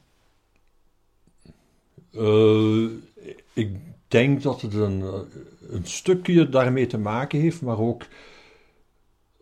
Eh, 2.15 2.85
ik 3.53 3.77
denk 4.07 4.41
dat 4.41 4.61
het 4.61 4.73
een, 4.73 5.01
eh, 5.01 5.19
een 5.69 5.85
stukje 5.85 6.49
daarmee 6.49 6.87
te 6.87 6.97
maken 6.97 7.39
heeft, 7.39 7.61
maar 7.61 7.79
ook 7.79 8.07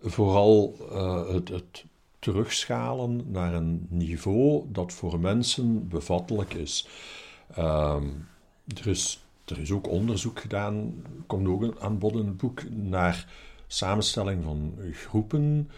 vooral 0.02 0.76
eh, 0.92 1.28
het, 1.30 1.50
het 1.50 1.86
terugschalen 2.20 3.24
naar 3.32 3.54
een 3.54 3.88
niveau 3.90 4.66
dat 4.72 4.94
voor 4.94 5.20
mensen 5.20 5.88
bevattelijk 5.88 6.54
is. 6.54 6.88
Ehm, 7.56 8.08
er 8.78 8.88
is. 8.88 9.22
Er 9.46 9.60
is 9.60 9.72
ook 9.72 9.88
onderzoek 9.88 10.40
gedaan, 10.40 11.04
komt 11.28 11.48
ook 11.48 11.80
aan 11.80 11.98
bod 11.98 12.14
in 12.14 12.26
het 12.26 12.38
boek, 12.38 12.70
naar 12.70 13.34
samenstelling 13.68 14.44
van 14.44 14.74
groepen. 14.94 15.70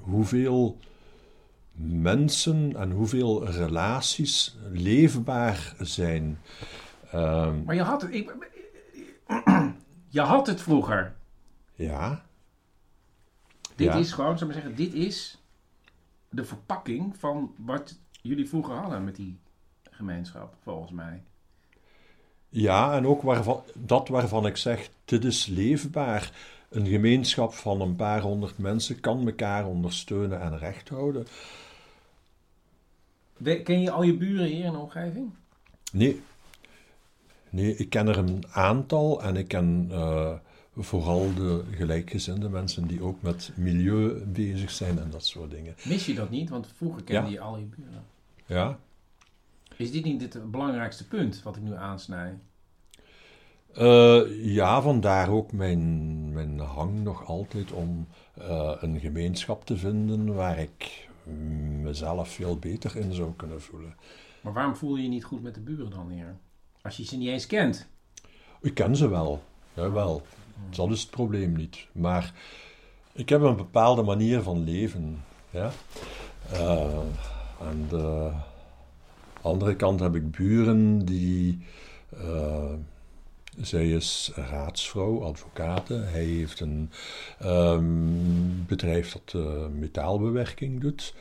hoeveel 0.00 0.78
mensen 1.80 2.76
en 2.76 2.90
hoeveel 2.90 3.46
relaties 3.50 4.56
leefbaar 4.70 5.74
zijn. 5.80 6.38
Ehm, 7.12 7.64
Maar 7.64 7.74
je 7.74 7.82
had 7.82 8.02
het, 8.02 8.14
ik, 8.14 8.34
je 10.08 10.20
had 10.20 10.46
het 10.46 10.60
vroeger. 10.60 11.14
ja. 11.74 12.26
Dit 13.76 13.86
Ja. 13.86 13.94
is 13.94 14.12
gewoon, 14.12 14.38
zou 14.38 14.50
ik 14.50 14.56
maar 14.56 14.64
zeggen, 14.64 14.84
dit 14.84 14.94
is 14.94 15.38
de 16.30 16.44
verpakking 16.44 17.16
van 17.16 17.54
wat 17.56 17.98
jullie 18.22 18.48
vroeger 18.48 18.74
hadden 18.74 19.04
met 19.04 19.16
die 19.16 19.38
gemeenschap, 19.90 20.54
volgens 20.62 20.90
mij. 20.92 21.22
Ja, 22.48 22.92
en 22.96 23.06
ook 23.06 23.22
waarvan, 23.22 23.62
dat 23.74 24.08
waarvan 24.08 24.46
ik 24.46 24.56
zeg, 24.56 24.88
dit 25.04 25.24
is 25.24 25.46
leefbaar. 25.46 26.32
Een 26.68 26.86
gemeenschap 26.86 27.52
van 27.54 27.80
een 27.80 27.96
paar 27.96 28.20
honderd 28.20 28.58
mensen 28.58 29.00
kan 29.00 29.26
elkaar 29.26 29.66
ondersteunen 29.66 30.40
en 30.40 30.58
recht 30.58 30.88
houden. 30.88 31.26
Ken 33.64 33.80
je 33.80 33.90
al 33.90 34.02
je 34.02 34.16
buren 34.16 34.46
hier 34.46 34.64
in 34.64 34.72
de 34.72 34.78
omgeving? 34.78 35.30
Nee. 35.92 36.20
Nee, 37.50 37.76
ik 37.76 37.90
ken 37.90 38.08
er 38.08 38.18
een 38.18 38.44
aantal 38.50 39.22
en 39.22 39.36
ik 39.36 39.48
ken 39.48 39.88
uh, 39.90 40.32
vooral 40.76 41.34
de 41.34 41.64
gelijkgezinde 41.70 42.48
mensen 42.48 42.86
die 42.86 43.02
ook 43.02 43.22
met 43.22 43.52
milieu 43.56 44.24
bezig 44.26 44.70
zijn 44.70 44.98
en 44.98 45.10
dat 45.10 45.24
soort 45.24 45.50
dingen. 45.50 45.74
Mis 45.84 46.06
je 46.06 46.14
dat 46.14 46.30
niet? 46.30 46.48
Want 46.50 46.66
vroeger 46.76 47.02
kende 47.02 47.26
Ja. 47.30 47.32
je 47.32 47.40
al 47.40 47.58
je 47.58 47.64
buren. 47.64 48.04
Ja. 48.46 48.78
Is 49.76 49.90
dit 49.92 50.04
niet 50.04 50.20
het 50.20 50.50
belangrijkste 50.50 51.06
punt 51.08 51.42
wat 51.42 51.56
ik 51.56 51.62
nu 51.62 51.74
aansnij? 51.74 52.34
Eh, 53.74 54.44
ja, 54.54 54.82
vandaar 54.82 55.28
ook 55.30 55.52
mijn, 55.52 56.32
mijn 56.32 56.58
hang 56.58 57.02
nog 57.02 57.26
altijd 57.26 57.72
om 57.72 58.06
eh, 58.34 58.72
een 58.80 59.00
gemeenschap 59.00 59.64
te 59.64 59.76
vinden 59.76 60.34
waar 60.34 60.58
ik 60.58 61.07
mezelf 61.82 62.28
veel 62.28 62.58
beter 62.58 62.96
in 62.96 63.12
zou 63.12 63.32
kunnen 63.36 63.62
voelen. 63.62 63.94
Maar 64.40 64.52
waarom 64.52 64.76
voel 64.76 64.96
je 64.96 65.02
je 65.02 65.08
niet 65.08 65.24
goed 65.24 65.42
met 65.42 65.54
de 65.54 65.60
buren 65.60 65.90
dan 65.90 66.10
hier? 66.10 66.36
Als 66.82 66.96
je 66.96 67.04
ze 67.04 67.16
niet 67.16 67.28
eens 67.28 67.46
kent. 67.46 67.86
Ik 68.60 68.74
ken 68.74 68.96
ze 68.96 69.08
wel, 69.08 69.42
jawel. 69.74 70.22
Dat 70.70 70.90
is 70.90 71.00
het 71.00 71.10
probleem 71.10 71.52
niet. 71.52 71.86
Maar 71.92 72.32
ik 73.12 73.28
heb 73.28 73.40
een 73.42 73.56
bepaalde 73.56 74.02
manier 74.02 74.42
van 74.42 74.64
leven. 74.64 75.24
Ja? 75.50 75.70
Eh, 76.52 76.98
aan 77.60 77.86
de 77.88 78.30
andere 79.42 79.76
kant 79.76 80.00
heb 80.00 80.14
ik 80.14 80.30
buren 80.30 81.04
die. 81.04 81.58
eh, 82.10 82.72
zij 83.60 83.90
is 83.90 84.30
raadsvrouw, 84.34 85.22
advocate. 85.24 85.94
Hij 85.94 86.24
heeft 86.24 86.60
een 86.60 86.90
ehm, 87.38 88.64
bedrijf 88.66 89.12
dat 89.12 89.42
eh, 89.42 89.66
metaalbewerking 89.66 90.80
doet. 90.80 91.14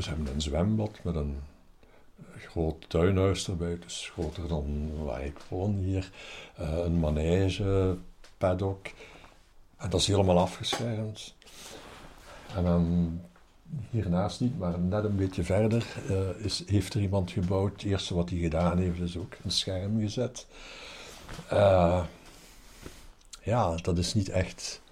Ze 0.00 0.08
hebben 0.08 0.34
een 0.34 0.40
zwembad 0.40 0.98
met 1.02 1.14
een 1.14 1.36
groot 2.38 2.88
tuinhuis 2.88 3.48
erbij, 3.48 3.78
dus 3.78 4.10
groter 4.12 4.48
dan 4.48 4.90
waar 5.04 5.24
ik 5.24 5.38
woon 5.48 5.74
hier. 5.74 6.10
Eh, 6.56 6.78
een 6.78 7.00
manege, 7.00 7.96
paddock. 8.38 8.86
En 9.76 9.90
dat 9.90 10.00
is 10.00 10.06
helemaal 10.06 10.38
afgeschermd. 10.38 11.34
En 12.56 12.64
dan 12.64 13.20
hiernaast 13.90 14.40
niet, 14.40 14.58
maar 14.58 14.78
net 14.78 15.04
een 15.04 15.16
beetje 15.16 15.42
verder 15.42 15.86
eh, 16.08 16.44
is, 16.44 16.62
heeft 16.66 16.94
er 16.94 17.00
iemand 17.00 17.30
gebouwd. 17.30 17.72
Het 17.72 17.90
eerste 17.90 18.14
wat 18.14 18.30
hij 18.30 18.38
gedaan 18.38 18.78
heeft 18.78 19.00
is 19.00 19.16
ook 19.16 19.36
een 19.44 19.50
scherm 19.50 20.00
gezet. 20.00 20.46
Eh, 21.48 22.04
ja, 23.42 23.76
dat 23.76 23.98
is 23.98 24.14
niet 24.14 24.28
echt 24.28 24.82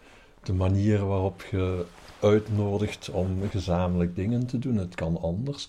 de 0.43 0.53
manier 0.53 1.07
waarop 1.07 1.43
je 1.51 1.85
uitnodigt 2.21 3.11
om 3.11 3.49
gezamenlijk 3.51 4.17
dingen 4.17 4.47
te 4.47 4.59
doen. 4.59 4.77
Het 4.77 4.95
kan 4.95 5.21
anders. 5.21 5.69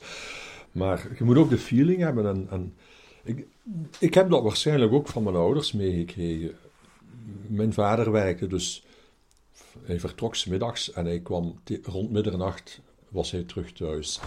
Maar 0.71 1.07
je 1.17 1.23
moet 1.23 1.37
ook 1.37 1.49
de 1.49 1.57
feeling 1.57 1.99
hebben. 1.99 2.47
En, 2.49 2.73
ik, 3.23 3.45
ik 3.99 4.13
heb 4.13 4.29
dat 4.29 4.43
waarschijnlijk 4.43 4.91
ook 4.91 5.07
van 5.07 5.23
mijn 5.23 5.35
ouders 5.35 5.71
meegekregen. 5.71 6.55
Mijn 7.47 7.73
vader 7.73 8.11
werkte 8.11 8.47
dus. 8.47 8.85
Hij 9.83 9.99
vertrok 9.99 10.35
's 10.35 10.45
middags 10.45 10.91
en 10.91 11.05
hij 11.05 11.19
kwam 11.19 11.59
rond 11.83 12.11
middernacht 12.11 12.81
was 13.13 13.31
hij 13.31 13.43
terug 13.43 13.71
thuis. 13.71 14.19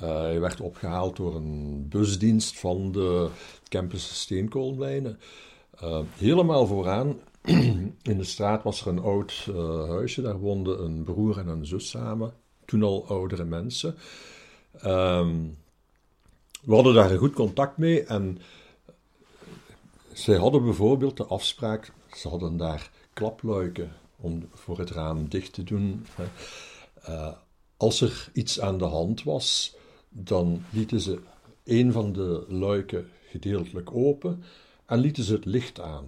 Eh, 0.00 0.20
hij 0.20 0.40
werd 0.40 0.60
opgehaald 0.60 1.16
door 1.16 1.36
een 1.36 1.86
busdienst 1.88 2.58
van 2.58 2.92
de 2.92 3.28
campus 3.68 4.20
Steenkoolmijnen. 4.20 5.18
Eh, 5.80 6.00
helemaal 6.16 6.66
vooraan 6.66 7.16
in 8.02 8.16
de 8.16 8.24
straat 8.24 8.62
was 8.62 8.80
er 8.80 8.86
een 8.86 8.98
oud 8.98 9.46
eh, 9.48 9.88
huisje. 9.88 10.22
Daar 10.22 10.38
woonden 10.38 10.84
een 10.84 11.04
broer 11.04 11.38
en 11.38 11.48
een 11.48 11.66
zus 11.66 11.88
samen. 11.88 12.32
Toen 12.64 12.82
al 12.82 13.06
oudere 13.08 13.44
mensen. 13.44 13.94
Ehm, 14.72 15.36
we 16.62 16.74
hadden 16.74 16.94
daar 16.94 17.10
een 17.10 17.18
goed 17.18 17.34
contact 17.34 17.76
mee 17.76 18.04
en 18.04 18.38
zij 20.12 20.36
hadden 20.36 20.64
bijvoorbeeld 20.64 21.16
de 21.16 21.24
afspraak, 21.24 21.92
ze 22.16 22.28
hadden 22.28 22.56
daar 22.56 22.90
klapluiken 23.12 23.92
om 24.16 24.48
voor 24.54 24.78
het 24.78 24.90
raam 24.90 25.28
dicht 25.28 25.52
te 25.52 25.62
doen. 25.62 26.06
Als 27.80 28.00
er 28.00 28.28
iets 28.32 28.60
aan 28.60 28.78
de 28.78 28.84
hand 28.84 29.22
was, 29.22 29.76
dan 30.08 30.64
lieten 30.70 31.00
ze 31.00 31.18
een 31.64 31.92
van 31.92 32.12
de 32.12 32.44
luiken 32.48 33.08
gedeeltelijk 33.28 33.94
open 33.94 34.42
en 34.86 34.98
lieten 34.98 35.24
ze 35.24 35.32
het 35.32 35.44
licht 35.44 35.80
aan. 35.80 36.04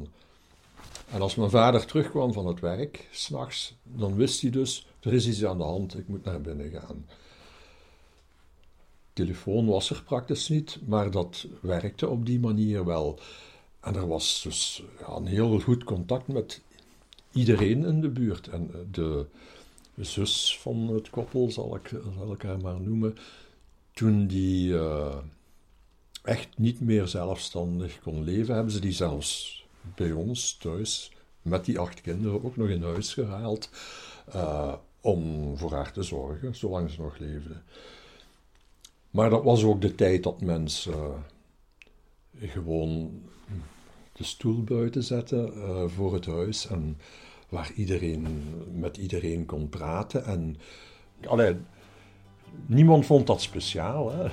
En 1.10 1.20
als 1.20 1.34
mijn 1.34 1.50
vader 1.50 1.86
terugkwam 1.86 2.32
van 2.32 2.46
het 2.46 2.60
werk, 2.60 3.08
s'nachts, 3.10 3.74
dan 3.82 4.14
wist 4.14 4.40
hij 4.40 4.50
dus, 4.50 4.86
er 5.00 5.12
is 5.12 5.28
iets 5.28 5.44
aan 5.44 5.58
de 5.58 5.64
hand, 5.64 5.98
ik 5.98 6.08
moet 6.08 6.24
naar 6.24 6.40
binnen 6.40 6.70
gaan. 6.70 7.06
Telefoon 9.12 9.66
was 9.66 9.90
er 9.90 10.02
praktisch 10.02 10.48
niet, 10.48 10.78
maar 10.86 11.10
dat 11.10 11.46
werkte 11.60 12.08
op 12.08 12.26
die 12.26 12.40
manier 12.40 12.84
wel. 12.84 13.18
En 13.80 13.94
er 13.94 14.06
was 14.08 14.42
dus 14.42 14.82
ja, 14.98 15.16
een 15.16 15.26
heel 15.26 15.60
goed 15.60 15.84
contact 15.84 16.26
met 16.26 16.60
iedereen 17.32 17.84
in 17.84 18.00
de 18.00 18.10
buurt. 18.10 18.48
En 18.48 18.70
eh, 18.92 19.18
zus 19.97 20.59
van 20.59 20.88
het 20.88 21.11
koppel, 21.11 21.51
zal 21.51 21.76
ik, 21.76 21.88
zal 22.18 22.32
ik 22.32 22.43
haar 22.43 22.61
maar 22.61 22.80
noemen, 22.80 23.16
toen 23.93 24.26
die 24.26 24.78
eh, 24.78 25.16
echt 26.22 26.49
niet 26.59 26.80
meer 26.80 27.07
zelfstandig 27.07 28.01
kon 28.01 28.24
leven, 28.24 28.55
hebben 28.55 28.72
ze 28.72 28.80
die 28.80 28.93
zelfs 28.93 29.64
bij 29.95 30.12
ons 30.12 30.57
thuis 30.57 31.12
met 31.43 31.64
die 31.64 31.78
acht 31.78 32.01
kinderen 32.01 32.45
ook 32.45 32.57
nog 32.57 32.68
in 32.68 32.82
huis 32.82 33.14
gehaald 33.14 33.70
eh, 34.32 34.74
om 35.01 35.53
voor 35.59 35.72
haar 35.72 35.93
te 35.93 36.03
zorgen, 36.03 36.55
zolang 36.55 36.90
ze 36.90 37.01
nog 37.01 37.18
leefde. 37.18 37.55
Maar 39.11 39.30
dat 39.30 39.43
was 39.43 39.64
ook 39.64 39.80
de 39.80 39.95
tijd 39.95 40.22
dat 40.22 40.40
mensen 40.40 41.24
eh, 42.40 42.51
gewoon 42.51 43.22
de 44.12 44.24
stoel 44.24 44.62
buiten 44.62 45.03
zetten 45.03 45.90
voor 45.90 46.14
het 46.14 46.26
huis 46.26 46.66
en 46.66 46.97
waar 47.53 47.70
iedereen 47.74 48.44
met 48.74 48.96
iedereen 48.96 49.46
kon 49.46 49.68
praten. 49.68 50.24
En 50.24 50.57
allee, 51.28 51.57
niemand 52.66 53.07
vond 53.07 53.26
dat 53.26 53.42
speciaal. 53.42 54.12
Hè? 54.12 54.26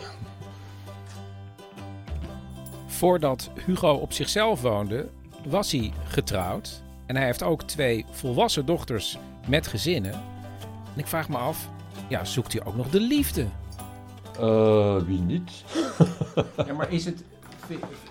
Voordat 2.87 3.49
Hugo 3.65 3.93
op 3.93 4.13
zichzelf 4.13 4.61
woonde, 4.61 5.09
was 5.47 5.71
hij 5.71 5.91
getrouwd. 6.03 6.81
En 7.05 7.15
hij 7.15 7.25
heeft 7.25 7.43
ook 7.43 7.63
twee 7.63 8.05
volwassen 8.11 8.65
dochters 8.65 9.17
met 9.47 9.67
gezinnen. 9.67 10.13
En 10.93 10.99
ik 10.99 11.07
vraag 11.07 11.29
me 11.29 11.37
af, 11.37 11.69
ja, 12.09 12.25
zoekt 12.25 12.53
hij 12.53 12.65
ook 12.65 12.75
nog 12.75 12.89
de 12.89 12.99
liefde? 12.99 13.45
Eh, 14.39 15.01
wie 15.01 15.19
niet? 15.19 15.63
Ja, 16.65 16.73
maar 16.73 16.91
is 16.91 17.05
het, 17.05 17.23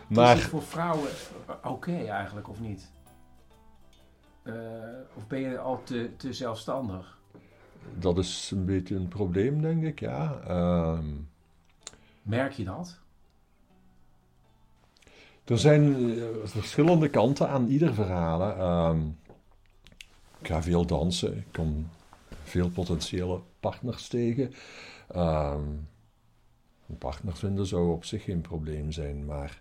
Maar- 0.08 0.36
is 0.36 0.42
het 0.42 0.50
voor 0.50 0.62
vrouwen 0.62 1.08
oké 1.64 1.92
eigenlijk, 2.06 2.48
of 2.48 2.60
niet? 2.60 2.90
Eh, 4.48 4.54
of 5.16 5.26
ben 5.26 5.40
je 5.40 5.58
al 5.58 5.82
te, 5.82 6.10
te 6.16 6.32
zelfstandig? 6.32 7.18
Dat 7.98 8.18
is 8.18 8.50
een 8.50 8.64
beetje 8.64 8.94
een 8.94 9.08
probleem, 9.08 9.60
denk 9.62 9.84
ik, 9.84 10.00
ja. 10.00 10.40
Ehm, 10.46 11.06
Merk 12.22 12.52
je 12.52 12.64
dat? 12.64 12.98
er 15.44 15.58
zijn 15.58 15.94
eh, 16.18 16.24
verschillende 16.44 17.08
kanten 17.08 17.48
aan 17.48 17.66
ieder 17.66 17.94
verhaal. 17.94 18.42
Ehm, 18.42 19.06
ik 20.40 20.46
ga 20.46 20.62
veel 20.62 20.86
dansen, 20.86 21.36
ik 21.36 21.46
kom 21.52 21.88
veel 22.42 22.70
potentiële 22.70 23.40
partners 23.60 24.08
tegen. 24.08 24.54
Ehm, 25.08 25.68
een 26.88 26.98
partner 26.98 27.36
vinden 27.36 27.66
zou 27.66 27.92
op 27.92 28.04
zich 28.04 28.24
geen 28.24 28.40
probleem 28.40 28.92
zijn, 28.92 29.24
maar 29.24 29.60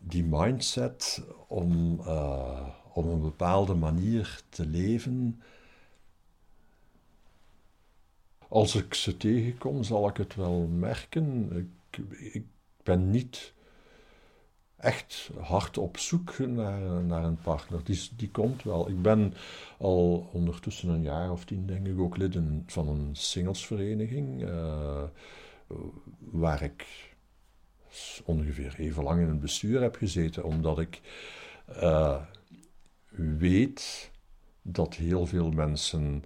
die 0.00 0.24
mindset 0.24 1.22
om 1.48 2.00
eh, 2.00 2.68
op 2.92 3.04
een 3.04 3.20
bepaalde 3.20 3.74
manier 3.74 4.42
te 4.48 4.66
leven. 4.66 5.42
Als 8.48 8.74
ik 8.74 8.94
ze 8.94 9.16
tegenkom, 9.16 9.82
zal 9.82 10.08
ik 10.08 10.16
het 10.16 10.34
wel 10.34 10.66
merken. 10.66 11.52
Ik, 11.90 11.98
ik 12.32 12.44
ben 12.82 13.10
niet 13.10 13.52
echt 14.76 15.30
hard 15.40 15.78
op 15.78 15.98
zoek 15.98 16.38
naar, 16.38 16.80
naar 17.02 17.24
een 17.24 17.40
partner. 17.40 17.84
Die, 17.84 18.08
die 18.16 18.30
komt 18.30 18.62
wel. 18.62 18.88
Ik 18.88 19.02
ben 19.02 19.34
al 19.78 20.30
ondertussen 20.32 20.88
een 20.88 21.02
jaar 21.02 21.30
of 21.32 21.44
tien, 21.44 21.66
denk 21.66 21.86
ik, 21.86 21.98
ook 21.98 22.16
lid 22.16 22.38
van 22.66 22.88
een 22.88 23.16
singlesvereniging. 23.16 24.44
eh, 24.44 25.02
waar 26.18 26.62
ik 26.62 27.09
ongeveer 28.24 28.74
even 28.78 29.02
lang 29.02 29.20
in 29.20 29.28
het 29.28 29.40
bestuur 29.40 29.80
heb 29.80 29.96
gezeten, 29.96 30.44
omdat 30.44 30.78
ik 30.78 31.00
eh, 31.66 32.20
weet 33.38 34.10
dat 34.62 34.94
heel 34.94 35.26
veel 35.26 35.50
mensen. 35.50 36.24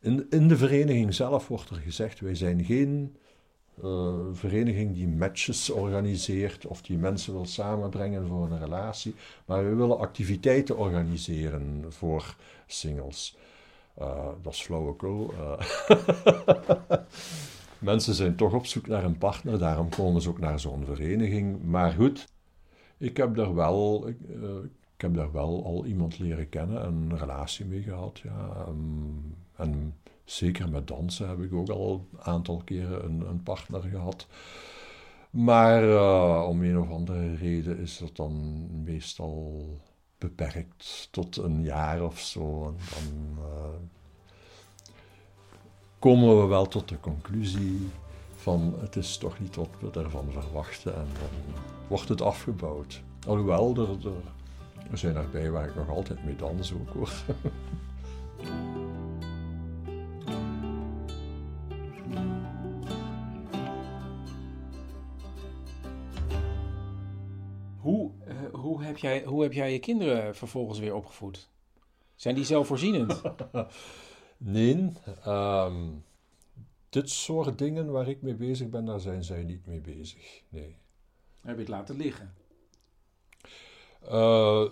In, 0.00 0.26
in 0.30 0.48
de 0.48 0.56
vereniging 0.56 1.14
zelf 1.14 1.48
wordt 1.48 1.70
er 1.70 1.76
gezegd: 1.76 2.20
wij 2.20 2.34
zijn 2.34 2.64
geen 2.64 3.16
eh, 3.82 4.14
vereniging 4.32 4.94
die 4.94 5.08
matches 5.08 5.70
organiseert 5.70 6.66
of 6.66 6.82
die 6.82 6.98
mensen 6.98 7.32
wil 7.32 7.46
samenbrengen 7.46 8.26
voor 8.26 8.50
een 8.50 8.58
relatie. 8.58 9.14
Maar 9.46 9.64
we 9.64 9.74
willen 9.74 9.98
activiteiten 9.98 10.76
organiseren 10.76 11.84
voor 11.88 12.36
singles. 12.66 13.36
Uh, 13.98 14.28
dat 14.42 14.52
is 14.52 14.62
flauwekul. 14.62 15.34
Uh, 15.34 15.60
mensen 17.86 18.14
zijn 18.14 18.36
toch 18.36 18.52
op 18.52 18.66
zoek 18.66 18.86
naar 18.86 19.04
een 19.04 19.18
partner, 19.18 19.58
daarom 19.58 19.88
komen 19.88 20.22
ze 20.22 20.28
ook 20.28 20.38
naar 20.38 20.60
zo'n 20.60 20.84
vereniging. 20.84 21.62
Maar 21.62 21.92
goed, 21.92 22.28
ik 22.98 23.16
heb 23.16 23.34
daar 23.34 23.54
wel, 23.54 24.08
ik, 24.08 24.16
ik, 24.94 25.00
heb 25.00 25.14
daar 25.14 25.32
wel 25.32 25.64
al 25.64 25.86
iemand 25.86 26.18
leren 26.18 26.48
kennen 26.48 26.82
en 26.82 26.94
een 26.94 27.18
relatie 27.18 27.64
mee 27.64 27.82
gehad. 27.82 28.18
Ja. 28.18 28.66
Um, 28.68 29.36
en 29.56 29.94
zeker 30.24 30.68
met 30.68 30.86
dansen 30.86 31.28
heb 31.28 31.40
ik 31.40 31.52
ook 31.52 31.68
al 31.68 32.06
een 32.12 32.20
aantal 32.20 32.62
keren 32.64 33.04
een, 33.04 33.20
een 33.28 33.42
partner 33.42 33.82
gehad. 33.82 34.26
Maar 35.30 35.84
uh, 35.84 36.46
om 36.48 36.62
een 36.62 36.78
of 36.78 36.90
andere 36.90 37.34
reden 37.34 37.78
is 37.78 37.98
dat 37.98 38.16
dan 38.16 38.66
meestal 38.84 39.64
beperkt 40.18 41.08
tot 41.10 41.36
een 41.36 41.62
jaar 41.62 42.02
of 42.04 42.18
zo. 42.18 42.66
En 42.66 42.76
dan 42.90 43.44
uh, 43.44 43.95
komen 45.98 46.40
we 46.40 46.46
wel 46.46 46.66
tot 46.66 46.88
de 46.88 47.00
conclusie 47.00 47.90
van 48.36 48.74
het 48.78 48.96
is 48.96 49.16
toch 49.16 49.40
niet 49.40 49.56
wat 49.56 49.68
we 49.80 50.00
ervan 50.00 50.28
verwachten 50.30 50.94
en 50.94 51.06
dan 51.20 51.54
wordt 51.86 52.08
het 52.08 52.22
afgebouwd. 52.22 53.02
Alhoewel, 53.26 53.74
er, 53.76 53.88
er, 53.88 54.12
er 54.90 54.98
zijn 54.98 55.16
erbij 55.16 55.50
waar 55.50 55.68
ik 55.68 55.74
nog 55.74 55.88
altijd 55.88 56.24
mee 56.24 56.36
dans 56.36 56.72
ook 56.72 56.90
hoor. 56.92 57.12
Hoe, 67.86 68.10
uh, 68.28 68.34
hoe, 68.52 68.82
heb 68.84 68.98
jij, 68.98 69.24
hoe 69.24 69.42
heb 69.42 69.52
jij 69.52 69.72
je 69.72 69.78
kinderen 69.78 70.36
vervolgens 70.36 70.78
weer 70.78 70.94
opgevoed? 70.94 71.48
Zijn 72.14 72.34
die 72.34 72.44
zelfvoorzienend? 72.44 73.22
nee. 74.38 74.92
Um, 75.26 76.04
dit 76.88 77.10
soort 77.10 77.58
dingen 77.58 77.90
waar 77.90 78.08
ik 78.08 78.22
mee 78.22 78.34
bezig 78.34 78.68
ben, 78.68 78.84
daar 78.84 79.00
zijn 79.00 79.24
zij 79.24 79.42
niet 79.42 79.66
mee 79.66 79.80
bezig. 79.80 80.42
Nee. 80.48 80.76
Heb 81.40 81.54
je 81.54 81.60
het 81.60 81.68
laten 81.68 81.96
liggen? 81.96 82.34
Uh, 84.04 84.64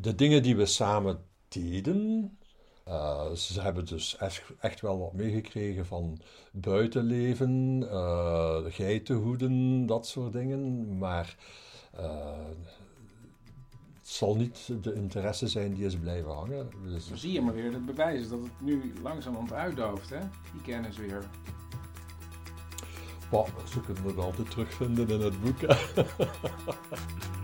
de 0.00 0.14
dingen 0.14 0.42
die 0.42 0.56
we 0.56 0.66
samen 0.66 1.24
deden. 1.48 2.32
Uh, 2.88 3.32
ze 3.32 3.60
hebben 3.60 3.84
dus 3.86 4.16
echt, 4.60 4.80
wel 4.80 4.98
wat 4.98 5.12
meegekregen 5.12 5.86
van 5.86 6.20
buitenleven, 6.52 7.80
uh, 7.82 8.58
geitenhoeden, 8.68 9.86
dat 9.86 10.06
soort 10.06 10.32
dingen. 10.32 10.98
Maar 10.98 11.36
uh, 12.00 12.38
zal 14.08 14.36
niet 14.36 14.70
de 14.82 14.94
interesse 14.94 15.48
zijn 15.48 15.74
die 15.74 15.84
is 15.84 15.96
blijven 15.96 16.30
hangen. 16.30 16.70
Dus... 16.84 17.08
Dan 17.08 17.18
zie 17.18 17.32
je 17.32 17.40
maar 17.40 17.54
weer 17.54 17.72
het 17.72 17.86
bewijs 17.86 18.28
dat 18.28 18.42
het 18.42 18.60
nu 18.60 18.92
langzamerhand 19.02 19.52
uitdooft, 19.52 20.10
hè? 20.10 20.18
Die 20.52 20.62
kennis 20.62 20.96
weer. 20.96 21.28
Bah, 23.30 23.48
ze 23.68 23.80
kunnen 23.80 24.04
het 24.04 24.18
altijd 24.18 24.50
terugvinden 24.50 25.08
in 25.08 25.20
het 25.20 25.42
boek. 25.42 25.58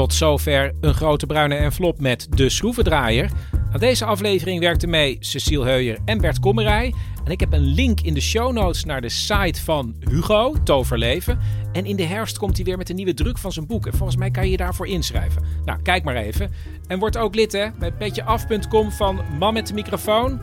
Tot 0.00 0.14
zover 0.14 0.72
een 0.80 0.94
grote 0.94 1.26
bruine 1.26 1.54
envelop 1.54 2.00
met 2.00 2.26
de 2.30 2.48
schroevendraaier. 2.48 3.30
Aan 3.72 3.80
deze 3.80 4.04
aflevering 4.04 4.60
werkten 4.60 4.90
mee 4.90 5.16
Cecile 5.20 5.64
Heuier 5.64 5.98
en 6.04 6.20
Bert 6.20 6.38
Kommerij. 6.38 6.94
En 7.24 7.30
ik 7.30 7.40
heb 7.40 7.52
een 7.52 7.64
link 7.64 8.00
in 8.00 8.14
de 8.14 8.20
show 8.20 8.52
notes 8.52 8.84
naar 8.84 9.00
de 9.00 9.08
site 9.08 9.62
van 9.62 9.96
Hugo, 9.98 10.54
Toverleven. 10.64 11.38
En 11.72 11.84
in 11.84 11.96
de 11.96 12.02
herfst 12.02 12.38
komt 12.38 12.56
hij 12.56 12.64
weer 12.64 12.76
met 12.76 12.88
een 12.88 12.96
nieuwe 12.96 13.14
druk 13.14 13.38
van 13.38 13.52
zijn 13.52 13.66
boek. 13.66 13.86
En 13.86 13.92
volgens 13.92 14.18
mij 14.18 14.30
kan 14.30 14.44
je 14.44 14.50
je 14.50 14.56
daarvoor 14.56 14.86
inschrijven. 14.86 15.42
Nou, 15.64 15.82
kijk 15.82 16.04
maar 16.04 16.16
even. 16.16 16.52
En 16.86 16.98
word 16.98 17.16
ook 17.16 17.34
lid 17.34 17.72
bij 17.78 17.92
petjeaf.com 17.92 18.92
van 18.92 19.20
Man 19.38 19.52
met 19.52 19.66
de 19.66 19.74
microfoon. 19.74 20.40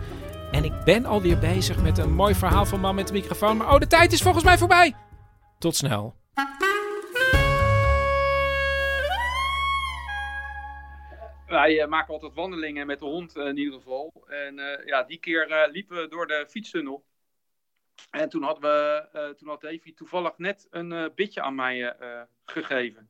En 0.52 0.64
ik 0.64 0.74
ben 0.86 1.06
alweer 1.06 1.38
bezig 1.38 1.82
met 1.82 1.98
een 1.98 2.14
mooi 2.14 2.36
verhaal 2.36 2.66
van 2.66 2.80
Man 2.80 2.96
met 2.96 3.08
de 3.08 3.14
microfoon. 3.14 3.58
Maar 3.58 3.74
oh, 3.74 3.80
de 3.80 3.88
tijd 3.88 4.14
is 4.14 4.22
volgens 4.22 4.44
mij 4.44 4.58
voorbij. 4.58 4.94
Tot 5.60 5.76
snel. 5.76 6.16
Wij 11.48 11.82
uh, 11.82 11.88
maken 11.88 12.14
altijd 12.14 12.34
wandelingen 12.34 12.88
met 12.88 13.00
de 13.00 13.06
hond 13.06 13.36
uh, 13.36 13.46
in 13.46 13.58
ieder 13.58 13.74
geval. 13.74 14.26
En 14.28 14.58
uh, 14.58 14.86
ja, 14.86 15.04
die 15.04 15.20
keer 15.20 15.70
liepen 15.72 15.98
we 15.98 16.08
door 16.08 16.28
de 16.28 16.46
fietstunnel. 16.50 17.06
En 18.12 18.30
toen, 18.30 18.44
hadden 18.44 18.64
we, 18.64 19.34
toen 19.38 19.48
had 19.48 19.62
Davy 19.62 19.94
toevallig 19.94 20.38
net 20.38 20.68
een 20.70 21.12
bitje 21.16 21.42
aan 21.42 21.56
mij 21.56 21.96
gegeven. 22.46 23.10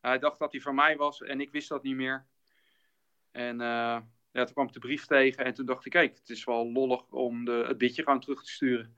Hij 0.00 0.18
dacht 0.18 0.38
dat 0.38 0.52
hij 0.52 0.60
van 0.60 0.74
mij 0.74 0.96
was 0.96 1.22
en 1.22 1.40
ik 1.40 1.52
wist 1.52 1.68
dat 1.68 1.82
niet 1.82 1.96
meer. 1.96 2.26
En 3.30 3.58
ja, 3.58 4.04
toen 4.32 4.52
kwam 4.52 4.66
ik 4.66 4.72
de 4.72 4.78
brief 4.78 5.06
tegen 5.06 5.44
en 5.44 5.54
toen 5.54 5.66
dacht 5.66 5.86
ik, 5.86 5.92
kijk, 5.92 6.16
het 6.16 6.28
is 6.28 6.44
wel 6.44 6.72
lollig 6.72 7.10
om 7.10 7.44
de, 7.44 7.64
het 7.66 7.78
bitje 7.78 8.02
gewoon 8.02 8.20
terug 8.20 8.42
te 8.42 8.50
sturen. 8.50 8.96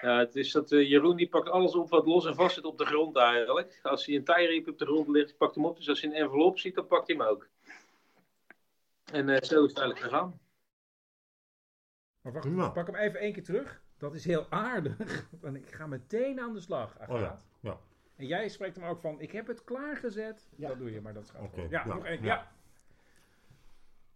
Ja, 0.00 0.18
het 0.18 0.36
is 0.36 0.52
dat 0.52 0.70
Jeroen 0.70 1.16
die 1.16 1.28
pakt 1.28 1.48
alles 1.48 1.74
op 1.74 1.90
wat 1.90 2.06
los 2.06 2.26
en 2.26 2.34
vast 2.34 2.54
zit 2.54 2.64
op 2.64 2.78
de 2.78 2.86
grond 2.86 3.16
eigenlijk. 3.16 3.78
Als 3.82 4.06
hij 4.06 4.14
een 4.14 4.24
tijriep 4.24 4.68
op 4.68 4.78
de 4.78 4.86
grond 4.86 5.08
ligt, 5.08 5.36
pakt 5.36 5.54
hem 5.54 5.64
op. 5.64 5.76
Dus 5.76 5.88
als 5.88 6.00
hij 6.00 6.10
een 6.10 6.16
envelop 6.16 6.58
ziet, 6.58 6.74
dan 6.74 6.86
pakt 6.86 7.06
hij 7.06 7.16
hem 7.16 7.26
ook. 7.26 7.48
En 9.12 9.28
uh, 9.28 9.40
zo 9.40 9.64
is 9.64 9.70
het 9.70 9.78
eigenlijk 9.78 9.98
gegaan. 9.98 10.40
Maar 12.20 12.32
wacht, 12.32 12.48
ja. 12.48 12.68
pak 12.68 12.86
hem 12.86 12.96
even 12.96 13.20
één 13.20 13.32
keer 13.32 13.44
terug. 13.44 13.82
Dat 13.98 14.14
is 14.14 14.24
heel 14.24 14.46
aardig. 14.50 15.26
Want 15.40 15.56
ik 15.56 15.74
ga 15.74 15.86
meteen 15.86 16.40
aan 16.40 16.52
de 16.52 16.60
slag. 16.60 16.96
Oh, 17.08 17.20
ja. 17.20 17.38
ja. 17.60 17.78
En 18.16 18.26
jij 18.26 18.48
spreekt 18.48 18.76
hem 18.76 18.84
ook 18.84 19.00
van, 19.00 19.20
ik 19.20 19.32
heb 19.32 19.46
het 19.46 19.64
klaargezet. 19.64 20.48
Ja. 20.56 20.68
Dat 20.68 20.78
doe 20.78 20.92
je, 20.92 21.00
maar 21.00 21.14
dat 21.14 21.30
gaat 21.30 21.42
okay. 21.42 21.66
Ja, 21.70 21.86
nog 21.86 22.04
één. 22.04 22.22
Ja. 22.22 22.52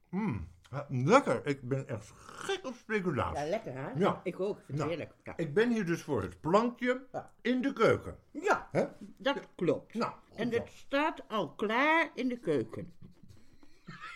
Mm, 0.09 0.49
lekker. 0.89 1.47
Ik 1.47 1.69
ben 1.69 1.89
echt 1.89 2.11
gek 2.17 2.67
op 2.67 2.75
speculatie. 2.75 3.45
Ja, 3.45 3.49
lekker 3.51 3.73
hè? 3.73 3.91
Ja. 3.97 4.21
Ik 4.23 4.41
ook. 4.41 4.61
Vind 4.65 4.79
nou, 4.79 4.91
heerlijk. 4.91 5.13
Ja. 5.25 5.37
Ik 5.37 5.55
ben 5.55 5.71
hier 5.71 5.87
dus 5.87 6.03
voor 6.03 6.23
het 6.23 6.41
plankje 6.41 7.07
in 7.41 7.63
de 7.63 7.73
keuken. 7.73 8.19
Ja, 8.31 8.69
Hè? 8.73 8.87
dat 9.17 9.41
klopt. 9.55 9.95
Nou, 9.95 10.13
en 10.35 10.53
het 10.53 10.69
staat 10.69 11.29
al 11.29 11.55
klaar 11.55 12.11
in 12.15 12.29
de 12.29 12.39
keuken. 12.39 12.95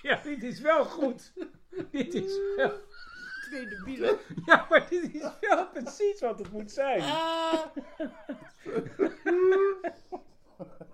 Ja, 0.03 0.21
dit 0.23 0.43
is 0.43 0.61
wel 0.61 0.85
goed. 0.85 1.33
dit 1.91 2.15
is 2.15 2.39
wel... 2.57 2.73
Tweede 3.51 3.83
bielen. 3.85 4.19
Ja, 4.47 4.67
maar 4.69 4.87
dit 4.89 5.15
is 5.15 5.31
wel 5.41 5.69
precies 5.69 6.21
wat 6.21 6.39
het 6.39 6.53
moet 6.53 6.71
zijn. 6.71 7.01
Ah. 7.01 7.67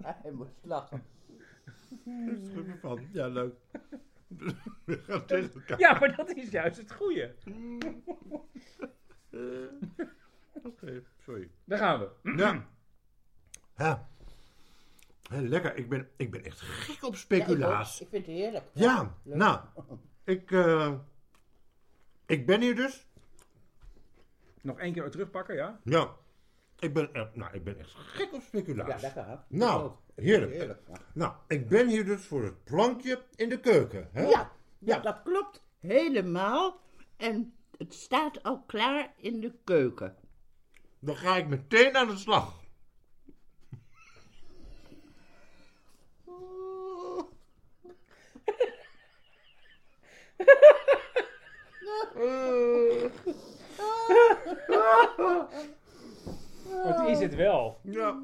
Hij 0.03 0.31
moet 0.33 0.49
lachen. 0.63 1.05
Van. 2.81 3.09
Ja, 3.13 3.27
leuk. 3.27 3.55
We 4.85 4.99
gaan 5.07 5.27
tegen 5.27 5.55
elkaar. 5.55 5.79
Ja, 5.79 5.99
maar 5.99 6.17
dat 6.17 6.31
is 6.31 6.51
juist 6.51 6.77
het 6.77 6.93
goede. 6.93 7.35
Uh, 9.31 9.67
Oké, 10.53 10.67
okay, 10.67 11.03
sorry. 11.25 11.51
Daar 11.65 11.79
gaan 11.79 12.01
we. 12.01 12.37
Ja. 12.37 12.67
ja. 13.77 14.09
Lekker, 15.29 15.77
ik 15.77 15.89
ben, 15.89 16.09
ik 16.16 16.31
ben 16.31 16.45
echt 16.45 16.61
gek 16.61 17.05
op 17.05 17.16
speculaas. 17.16 17.99
Ja, 17.99 18.05
ik, 18.05 18.12
ik, 18.12 18.14
vind 18.14 18.27
het 18.27 18.35
heerlijk. 18.35 18.64
Ja, 18.72 19.14
nou, 19.22 19.61
ik, 20.24 20.51
uh, 20.51 20.93
ik 22.27 22.47
ben 22.47 22.61
hier 22.61 22.74
dus. 22.74 23.07
Nog 24.61 24.79
één 24.79 24.93
keer 24.93 25.11
terugpakken, 25.11 25.55
ja? 25.55 25.81
Ja. 25.85 26.14
Ik 26.79 26.95
ben, 26.95 27.11
uh, 27.12 27.22
nou, 27.33 27.55
ik 27.55 27.64
ben 27.64 27.79
echt 27.79 27.95
gek 27.95 28.33
op 28.33 28.43
speculaas. 28.43 28.89
Ja, 28.89 29.07
lekker 29.07 29.27
hè? 29.27 29.37
Nou, 29.49 29.93
heerlijk. 30.14 30.53
heerlijk 30.53 30.81
ja. 30.89 30.95
Nou, 31.14 31.33
ik 31.49 31.68
ben 31.68 31.89
hier 31.89 32.05
dus 32.05 32.27
voor 32.27 32.45
het 32.45 32.64
plankje 32.64 33.22
in 33.35 33.49
de 33.49 33.61
keuken. 33.61 34.09
Hè? 34.12 34.22
Ja, 34.22 34.29
ja, 34.29 34.51
ja, 34.79 34.99
dat 34.99 35.22
klopt 35.22 35.62
helemaal. 35.81 36.81
En 37.16 37.55
het 37.79 37.95
staat 37.95 38.43
al 38.43 38.62
klaar 38.66 39.12
in 39.16 39.41
de 39.41 39.53
keuken. 39.64 40.16
Dan 40.99 41.16
ga 41.16 41.37
ik 41.37 41.49
meteen 41.49 41.97
aan 41.97 42.09
de 42.09 42.16
slag. 42.16 42.64
Wat 56.84 57.09
is 57.09 57.20
het 57.20 57.34
wel? 57.34 57.78
Ja. 57.82 58.22